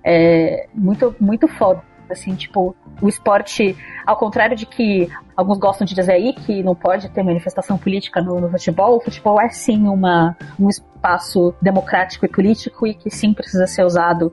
É, 0.04 0.66
muito, 0.74 1.14
muito 1.20 1.46
foda 1.46 1.80
assim, 2.12 2.34
tipo, 2.34 2.74
o 3.00 3.08
esporte, 3.08 3.76
ao 4.06 4.16
contrário 4.16 4.56
de 4.56 4.66
que 4.66 5.08
alguns 5.36 5.58
gostam 5.58 5.84
de 5.84 5.94
dizer 5.94 6.12
aí 6.12 6.32
que 6.32 6.62
não 6.62 6.74
pode 6.74 7.08
ter 7.10 7.22
manifestação 7.22 7.76
política 7.78 8.20
no, 8.20 8.40
no 8.40 8.50
futebol, 8.50 8.96
o 8.96 9.00
futebol 9.00 9.40
é 9.40 9.48
sim 9.48 9.86
uma, 9.88 10.36
um 10.58 10.68
espaço 10.68 11.54
democrático 11.60 12.24
e 12.24 12.28
político 12.28 12.86
e 12.86 12.94
que 12.94 13.10
sim 13.10 13.32
precisa 13.32 13.66
ser 13.66 13.84
usado 13.84 14.32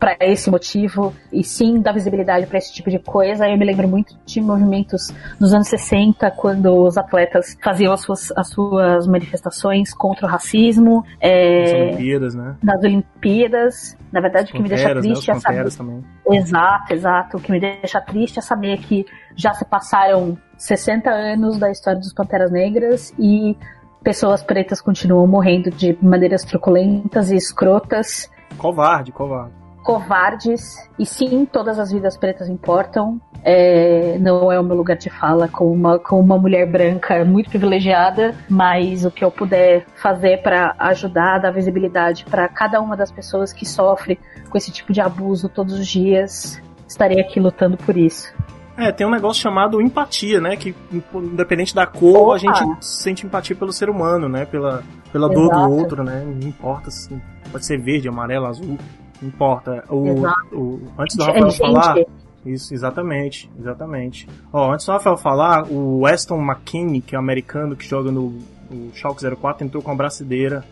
para 0.00 0.16
esse 0.20 0.50
motivo 0.50 1.12
e 1.30 1.44
sim 1.44 1.78
dar 1.78 1.92
visibilidade 1.92 2.46
para 2.46 2.56
esse 2.56 2.72
tipo 2.72 2.90
de 2.90 2.98
coisa. 2.98 3.46
Eu 3.46 3.58
me 3.58 3.66
lembro 3.66 3.86
muito 3.86 4.16
de 4.24 4.40
movimentos 4.40 5.12
nos 5.38 5.52
anos 5.52 5.68
60, 5.68 6.30
quando 6.30 6.74
os 6.84 6.96
atletas 6.96 7.56
faziam 7.62 7.92
as 7.92 8.00
suas, 8.00 8.32
as 8.34 8.48
suas 8.48 9.06
manifestações 9.06 9.92
contra 9.92 10.26
o 10.26 10.28
racismo. 10.28 11.04
É, 11.20 11.60
nas 11.60 11.72
Olimpíadas, 11.72 12.34
né? 12.34 12.56
Nas 12.62 12.82
Olimpíadas. 12.82 13.98
Na 14.10 14.20
verdade, 14.20 14.44
As 14.44 14.50
o 14.50 14.52
que 14.54 14.62
me 14.62 14.68
deixa 14.70 14.94
né? 14.94 15.00
triste 15.02 15.30
né? 15.30 15.36
é 15.36 15.40
saber. 15.40 15.70
Também. 15.70 16.04
Exato, 16.32 16.94
exato. 16.94 17.36
O 17.36 17.40
que 17.40 17.52
me 17.52 17.60
deixa 17.60 18.00
triste 18.00 18.38
é 18.38 18.42
saber 18.42 18.78
que 18.78 19.04
já 19.36 19.52
se 19.52 19.66
passaram 19.66 20.36
60 20.56 21.10
anos 21.10 21.58
da 21.58 21.70
história 21.70 22.00
dos 22.00 22.14
Panteras 22.14 22.50
Negras 22.50 23.14
e 23.18 23.54
pessoas 24.02 24.42
pretas 24.42 24.80
continuam 24.80 25.26
morrendo 25.26 25.70
de 25.70 25.96
maneiras 26.00 26.42
truculentas 26.42 27.30
e 27.30 27.36
escrotas. 27.36 28.30
Covarde, 28.56 29.12
covarde 29.12 29.59
covardes, 29.82 30.88
e 30.98 31.06
sim, 31.06 31.44
todas 31.44 31.78
as 31.78 31.90
vidas 31.90 32.16
pretas 32.16 32.48
importam. 32.48 33.20
É, 33.42 34.18
não 34.18 34.52
é 34.52 34.60
o 34.60 34.62
meu 34.62 34.76
lugar 34.76 34.96
de 34.96 35.08
fala 35.08 35.48
com 35.48 35.72
uma, 35.72 35.98
com 35.98 36.20
uma 36.20 36.36
mulher 36.36 36.70
branca 36.70 37.24
muito 37.24 37.48
privilegiada, 37.48 38.34
mas 38.48 39.04
o 39.04 39.10
que 39.10 39.24
eu 39.24 39.30
puder 39.30 39.86
fazer 39.96 40.42
para 40.42 40.74
ajudar, 40.78 41.38
dar 41.38 41.50
visibilidade 41.50 42.26
para 42.26 42.46
cada 42.48 42.80
uma 42.80 42.96
das 42.96 43.10
pessoas 43.10 43.52
que 43.52 43.64
sofre 43.64 44.18
com 44.50 44.58
esse 44.58 44.70
tipo 44.70 44.92
de 44.92 45.00
abuso 45.00 45.48
todos 45.48 45.72
os 45.78 45.86
dias, 45.86 46.60
estarei 46.86 47.18
aqui 47.18 47.40
lutando 47.40 47.78
por 47.78 47.96
isso. 47.96 48.30
É, 48.76 48.92
tem 48.92 49.06
um 49.06 49.10
negócio 49.10 49.42
chamado 49.42 49.80
empatia, 49.80 50.40
né? 50.40 50.56
Que 50.56 50.74
independente 51.14 51.74
da 51.74 51.86
cor, 51.86 52.28
Opa. 52.28 52.34
a 52.34 52.38
gente 52.38 52.84
sente 52.84 53.26
empatia 53.26 53.54
pelo 53.56 53.72
ser 53.72 53.90
humano, 53.90 54.28
né? 54.28 54.44
Pela, 54.46 54.82
pela 55.12 55.28
dor 55.28 55.50
do 55.50 55.70
outro, 55.70 56.02
né? 56.02 56.24
Não 56.24 56.48
importa 56.48 56.90
se 56.90 57.14
pode 57.50 57.66
ser 57.66 57.78
verde, 57.78 58.08
amarelo, 58.08 58.46
azul 58.46 58.78
importa. 59.22 59.84
O, 59.88 60.22
o, 60.52 60.80
antes 60.98 61.16
do 61.16 61.24
Rafael 61.24 61.50
falar. 61.52 61.96
Isso, 62.44 62.72
exatamente, 62.72 63.50
exatamente. 63.58 64.26
Ó, 64.52 64.72
antes 64.72 64.86
do 64.86 64.92
Rafael 64.92 65.16
falar, 65.16 65.70
o 65.70 66.00
Weston 66.00 66.40
McKinney, 66.40 67.02
que 67.02 67.14
é 67.14 67.18
um 67.18 67.22
americano 67.22 67.76
que 67.76 67.86
joga 67.86 68.10
no, 68.10 68.38
no 68.70 68.94
Schalke 68.94 69.22
04, 69.36 69.66
entrou 69.66 69.82
com 69.82 69.90
a 69.90 69.94
braçadeira, 69.94 70.64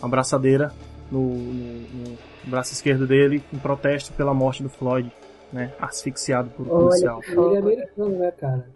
uma 0.00 0.08
braçadeira 0.08 0.72
no, 1.10 1.20
no, 1.20 1.80
no, 1.80 2.18
braço 2.44 2.72
esquerdo 2.72 3.06
dele 3.06 3.42
em 3.52 3.58
protesto 3.58 4.12
pela 4.14 4.34
morte 4.34 4.64
do 4.64 4.68
Floyd, 4.68 5.12
né? 5.52 5.72
Asfixiado 5.80 6.50
por 6.50 6.66
um 6.66 6.68
policial. 6.68 7.20
Ele 7.24 7.54
é 7.54 7.58
americano, 7.58 8.18
né, 8.18 8.30
cara? 8.32 8.66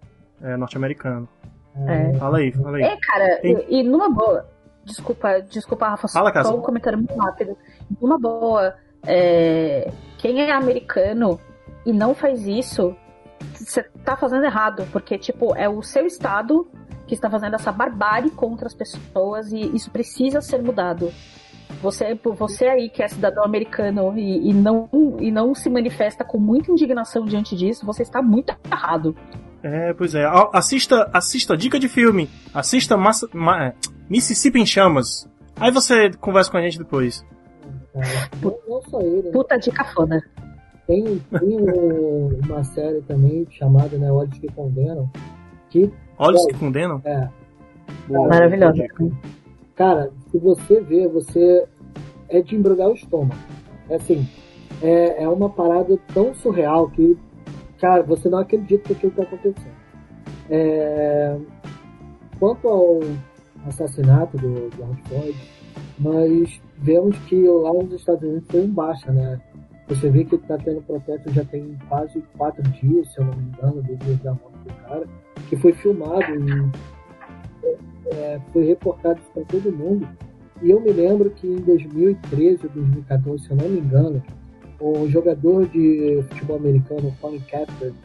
É 0.40 0.56
norte-americano. 0.56 1.28
É. 1.84 2.14
Fala 2.14 2.38
aí, 2.38 2.52
fala 2.52 2.76
aí. 2.76 2.82
É, 2.84 2.96
cara, 2.96 3.40
Tem- 3.40 3.66
e, 3.68 3.80
e 3.80 3.82
numa 3.82 4.08
boa. 4.08 4.46
Desculpa, 4.84 5.40
desculpa, 5.42 5.88
Rafa, 5.88 6.06
Fala, 6.06 6.28
só 6.28 6.32
Casa. 6.32 6.54
um 6.54 6.60
comentário 6.60 6.96
muito 6.96 7.14
rápido. 7.16 7.56
Numa 8.00 8.16
boa, 8.16 8.74
é, 9.06 9.90
quem 10.18 10.40
é 10.40 10.52
americano 10.52 11.40
e 11.84 11.92
não 11.92 12.14
faz 12.14 12.46
isso, 12.46 12.94
você 13.54 13.82
tá 14.04 14.16
fazendo 14.16 14.44
errado, 14.44 14.86
porque, 14.92 15.16
tipo, 15.18 15.54
é 15.56 15.68
o 15.68 15.82
seu 15.82 16.06
estado 16.06 16.68
que 17.06 17.14
está 17.14 17.30
fazendo 17.30 17.54
essa 17.54 17.70
barbárie 17.70 18.30
contra 18.30 18.66
as 18.66 18.74
pessoas 18.74 19.52
e 19.52 19.60
isso 19.74 19.90
precisa 19.90 20.40
ser 20.40 20.62
mudado. 20.62 21.12
Você, 21.82 22.18
você 22.36 22.66
aí 22.66 22.88
que 22.88 23.02
é 23.02 23.08
cidadão 23.08 23.44
americano 23.44 24.16
e, 24.16 24.50
e 24.50 24.54
não, 24.54 24.88
e 25.20 25.30
não 25.30 25.54
se 25.54 25.68
manifesta 25.68 26.24
com 26.24 26.38
muita 26.38 26.72
indignação 26.72 27.24
diante 27.24 27.54
disso, 27.54 27.84
você 27.84 28.02
está 28.02 28.22
muito 28.22 28.54
errado. 28.70 29.14
É, 29.62 29.92
pois 29.94 30.14
é. 30.14 30.24
Assista, 30.52 31.08
assista 31.12 31.56
dica 31.56 31.78
de 31.78 31.88
filme. 31.88 32.30
Assista 32.54 32.96
Massa- 32.96 33.28
Ma- 33.32 33.72
Mississippi 34.08 34.60
em 34.60 34.66
Chamas. 34.66 35.28
Aí 35.58 35.70
você 35.70 36.10
conversa 36.20 36.50
com 36.50 36.56
a 36.56 36.62
gente 36.62 36.78
depois. 36.78 37.24
Cara, 38.00 38.30
não, 38.42 38.58
não 38.68 38.82
só 38.82 39.00
ele, 39.00 39.22
né? 39.22 39.30
Puta 39.32 39.56
dica 39.58 39.84
foda. 39.84 40.22
Tem, 40.86 41.18
tem 41.18 41.60
um- 41.60 42.38
uma 42.46 42.62
série 42.64 43.00
também 43.02 43.46
chamada 43.50 43.96
né, 43.98 44.10
Olhos 44.12 44.38
que 44.38 44.46
Condenam, 44.52 45.10
que 45.70 45.90
Olhos 46.18 46.44
que 46.46 46.54
condenam? 46.54 47.00
é, 47.04 47.28
Boa, 48.08 48.28
Maravilhosa. 48.28 48.84
cara, 49.74 50.10
se 50.30 50.38
você 50.38 50.80
vê, 50.80 51.08
você 51.08 51.66
é 52.28 52.40
de 52.40 52.54
embrulhar 52.54 52.88
o 52.88 52.94
estômago. 52.94 53.40
É 53.88 53.96
assim, 53.96 54.28
é, 54.82 55.24
é 55.24 55.28
uma 55.28 55.50
parada 55.50 55.98
tão 56.14 56.34
surreal 56.34 56.88
que, 56.90 57.16
cara, 57.80 58.02
você 58.02 58.28
não 58.28 58.38
acredita 58.38 58.82
que 58.84 58.92
aquilo 58.92 59.10
está 59.10 59.22
acontecendo. 59.24 59.74
É, 60.48 61.36
quanto 62.38 62.68
ao 62.68 63.00
assassinato 63.66 64.36
do 64.36 64.70
George 64.76 65.02
Floyd, 65.08 65.36
nós 65.98 66.60
vemos 66.78 67.16
que 67.20 67.46
lá 67.46 67.72
nos 67.72 67.92
Estados 67.92 68.22
Unidos 68.22 68.48
foi 68.50 68.62
um 68.62 68.70
baixa, 68.70 69.12
né? 69.12 69.40
Você 69.88 70.10
vê 70.10 70.24
que 70.24 70.34
está 70.34 70.58
tendo 70.58 70.82
protesto 70.82 71.32
já 71.32 71.44
tem 71.44 71.78
quase 71.88 72.22
quatro 72.36 72.62
dias, 72.62 73.12
se 73.12 73.20
eu 73.20 73.24
não 73.24 73.36
me 73.36 73.44
engano, 73.44 73.82
desde 73.82 74.28
a 74.28 74.32
morte 74.32 74.58
do 74.64 74.74
cara, 74.82 75.06
que 75.48 75.56
foi 75.56 75.72
filmado 75.72 76.24
e 76.34 76.70
é, 78.12 78.40
foi 78.52 78.64
reportado 78.64 79.20
para 79.32 79.44
todo 79.44 79.72
mundo. 79.72 80.08
E 80.62 80.70
eu 80.70 80.80
me 80.80 80.90
lembro 80.90 81.30
que 81.30 81.46
em 81.46 81.56
2013 81.56 82.66
ou 82.66 82.70
2014, 82.70 83.44
se 83.44 83.50
eu 83.50 83.56
não 83.56 83.68
me 83.68 83.78
engano, 83.78 84.22
o 84.80 85.08
jogador 85.08 85.66
de 85.68 86.24
futebol 86.28 86.56
americano, 86.56 87.14
Colin 87.20 87.40
Kaepernick, 87.40 87.96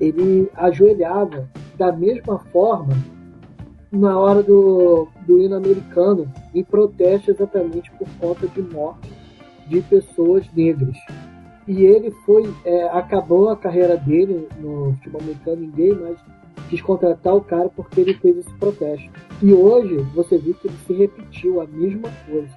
ele 0.00 0.50
ajoelhava 0.54 1.48
da 1.76 1.92
mesma 1.92 2.38
forma 2.38 2.94
na 3.90 4.18
hora 4.18 4.42
do, 4.42 5.08
do 5.26 5.40
hino 5.40 5.56
americano, 5.56 6.30
em 6.54 6.62
protesto 6.62 7.30
exatamente 7.30 7.90
por 7.92 8.08
conta 8.20 8.46
de 8.46 8.62
morte 8.62 9.10
de 9.66 9.80
pessoas 9.82 10.44
negras. 10.54 10.96
E 11.66 11.84
ele 11.84 12.10
foi, 12.24 12.50
é, 12.64 12.88
acabou 12.88 13.50
a 13.50 13.56
carreira 13.56 13.96
dele 13.96 14.48
no 14.58 14.94
futebol 14.94 15.20
americano, 15.20 15.60
ninguém 15.60 15.94
mais 15.94 16.18
quis 16.68 16.80
contratar 16.80 17.34
o 17.34 17.40
cara 17.40 17.68
porque 17.74 18.00
ele 18.00 18.14
fez 18.14 18.38
esse 18.38 18.52
protesto. 18.54 19.10
E 19.42 19.52
hoje 19.52 19.96
você 20.14 20.38
vê 20.38 20.52
que 20.54 20.68
ele 20.68 20.76
se 20.86 20.92
repetiu 20.92 21.60
a 21.60 21.66
mesma 21.66 22.10
coisa. 22.28 22.48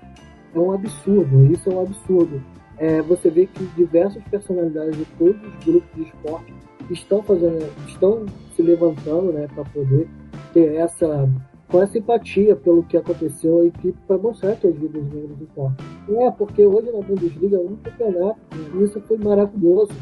É 0.53 0.59
um 0.59 0.71
absurdo, 0.71 1.45
isso 1.45 1.69
é 1.69 1.73
um 1.73 1.81
absurdo. 1.81 2.41
É, 2.77 3.01
você 3.01 3.29
vê 3.29 3.45
que 3.45 3.63
diversas 3.75 4.23
personalidades 4.23 4.97
de 4.97 5.05
todos 5.17 5.35
os 5.35 5.65
grupos 5.65 5.95
de 5.95 6.01
esporte 6.01 6.53
estão 6.89 7.21
fazendo, 7.21 7.69
estão 7.87 8.25
se 8.55 8.61
levantando, 8.61 9.31
né, 9.31 9.47
para 9.53 9.63
poder 9.65 10.07
ter 10.53 10.75
essa 10.75 11.29
com 11.69 11.81
essa 11.81 11.97
empatia 11.97 12.53
pelo 12.55 12.83
que 12.83 12.97
aconteceu 12.97 13.65
e 13.65 13.71
que 13.71 13.93
para 14.05 14.17
mostrar 14.17 14.55
que 14.57 14.67
as 14.67 14.75
vidas 14.75 15.03
negras 15.05 15.41
importam. 15.41 15.85
É 16.19 16.29
porque 16.31 16.65
hoje 16.65 16.91
na 16.91 16.99
Bundesliga 16.99 17.55
é 17.55 17.59
um 17.61 17.77
campeonato 17.77 18.39
e 18.75 18.83
isso 18.83 18.99
foi 19.07 19.17
maravilhoso. 19.17 19.93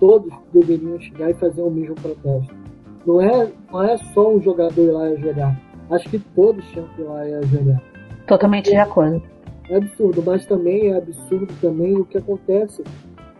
Todos 0.00 0.32
deveriam 0.52 0.98
chegar 1.00 1.30
e 1.30 1.34
fazer 1.34 1.62
o 1.62 1.70
mesmo 1.70 1.94
protesto. 1.94 2.52
Não 3.06 3.20
é, 3.20 3.52
não 3.72 3.82
é 3.84 3.96
só 3.98 4.34
um 4.34 4.40
jogador 4.42 4.82
ir 4.82 4.90
lá 4.90 5.08
e 5.10 5.12
ajoelhar. 5.14 5.60
Acho 5.90 6.08
que 6.10 6.18
todos 6.18 6.64
tinham 6.70 6.88
que 6.88 7.02
ir 7.02 7.04
lá 7.04 7.26
e 7.28 7.34
ajoelhar. 7.34 7.80
Totalmente 8.26 8.70
de 8.70 8.76
acordo. 8.76 9.22
É 9.70 9.76
absurdo, 9.76 10.22
mas 10.26 10.44
também 10.46 10.88
é 10.92 10.96
absurdo 10.96 11.46
também 11.60 11.96
o 12.00 12.04
que 12.04 12.18
acontece 12.18 12.82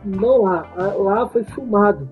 não 0.04 0.42
lá. 0.42 0.70
A- 0.76 0.94
Lá 0.94 1.28
foi 1.28 1.42
filmado. 1.42 2.08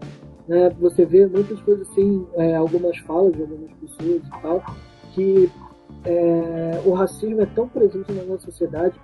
Né? 0.48 0.70
Você 0.80 1.04
vê 1.04 1.26
muitas 1.26 1.60
coisas 1.62 1.88
assim, 1.90 2.26
é, 2.34 2.54
algumas 2.56 2.96
falas 2.98 3.32
de 3.32 3.42
algumas 3.42 3.70
pessoas 3.72 4.22
e 4.22 4.42
tal, 4.42 4.62
que 5.12 5.50
é, 6.04 6.82
o 6.84 6.92
racismo 6.92 7.40
é 7.40 7.46
tão 7.46 7.68
presente 7.68 8.12
na 8.12 8.24
nossa 8.24 8.44
sociedade 8.44 8.94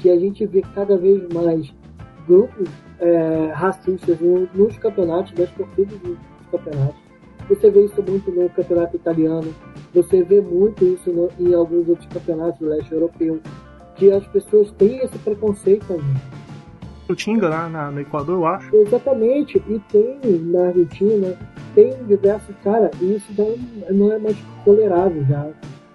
que 0.00 0.10
a 0.10 0.18
gente 0.18 0.46
vê 0.46 0.62
cada 0.74 0.96
vez 0.96 1.26
mais 1.32 1.72
grupos 2.26 2.68
é, 3.00 3.50
racistas 3.52 4.18
no- 4.20 4.48
nos 4.54 4.78
campeonatos, 4.78 5.32
das 5.32 5.50
torcidas 5.50 5.98
dos 5.98 6.16
campeonatos. 6.50 6.96
Você 7.48 7.70
vê 7.70 7.84
isso 7.84 8.02
muito 8.02 8.30
no 8.30 8.48
campeonato 8.50 8.96
italiano, 8.96 9.52
você 9.92 10.22
vê 10.22 10.40
muito 10.40 10.84
isso 10.84 11.10
no- 11.12 11.28
em 11.38 11.52
alguns 11.54 11.88
outros 11.88 12.06
campeonatos 12.06 12.58
do 12.60 12.66
leste 12.66 12.92
europeu, 12.92 13.40
que 13.96 14.10
as 14.10 14.26
pessoas 14.28 14.70
têm 14.72 14.98
esse 14.98 15.18
preconceito 15.18 15.86
também. 15.86 16.14
O 17.08 17.14
Tinga 17.14 17.48
lá 17.48 17.68
na- 17.68 17.90
no 17.90 18.00
Equador, 18.00 18.36
eu 18.36 18.46
acho. 18.46 18.74
Exatamente, 18.76 19.62
e 19.68 19.78
tem 19.90 20.18
na 20.46 20.68
Argentina, 20.68 21.36
tem 21.74 21.92
diversos, 22.06 22.54
cara, 22.64 22.90
e 23.00 23.16
isso 23.16 23.26
já 23.34 23.44
não 23.92 24.12
é 24.12 24.18
mais 24.18 24.36
tolerável 24.64 25.24
já. 25.26 25.46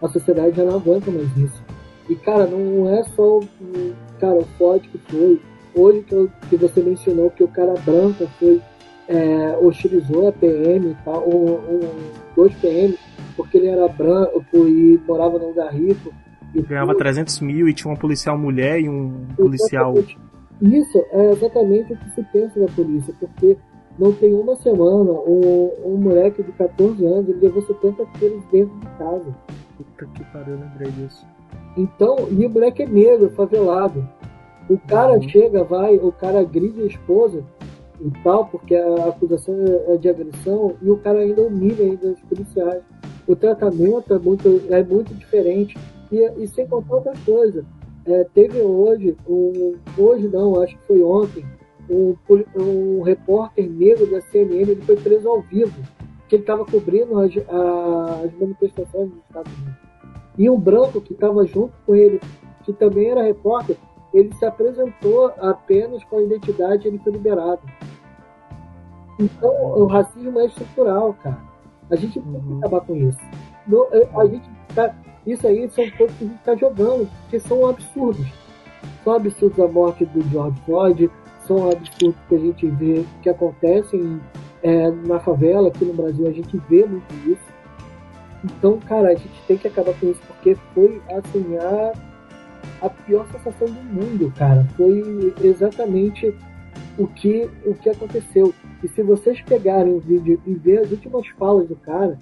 A 0.01 0.07
sociedade 0.07 0.55
já 0.55 0.63
não 0.63 0.75
aguenta 0.75 1.09
mais 1.09 1.35
isso. 1.37 1.63
E 2.07 2.15
cara, 2.15 2.45
não 2.45 2.89
é 2.89 3.03
só 3.15 3.39
o 3.39 3.43
cara, 4.19 4.35
o 4.35 4.45
Ford 4.57 4.81
que 4.81 4.97
foi, 5.09 5.41
hoje 5.75 6.01
que, 6.01 6.13
eu- 6.13 6.29
que 6.49 6.55
você 6.57 6.81
mencionou 6.81 7.29
que 7.31 7.43
o 7.43 7.47
cara 7.47 7.73
branco 7.85 8.27
foi, 8.39 8.61
é, 9.07 9.57
hostilizou 9.61 10.27
a 10.27 10.31
PM 10.31 10.91
e 10.91 10.97
tal, 11.03 11.27
um, 11.27 11.53
um- 11.55 11.89
dois 12.35 12.53
PMs, 12.55 12.97
porque 13.35 13.57
ele 13.57 13.67
era 13.67 13.87
branco 13.87 14.43
e 14.67 14.99
morava 15.07 15.39
num 15.39 15.47
lugar 15.49 15.71
rico. 15.73 16.13
E 16.53 16.61
Ganhava 16.61 16.95
300 16.95 17.39
mil 17.41 17.67
e 17.67 17.73
tinha 17.73 17.91
uma 17.91 17.97
policial 17.99 18.37
mulher 18.37 18.79
e 18.79 18.89
um 18.89 19.27
policial. 19.35 19.93
Exatamente. 19.97 20.28
Isso 20.61 21.03
é 21.11 21.31
exatamente 21.31 21.93
o 21.93 21.97
que 21.97 22.09
se 22.11 22.23
pensa 22.23 22.59
da 22.59 22.67
polícia, 22.67 23.13
porque 23.19 23.57
não 23.97 24.11
tem 24.13 24.33
uma 24.33 24.55
semana 24.57 25.11
um, 25.11 25.71
um 25.85 25.97
moleque 25.97 26.43
de 26.43 26.51
14 26.53 27.05
anos 27.05 27.29
ele 27.29 27.39
levou 27.41 27.61
70 27.61 28.05
quilos 28.17 28.43
dentro 28.51 28.75
de 28.79 28.87
casa. 28.97 29.35
Puta 29.77 30.05
que 30.13 30.23
pariu, 30.25 30.57
lembrei 30.57 30.91
disso. 30.91 31.25
Então, 31.77 32.15
e 32.31 32.45
o 32.45 32.49
moleque 32.49 32.83
é 32.83 32.87
negro, 32.87 33.29
favelado. 33.31 34.07
O 34.69 34.77
cara 34.77 35.13
Uhum. 35.13 35.29
chega, 35.29 35.63
vai, 35.63 35.95
o 35.97 36.11
cara 36.11 36.39
agride 36.41 36.81
a 36.81 36.85
esposa 36.85 37.43
e 38.01 38.11
tal, 38.23 38.45
porque 38.45 38.75
a 38.75 39.05
acusação 39.09 39.55
é 39.87 39.97
de 39.97 40.07
agressão, 40.09 40.75
e 40.81 40.89
o 40.89 40.97
cara 40.97 41.19
ainda 41.19 41.41
humilha 41.41 41.83
ainda 41.85 42.07
os 42.11 42.21
policiais. 42.21 42.83
O 43.27 43.35
tratamento 43.35 44.13
é 44.13 44.19
muito, 44.19 44.61
é 44.69 44.83
muito 44.83 45.13
diferente. 45.13 45.77
E, 46.11 46.17
e 46.41 46.47
sem 46.47 46.67
contar 46.67 46.95
outra 46.95 47.13
coisa, 47.25 47.63
é, 48.05 48.23
teve 48.33 48.61
hoje, 48.61 49.15
um, 49.27 49.75
hoje 49.97 50.27
não, 50.27 50.61
acho 50.61 50.77
que 50.77 50.87
foi 50.87 51.01
ontem, 51.01 51.45
um, 51.89 52.15
um 52.55 53.01
repórter 53.01 53.69
negro 53.69 54.05
da 54.09 54.21
CNN, 54.21 54.61
ele 54.71 54.81
foi 54.81 54.95
preso 54.95 55.27
ao 55.27 55.41
vivo, 55.41 55.73
que 56.27 56.35
ele 56.35 56.43
estava 56.43 56.63
cobrindo 56.65 57.19
as, 57.19 57.31
as 57.37 58.33
manifestações 58.39 59.09
dos 59.09 59.19
Estados 59.27 59.51
Unidos. 59.53 59.75
E 60.37 60.49
um 60.49 60.59
branco 60.59 61.01
que 61.01 61.13
estava 61.13 61.45
junto 61.45 61.73
com 61.85 61.95
ele, 61.95 62.21
que 62.63 62.71
também 62.73 63.09
era 63.09 63.23
repórter, 63.23 63.75
ele 64.13 64.33
se 64.35 64.45
apresentou 64.45 65.33
apenas 65.39 66.03
com 66.05 66.17
a 66.17 66.21
identidade 66.21 66.85
e 66.85 66.89
ele 66.89 66.99
foi 66.99 67.13
liberado. 67.13 67.61
Então, 69.19 69.51
o 69.51 69.85
racismo 69.85 70.39
é 70.39 70.45
estrutural, 70.45 71.13
cara. 71.21 71.37
A 71.89 71.95
gente 71.95 72.19
tem 72.21 72.31
que 72.31 72.37
Uhum. 72.47 72.57
acabar 72.59 72.81
com 72.81 72.95
isso. 72.95 73.19
A 74.15 74.25
gente 74.25 74.49
tá, 74.73 74.95
isso 75.25 75.47
aí 75.47 75.69
são 75.69 75.89
coisas 75.91 76.15
que 76.17 76.23
a 76.23 76.27
gente 76.27 76.37
está 76.37 76.55
jogando, 76.55 77.09
que 77.29 77.39
são 77.39 77.67
absurdos. 77.67 78.27
São 79.03 79.13
absurdos 79.13 79.59
a 79.59 79.67
morte 79.67 80.05
do 80.05 80.21
George 80.29 80.59
Floyd, 80.65 81.11
são 81.45 81.69
absurdos 81.69 82.19
que 82.27 82.35
a 82.35 82.39
gente 82.39 82.67
vê 82.67 83.05
que 83.21 83.29
acontecem 83.29 84.19
eh, 84.63 84.91
na 85.05 85.19
favela, 85.19 85.69
aqui 85.69 85.85
no 85.85 85.93
Brasil 85.93 86.27
a 86.27 86.31
gente 86.31 86.57
vê 86.69 86.85
muito 86.85 87.13
isso. 87.29 87.49
Então, 88.43 88.79
cara, 88.79 89.09
a 89.09 89.15
gente 89.15 89.41
tem 89.47 89.57
que 89.57 89.67
acabar 89.67 89.93
com 89.99 90.09
isso, 90.09 90.21
porque 90.27 90.55
foi 90.73 91.01
assim, 91.09 91.57
a, 91.57 91.93
a 92.85 92.89
pior 92.89 93.27
sensação 93.31 93.67
do 93.67 93.81
mundo, 93.81 94.33
cara. 94.37 94.65
Foi 94.77 95.33
exatamente 95.43 96.33
o 96.97 97.07
que, 97.07 97.49
o 97.65 97.73
que 97.73 97.89
aconteceu. 97.89 98.53
E 98.83 98.87
se 98.87 99.01
vocês 99.01 99.41
pegarem 99.41 99.93
o 99.93 99.99
vídeo 99.99 100.39
e 100.45 100.53
ver 100.53 100.79
as 100.79 100.91
últimas 100.91 101.27
falas 101.37 101.67
do 101.67 101.75
cara, 101.75 102.17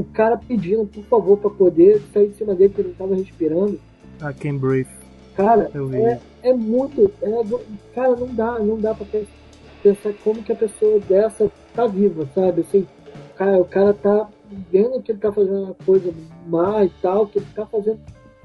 o 0.00 0.04
cara 0.04 0.36
pedindo, 0.36 0.86
por 0.86 1.02
favor, 1.04 1.38
para 1.38 1.50
poder 1.50 2.00
sair 2.12 2.28
de 2.28 2.36
cima 2.36 2.54
dele, 2.54 2.68
porque 2.68 2.82
ele 2.82 2.88
não 2.88 2.92
estava 2.92 3.14
respirando. 3.16 3.80
I 4.20 4.32
can 4.32 4.56
breathe. 4.58 4.88
Cara, 5.36 5.70
é, 6.42 6.50
é 6.50 6.52
muito. 6.54 7.10
é 7.22 7.30
cara, 7.94 8.16
não 8.16 8.34
dá, 8.34 8.58
não 8.58 8.78
dá 8.80 8.94
pra 8.94 9.04
pe- 9.06 9.26
pensar 9.82 10.12
como 10.24 10.42
que 10.42 10.52
a 10.52 10.56
pessoa 10.56 11.00
dessa 11.00 11.50
tá 11.74 11.86
viva, 11.86 12.28
sabe? 12.34 12.62
Assim, 12.62 12.86
o 13.32 13.34
cara, 13.36 13.60
o 13.60 13.64
cara 13.64 13.92
tá 13.94 14.28
vendo 14.70 15.00
que 15.02 15.12
ele 15.12 15.18
tá 15.20 15.32
fazendo 15.32 15.64
uma 15.64 15.76
coisa 15.86 16.12
má 16.46 16.84
e 16.84 16.90
tal, 17.02 17.26
que 17.26 17.38
ele 17.38 17.46
tá 17.54 17.66
fazendo. 17.66 18.00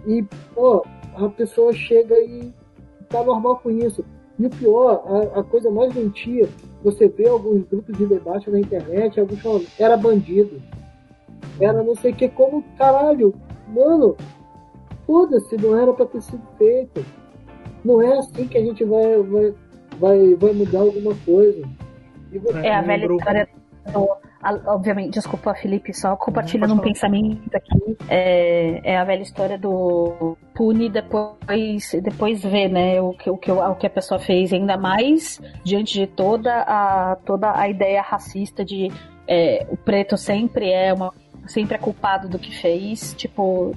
E, 0.05 0.23
pô, 0.53 0.85
a 1.15 1.29
pessoa 1.29 1.73
chega 1.73 2.15
e 2.19 2.51
tá 3.09 3.23
normal 3.23 3.57
com 3.57 3.71
isso. 3.71 4.03
E 4.37 4.45
o 4.45 4.49
pior, 4.49 5.03
a, 5.35 5.39
a 5.39 5.43
coisa 5.43 5.69
mais 5.71 5.93
doentia, 5.93 6.47
você 6.83 7.07
vê 7.07 7.27
alguns 7.27 7.63
grupos 7.67 7.95
de 7.97 8.05
debate 8.05 8.49
na 8.49 8.59
internet, 8.59 9.19
alguns 9.19 9.39
falando, 9.39 9.65
era 9.79 9.95
bandido. 9.95 10.61
Era 11.59 11.83
não 11.83 11.95
sei 11.95 12.11
o 12.11 12.15
que, 12.15 12.27
como 12.29 12.63
caralho. 12.77 13.33
Mano, 13.67 14.15
foda-se, 15.05 15.55
não 15.57 15.77
era 15.79 15.93
pra 15.93 16.05
ter 16.05 16.21
sido 16.21 16.43
feito. 16.57 17.05
Não 17.83 18.01
é 18.01 18.17
assim 18.17 18.47
que 18.47 18.57
a 18.57 18.61
gente 18.61 18.83
vai, 18.83 19.17
vai, 19.21 19.53
vai, 19.99 20.35
vai 20.35 20.53
mudar 20.53 20.79
alguma 20.79 21.15
coisa. 21.25 21.67
Você... 22.31 22.59
É 22.59 22.73
a 22.73 22.81
velha 22.81 23.05
história 23.05 23.47
do 23.93 24.17
obviamente, 24.67 25.13
desculpa, 25.13 25.53
Felipe, 25.53 25.93
só 25.93 26.15
compartilhando 26.15 26.73
um 26.73 26.79
pensamento 26.79 27.55
aqui. 27.55 27.97
É, 28.09 28.91
é, 28.91 28.97
a 28.97 29.03
velha 29.03 29.21
história 29.21 29.57
do 29.57 30.37
pune 30.53 30.89
depois 30.89 31.91
depois 32.01 32.43
ver, 32.43 32.67
né, 32.69 33.01
o 33.01 33.13
que, 33.13 33.29
o, 33.29 33.37
que, 33.37 33.51
o 33.51 33.75
que 33.75 33.87
a 33.87 33.89
pessoa 33.89 34.19
fez, 34.19 34.51
ainda 34.51 34.77
mais 34.77 35.39
diante 35.63 35.93
de 35.93 36.07
toda 36.07 36.61
a, 36.61 37.15
toda 37.25 37.57
a 37.57 37.69
ideia 37.69 38.01
racista 38.01 38.65
de 38.65 38.91
é, 39.27 39.65
o 39.69 39.77
preto 39.77 40.17
sempre 40.17 40.69
é 40.69 40.93
uma 40.93 41.13
sempre 41.47 41.75
é 41.75 41.77
culpado 41.77 42.27
do 42.27 42.39
que 42.39 42.55
fez, 42.55 43.13
tipo, 43.13 43.75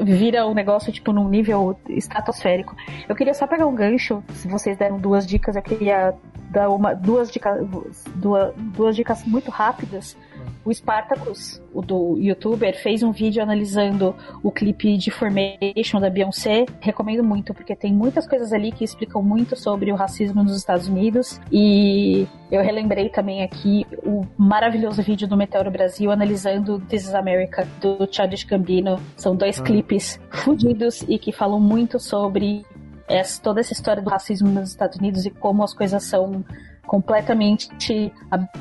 vira 0.00 0.46
o 0.46 0.50
um 0.50 0.54
negócio, 0.54 0.92
tipo, 0.92 1.12
num 1.12 1.28
nível 1.28 1.78
estratosférico. 1.88 2.76
Eu 3.08 3.14
queria 3.14 3.34
só 3.34 3.46
pegar 3.46 3.66
um 3.66 3.74
gancho, 3.74 4.22
se 4.34 4.48
vocês 4.48 4.76
deram 4.76 4.98
duas 4.98 5.26
dicas, 5.26 5.56
eu 5.56 5.62
queria 5.62 6.14
dar 6.50 6.70
uma, 6.70 6.94
duas, 6.94 7.30
dicas, 7.30 7.66
duas, 8.14 8.54
duas 8.56 8.96
dicas 8.96 9.24
muito 9.24 9.50
rápidas. 9.50 10.16
O 10.64 10.72
Spartacus, 10.72 11.62
o 11.74 11.82
do 11.82 12.16
youtuber, 12.18 12.74
fez 12.80 13.02
um 13.02 13.12
vídeo 13.12 13.42
analisando 13.42 14.14
o 14.42 14.50
clipe 14.50 14.96
de 14.96 15.10
Formation 15.10 16.00
da 16.00 16.08
Beyoncé. 16.08 16.64
Recomendo 16.80 17.22
muito, 17.22 17.52
porque 17.52 17.76
tem 17.76 17.92
muitas 17.92 18.26
coisas 18.26 18.52
ali 18.52 18.72
que 18.72 18.82
explicam 18.82 19.22
muito 19.22 19.56
sobre 19.56 19.92
o 19.92 19.94
racismo 19.94 20.42
nos 20.42 20.56
Estados 20.56 20.88
Unidos. 20.88 21.38
E 21.52 22.26
eu 22.50 22.62
relembrei 22.62 23.10
também 23.10 23.42
aqui 23.42 23.86
o 24.02 24.24
maravilhoso 24.38 25.02
vídeo 25.02 25.28
do 25.28 25.36
Meteoro 25.36 25.70
Brasil 25.70 26.10
analisando 26.10 26.80
This 26.80 27.04
is 27.04 27.14
America, 27.14 27.68
do 27.80 28.08
Childish 28.10 28.44
Gambino. 28.44 28.98
São 29.16 29.36
dois 29.36 29.60
ah. 29.60 29.62
clipes 29.62 30.18
fudidos 30.30 31.02
e 31.08 31.18
que 31.18 31.30
falam 31.30 31.60
muito 31.60 31.98
sobre 32.00 32.64
essa, 33.08 33.40
toda 33.42 33.60
essa 33.60 33.72
história 33.72 34.02
do 34.02 34.08
racismo 34.08 34.48
nos 34.48 34.70
Estados 34.70 34.98
Unidos 34.98 35.26
e 35.26 35.30
como 35.30 35.62
as 35.62 35.74
coisas 35.74 36.04
são 36.04 36.44
completamente. 36.86 37.68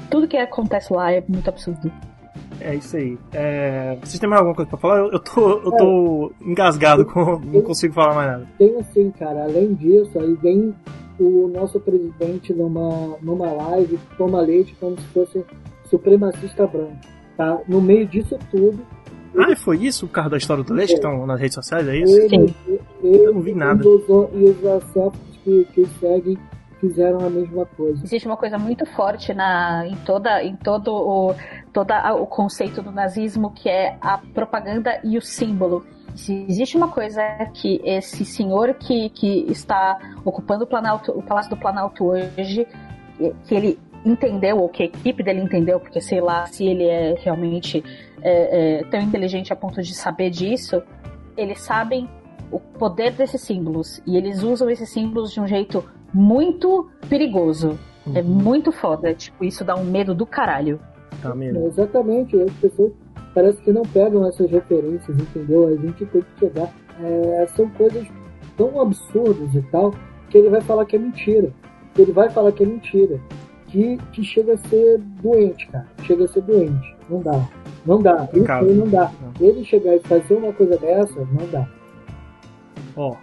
Tudo 0.09 0.27
que 0.27 0.37
acontece 0.37 0.93
lá 0.93 1.11
é 1.11 1.23
muito 1.27 1.47
absurdo. 1.47 1.91
É 2.59 2.75
isso 2.75 2.95
aí. 2.95 3.17
É... 3.33 3.97
Vocês 4.01 4.19
têm 4.19 4.29
mais 4.29 4.39
alguma 4.39 4.55
coisa 4.55 4.69
pra 4.69 4.79
falar? 4.79 4.99
Eu, 4.99 5.11
eu 5.11 5.19
tô, 5.19 5.49
eu 5.59 5.71
tô 5.71 6.33
é, 6.41 6.49
engasgado, 6.49 7.05
com... 7.05 7.39
não 7.39 7.61
consigo 7.61 7.93
falar 7.93 8.15
mais 8.15 8.31
nada. 8.31 8.47
Tem 8.57 8.83
sim, 8.93 9.11
cara. 9.11 9.43
Além 9.43 9.73
disso, 9.73 10.17
aí 10.17 10.33
vem 10.35 10.73
o 11.19 11.47
nosso 11.47 11.79
presidente 11.79 12.53
numa, 12.53 13.17
numa 13.21 13.51
live, 13.51 13.99
toma 14.17 14.41
leite 14.41 14.75
como 14.79 14.99
se 14.99 15.07
fosse 15.07 15.45
supremacista 15.85 16.65
branco. 16.65 16.95
Tá? 17.37 17.59
No 17.67 17.81
meio 17.81 18.05
disso 18.07 18.37
tudo, 18.51 18.79
ah, 19.35 19.55
foi 19.55 19.77
isso? 19.77 20.05
O 20.05 20.09
carro 20.09 20.29
da 20.29 20.37
história 20.37 20.63
do 20.63 20.73
leite 20.73 20.89
que 20.89 20.95
estão 20.95 21.25
nas 21.25 21.39
redes 21.39 21.55
sociais, 21.55 21.87
é 21.87 21.97
isso? 21.97 22.15
Ele, 22.15 22.53
ele, 23.03 23.25
eu 23.25 23.33
não 23.33 23.41
vi 23.41 23.55
nada. 23.55 23.83
E 23.83 23.87
os, 23.87 24.03
e 24.07 24.43
os 24.43 25.13
que, 25.43 25.65
que 25.73 25.85
seguem 25.99 26.37
fizeram 26.83 27.25
a 27.25 27.29
mesma 27.29 27.65
coisa. 27.65 28.03
Existe 28.03 28.27
uma 28.27 28.35
coisa 28.35 28.57
muito 28.57 28.85
forte 28.85 29.33
na, 29.33 29.87
em, 29.87 29.95
toda, 30.05 30.43
em 30.43 30.53
todo 30.53 30.93
o, 30.93 31.35
toda 31.71 32.13
o 32.13 32.27
conceito 32.27 32.81
do 32.81 32.91
nazismo 32.91 33.51
que 33.51 33.69
é 33.69 33.95
a 34.01 34.17
propaganda 34.17 34.99
e 35.01 35.17
o 35.17 35.21
símbolo. 35.21 35.85
Se 36.13 36.45
existe 36.49 36.75
uma 36.75 36.89
coisa 36.89 37.21
que 37.53 37.81
esse 37.85 38.25
senhor 38.25 38.73
que, 38.73 39.09
que 39.09 39.45
está 39.49 39.97
ocupando 40.25 40.65
o, 40.65 40.67
Planalto, 40.67 41.11
o 41.11 41.23
Palácio 41.23 41.49
do 41.49 41.57
Planalto 41.57 42.05
hoje, 42.05 42.67
que 43.47 43.55
ele 43.55 43.79
entendeu, 44.05 44.59
ou 44.59 44.67
que 44.67 44.83
a 44.83 44.85
equipe 44.85 45.23
dele 45.23 45.41
entendeu, 45.41 45.79
porque 45.79 46.01
sei 46.01 46.19
lá 46.19 46.45
se 46.47 46.65
ele 46.65 46.83
é 46.83 47.15
realmente 47.17 47.81
é, 48.21 48.81
é, 48.81 48.83
tão 48.83 48.99
inteligente 48.99 49.53
a 49.53 49.55
ponto 49.55 49.81
de 49.81 49.95
saber 49.95 50.29
disso, 50.29 50.83
eles 51.37 51.61
sabem 51.61 52.09
o 52.51 52.59
poder 52.59 53.13
desses 53.13 53.41
símbolos 53.41 54.01
e 54.05 54.17
eles 54.17 54.43
usam 54.43 54.69
esses 54.69 54.89
símbolos 54.89 55.31
de 55.31 55.39
um 55.39 55.47
jeito 55.47 55.83
muito 56.13 56.89
perigoso. 57.09 57.77
É 58.05 58.09
uhum. 58.09 58.17
É 58.17 58.21
muito 58.21 58.71
foda. 58.71 59.13
Tipo, 59.13 59.43
isso 59.43 59.63
dá 59.63 59.75
um 59.75 59.85
medo 59.85 60.13
do 60.13 60.25
caralho. 60.25 60.79
Tá 61.21 61.33
mesmo. 61.33 61.65
exatamente. 61.67 62.39
As 62.41 62.51
pessoas 62.53 62.91
parece 63.33 63.61
que 63.61 63.71
não 63.71 63.83
pegam 63.83 64.25
essas 64.27 64.49
referências, 64.49 65.17
entendeu? 65.17 65.67
A 65.67 65.75
gente 65.75 66.05
tem 66.05 66.21
que 66.21 66.39
chegar. 66.39 66.73
É, 67.01 67.47
são 67.55 67.69
coisas 67.69 68.05
tão 68.57 68.79
absurdas 68.79 69.53
e 69.55 69.61
tal 69.71 69.93
que 70.29 70.37
ele 70.37 70.49
vai 70.49 70.61
falar 70.61 70.85
que 70.85 70.95
é 70.95 70.99
mentira. 70.99 71.51
Ele 71.97 72.11
vai 72.11 72.29
falar 72.29 72.51
que 72.51 72.63
é 72.63 72.65
mentira 72.65 73.19
que, 73.73 73.97
que 74.11 74.23
chega 74.23 74.53
a 74.53 74.57
ser 74.57 74.99
doente, 74.99 75.67
cara. 75.67 75.87
Chega 76.03 76.25
a 76.25 76.27
ser 76.27 76.41
doente. 76.41 76.95
Não 77.09 77.19
dá. 77.21 77.49
Não 77.83 78.01
dá. 78.01 78.29
Isso 78.31 78.51
aí 78.51 78.73
não 78.75 78.87
dá. 78.87 79.11
Ele 79.41 79.65
chegar 79.65 79.95
e 79.95 79.99
fazer 80.01 80.35
uma 80.35 80.53
coisa 80.53 80.77
dessa, 80.77 81.19
não 81.19 81.47
dá. 81.51 81.67
Ó, 82.95 83.09
o 83.09 83.15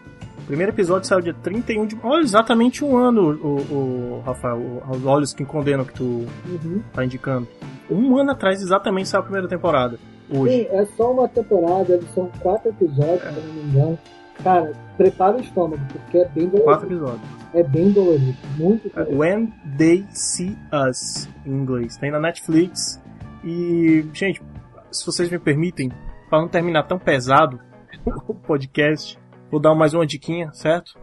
primeiro 0.50 0.72
episódio 0.72 1.06
saiu 1.06 1.20
dia 1.20 1.32
31 1.32 1.86
de. 1.86 1.96
Olha, 2.02 2.22
exatamente 2.22 2.84
um 2.84 2.96
ano, 2.96 3.38
o, 3.40 3.56
o 3.72 4.22
Rafael, 4.26 4.82
os 4.90 5.06
olhos 5.06 5.32
que 5.32 5.44
condenam 5.44 5.84
que 5.84 5.94
tu 5.94 6.26
uhum. 6.44 6.82
tá 6.92 7.04
indicando. 7.04 7.46
Um 7.88 8.16
ano 8.18 8.32
atrás, 8.32 8.60
exatamente, 8.60 9.08
saiu 9.08 9.20
a 9.20 9.22
primeira 9.22 9.46
temporada. 9.46 9.96
Hoje. 10.28 10.52
Sim, 10.52 10.66
é 10.70 10.84
só 10.96 11.12
uma 11.12 11.28
temporada, 11.28 12.00
são 12.12 12.28
quatro 12.40 12.70
episódios, 12.70 13.24
é. 13.24 13.32
se 13.32 13.40
não 13.40 13.54
me 13.54 13.62
engano. 13.62 13.98
Cara, 14.42 14.72
prepara 14.96 15.36
o 15.36 15.40
estômago, 15.40 15.82
porque 15.92 16.18
é 16.18 16.24
bem 16.24 16.46
dolorido. 16.46 16.64
Quatro 16.64 16.86
episódios. 16.86 17.28
É 17.54 17.62
bem 17.62 17.90
dolorido. 17.92 18.38
Muito 18.56 18.88
é, 18.88 18.90
dolorido. 18.90 19.18
When 19.18 19.52
They 19.78 20.04
See 20.10 20.56
Us, 20.72 21.28
em 21.46 21.52
inglês. 21.52 21.96
Tem 21.96 22.10
na 22.10 22.18
Netflix. 22.18 23.00
E, 23.44 24.04
gente, 24.12 24.42
se 24.90 25.06
vocês 25.06 25.30
me 25.30 25.38
permitem, 25.38 25.92
para 26.28 26.40
não 26.40 26.48
terminar 26.48 26.84
tão 26.84 26.98
pesado 26.98 27.60
o 28.26 28.34
podcast, 28.34 29.16
vou 29.50 29.60
dar 29.60 29.74
mais 29.74 29.94
uma 29.94 30.06
diquinha, 30.06 30.52
certo? 30.52 30.98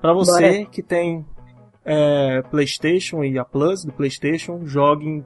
Para 0.00 0.12
você 0.12 0.58
Bora. 0.58 0.66
que 0.66 0.82
tem 0.82 1.24
é, 1.84 2.42
PlayStation 2.50 3.24
e 3.24 3.38
a 3.38 3.44
Plus 3.44 3.84
do 3.84 3.92
PlayStation, 3.92 4.64
jogue 4.64 5.24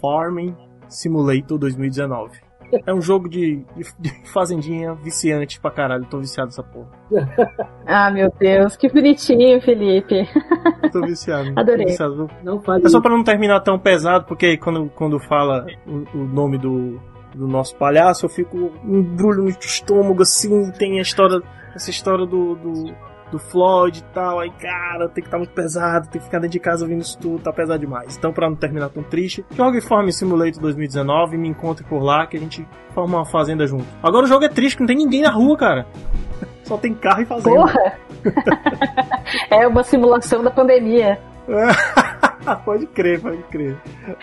Farming 0.00 0.56
Simulator 0.88 1.58
2019. 1.58 2.44
É 2.86 2.92
um 2.92 3.00
jogo 3.00 3.28
de, 3.28 3.64
de, 3.76 3.84
de, 3.98 4.28
fazendinha 4.32 4.94
viciante 4.94 5.60
pra 5.60 5.70
caralho. 5.70 6.06
Tô 6.06 6.18
viciado 6.18 6.48
nessa 6.48 6.62
porra. 6.62 6.90
Ah, 7.86 8.10
meu 8.10 8.32
Deus, 8.40 8.78
que 8.78 8.88
bonitinho, 8.88 9.60
Felipe. 9.60 10.26
tô 10.90 11.02
viciado. 11.02 11.52
Adorei. 11.54 11.84
Tô 11.84 11.90
viciado. 11.90 12.30
Não 12.42 12.62
é 12.82 12.88
só 12.88 12.98
pra 12.98 13.10
não 13.10 13.22
terminar 13.22 13.60
tão 13.60 13.78
pesado, 13.78 14.24
porque 14.24 14.56
quando, 14.56 14.88
quando 14.88 15.20
fala 15.20 15.66
o, 15.86 16.18
o 16.18 16.24
nome 16.24 16.56
do, 16.56 16.98
do 17.34 17.46
nosso 17.46 17.76
palhaço, 17.76 18.24
eu 18.24 18.30
fico 18.30 18.72
um 18.82 19.02
brulho 19.02 19.42
no 19.42 19.50
estômago 19.50 20.22
assim, 20.22 20.70
tem 20.72 20.98
a 20.98 21.02
história, 21.02 21.42
essa 21.74 21.90
história 21.90 22.26
do, 22.26 22.54
do 22.54 22.94
do 23.34 23.38
Floyd 23.38 23.98
e 23.98 24.14
tal. 24.14 24.40
Aí, 24.40 24.50
cara, 24.50 25.08
tem 25.08 25.22
que 25.22 25.28
estar 25.28 25.32
tá 25.32 25.38
muito 25.38 25.52
pesado, 25.52 26.08
tem 26.08 26.20
que 26.20 26.26
ficar 26.26 26.38
dentro 26.38 26.52
de 26.52 26.60
casa 26.60 26.84
ouvindo 26.84 27.02
isso 27.02 27.18
tudo, 27.18 27.42
tá 27.42 27.52
pesado 27.52 27.80
demais. 27.80 28.16
Então, 28.16 28.32
pra 28.32 28.48
não 28.48 28.56
terminar 28.56 28.88
tão 28.90 29.02
triste, 29.02 29.44
jogue 29.56 29.80
Farm 29.80 30.08
Simulator 30.08 30.60
2019 30.60 31.34
e 31.34 31.38
me 31.38 31.48
encontre 31.48 31.84
por 31.84 32.02
lá 32.02 32.26
que 32.26 32.36
a 32.36 32.40
gente 32.40 32.66
forma 32.94 33.18
uma 33.18 33.26
fazenda 33.26 33.66
junto. 33.66 33.86
Agora 34.02 34.24
o 34.24 34.28
jogo 34.28 34.44
é 34.44 34.48
triste, 34.48 34.78
não 34.80 34.86
tem 34.86 34.96
ninguém 34.96 35.22
na 35.22 35.30
rua, 35.30 35.56
cara. 35.56 35.86
Só 36.64 36.78
tem 36.78 36.94
carro 36.94 37.22
e 37.22 37.26
fazenda. 37.26 37.56
Porra! 37.56 37.98
é 39.50 39.66
uma 39.66 39.82
simulação 39.82 40.42
da 40.42 40.50
pandemia. 40.50 41.20
pode 42.64 42.86
crer, 42.86 43.20
pode 43.20 43.42
crer. 43.44 43.76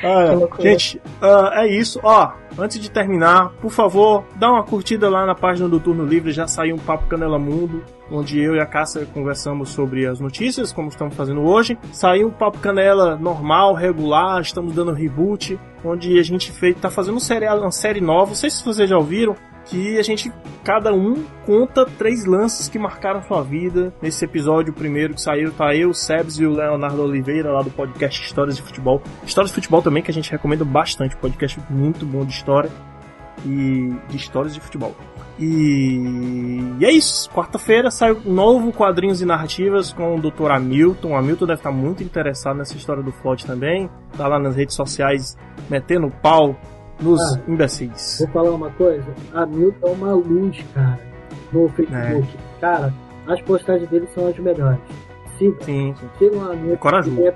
Ah, 0.03 0.61
gente, 0.61 1.01
uh, 1.21 1.53
é 1.53 1.67
isso. 1.67 1.99
Ó, 2.03 2.31
antes 2.57 2.79
de 2.79 2.89
terminar, 2.89 3.49
por 3.61 3.71
favor, 3.71 4.23
dá 4.35 4.51
uma 4.51 4.63
curtida 4.63 5.09
lá 5.09 5.25
na 5.25 5.35
página 5.35 5.67
do 5.67 5.79
Turno 5.79 6.05
Livre. 6.05 6.31
Já 6.31 6.47
saiu 6.47 6.75
um 6.75 6.79
Papo 6.79 7.07
Canela 7.07 7.39
Mundo, 7.39 7.83
onde 8.11 8.39
eu 8.39 8.55
e 8.55 8.59
a 8.59 8.65
Cássia 8.65 9.07
conversamos 9.13 9.69
sobre 9.69 10.05
as 10.05 10.19
notícias, 10.19 10.71
como 10.71 10.89
estamos 10.89 11.15
fazendo 11.15 11.41
hoje. 11.41 11.77
Saiu 11.91 12.27
um 12.27 12.31
Papo 12.31 12.59
Canela 12.59 13.15
normal, 13.15 13.73
regular, 13.73 14.41
estamos 14.41 14.73
dando 14.73 14.93
reboot, 14.93 15.59
onde 15.83 16.19
a 16.19 16.23
gente 16.23 16.51
fez, 16.51 16.75
tá 16.79 16.89
fazendo 16.89 17.15
um 17.15 17.61
uma 17.61 17.71
série 17.71 18.01
nova. 18.01 18.27
Não 18.27 18.35
sei 18.35 18.49
se 18.49 18.63
vocês 18.63 18.89
já 18.89 18.97
ouviram, 18.97 19.35
que 19.65 19.97
a 19.97 20.03
gente, 20.03 20.31
cada 20.63 20.93
um, 20.93 21.23
conta 21.45 21.85
três 21.85 22.25
lances 22.25 22.67
que 22.67 22.79
marcaram 22.79 23.21
sua 23.23 23.41
vida. 23.41 23.93
Nesse 24.01 24.25
episódio 24.25 24.73
primeiro 24.73 25.13
que 25.13 25.21
saiu, 25.21 25.51
tá 25.51 25.75
eu, 25.75 25.89
o 25.89 25.93
Sebs 25.93 26.39
e 26.39 26.45
o 26.45 26.51
Leonardo 26.51 27.01
Oliveira, 27.03 27.51
lá 27.51 27.61
do 27.61 27.69
podcast 27.69 28.21
Histórias 28.21 28.55
de 28.55 28.61
Futebol. 28.61 29.01
Histórias 29.25 29.51
de 29.51 29.55
Futebol 29.55 29.81
também, 29.81 30.03
que 30.03 30.11
a 30.11 30.13
gente 30.13 30.31
recomenda 30.31 30.65
bastante, 30.65 31.15
podcast 31.15 31.59
muito 31.69 32.05
bom 32.05 32.25
de 32.25 32.33
história 32.33 32.69
e 33.45 33.93
de 34.09 34.17
histórias 34.17 34.53
de 34.53 34.59
futebol. 34.59 34.95
E, 35.39 36.77
e 36.79 36.85
é 36.85 36.91
isso. 36.91 37.29
Quarta-feira 37.31 37.89
sai 37.89 38.15
novo 38.25 38.71
Quadrinhos 38.71 39.21
e 39.21 39.25
Narrativas 39.25 39.91
com 39.91 40.15
o 40.15 40.21
Dr. 40.21 40.51
Hamilton. 40.51 41.09
O 41.09 41.15
Hamilton 41.15 41.45
deve 41.47 41.59
estar 41.59 41.71
muito 41.71 42.03
interessado 42.03 42.57
nessa 42.57 42.75
história 42.75 43.01
do 43.01 43.11
Floyd 43.11 43.45
também. 43.45 43.89
Tá 44.15 44.27
lá 44.27 44.37
nas 44.37 44.55
redes 44.55 44.75
sociais 44.75 45.35
metendo 45.69 46.11
pau 46.21 46.55
nos 47.01 47.19
ah, 47.19 47.39
imbecis. 47.47 48.17
Vou 48.19 48.27
falar 48.29 48.51
uma 48.51 48.69
coisa. 48.71 49.05
A 49.33 49.45
Milton 49.45 49.87
é 49.87 49.91
uma 49.91 50.13
luz, 50.13 50.57
cara, 50.73 50.99
no 51.51 51.69
Facebook. 51.69 52.37
É. 52.37 52.59
Cara, 52.61 52.93
as 53.27 53.41
postagens 53.41 53.89
dele 53.89 54.07
são 54.13 54.27
as 54.27 54.37
melhores. 54.37 54.79
Siga. 55.37 55.63
Sim, 55.63 55.95
sim. 55.99 56.09
Sigam 56.17 56.51
a 56.51 56.55
Milton. 56.55 56.73
É 56.73 56.77
corajoso. 56.77 57.21
É, 57.21 57.33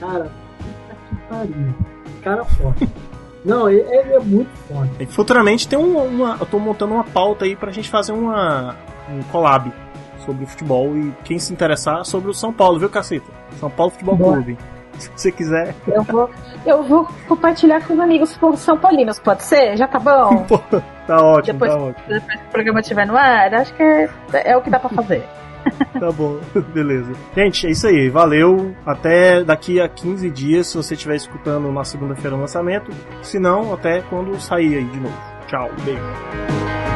cara, 0.00 0.30
puta 0.58 0.96
que 1.08 1.16
pariu. 1.28 1.74
Cara 2.22 2.44
forte. 2.44 2.88
Não, 3.44 3.68
ele, 3.68 3.82
é 3.82 4.18
muito 4.20 4.50
forte. 4.66 4.92
E 4.98 5.06
futuramente 5.06 5.68
tem 5.68 5.78
um, 5.78 5.98
uma. 5.98 6.38
Eu 6.40 6.46
tô 6.46 6.58
montando 6.58 6.94
uma 6.94 7.04
pauta 7.04 7.44
aí 7.44 7.54
pra 7.54 7.70
gente 7.70 7.90
fazer 7.90 8.12
uma, 8.12 8.74
um 9.10 9.22
collab 9.24 9.70
sobre 10.24 10.46
futebol 10.46 10.96
e 10.96 11.12
quem 11.24 11.38
se 11.38 11.52
interessar 11.52 12.04
sobre 12.06 12.30
o 12.30 12.34
São 12.34 12.52
Paulo, 12.52 12.78
viu, 12.78 12.88
caceta? 12.88 13.30
São 13.60 13.68
Paulo 13.68 13.92
Futebol 13.92 14.16
Boa. 14.16 14.32
Clube. 14.34 14.58
Se 14.98 15.10
você 15.14 15.32
quiser. 15.32 15.74
Eu 15.86 16.02
vou, 16.02 16.30
eu 16.64 16.82
vou 16.82 17.08
compartilhar 17.28 17.86
com 17.86 17.94
os 17.94 18.00
amigos 18.00 18.38
São 18.56 18.78
Paulinos, 18.78 19.18
pode 19.18 19.42
ser? 19.44 19.76
Já 19.76 19.86
tá 19.86 19.98
bom? 19.98 20.44
Pô, 20.48 20.58
tá 21.06 21.16
ótimo, 21.16 21.58
depois, 21.58 21.72
tá 21.72 21.78
ótimo. 21.78 22.04
Depois 22.08 22.40
que 22.40 22.46
o 22.46 22.50
programa 22.50 22.80
estiver 22.80 23.06
no 23.06 23.16
ar, 23.16 23.54
acho 23.54 23.74
que 23.74 23.82
é, 23.82 24.08
é 24.32 24.56
o 24.56 24.62
que 24.62 24.70
dá 24.70 24.78
pra 24.78 24.90
fazer. 24.90 25.24
tá 25.98 26.12
bom, 26.12 26.38
beleza. 26.72 27.12
Gente, 27.34 27.66
é 27.66 27.70
isso 27.70 27.86
aí. 27.86 28.08
Valeu. 28.10 28.74
Até 28.84 29.42
daqui 29.42 29.80
a 29.80 29.88
15 29.88 30.30
dias, 30.30 30.66
se 30.66 30.76
você 30.76 30.94
estiver 30.94 31.16
escutando 31.16 31.70
na 31.72 31.84
segunda-feira 31.84 32.36
o 32.36 32.40
lançamento. 32.40 32.90
Se 33.22 33.38
não, 33.38 33.72
até 33.72 34.02
quando 34.02 34.38
sair 34.40 34.76
aí 34.76 34.84
de 34.84 35.00
novo. 35.00 35.16
Tchau, 35.46 35.70
beijo. 35.84 36.93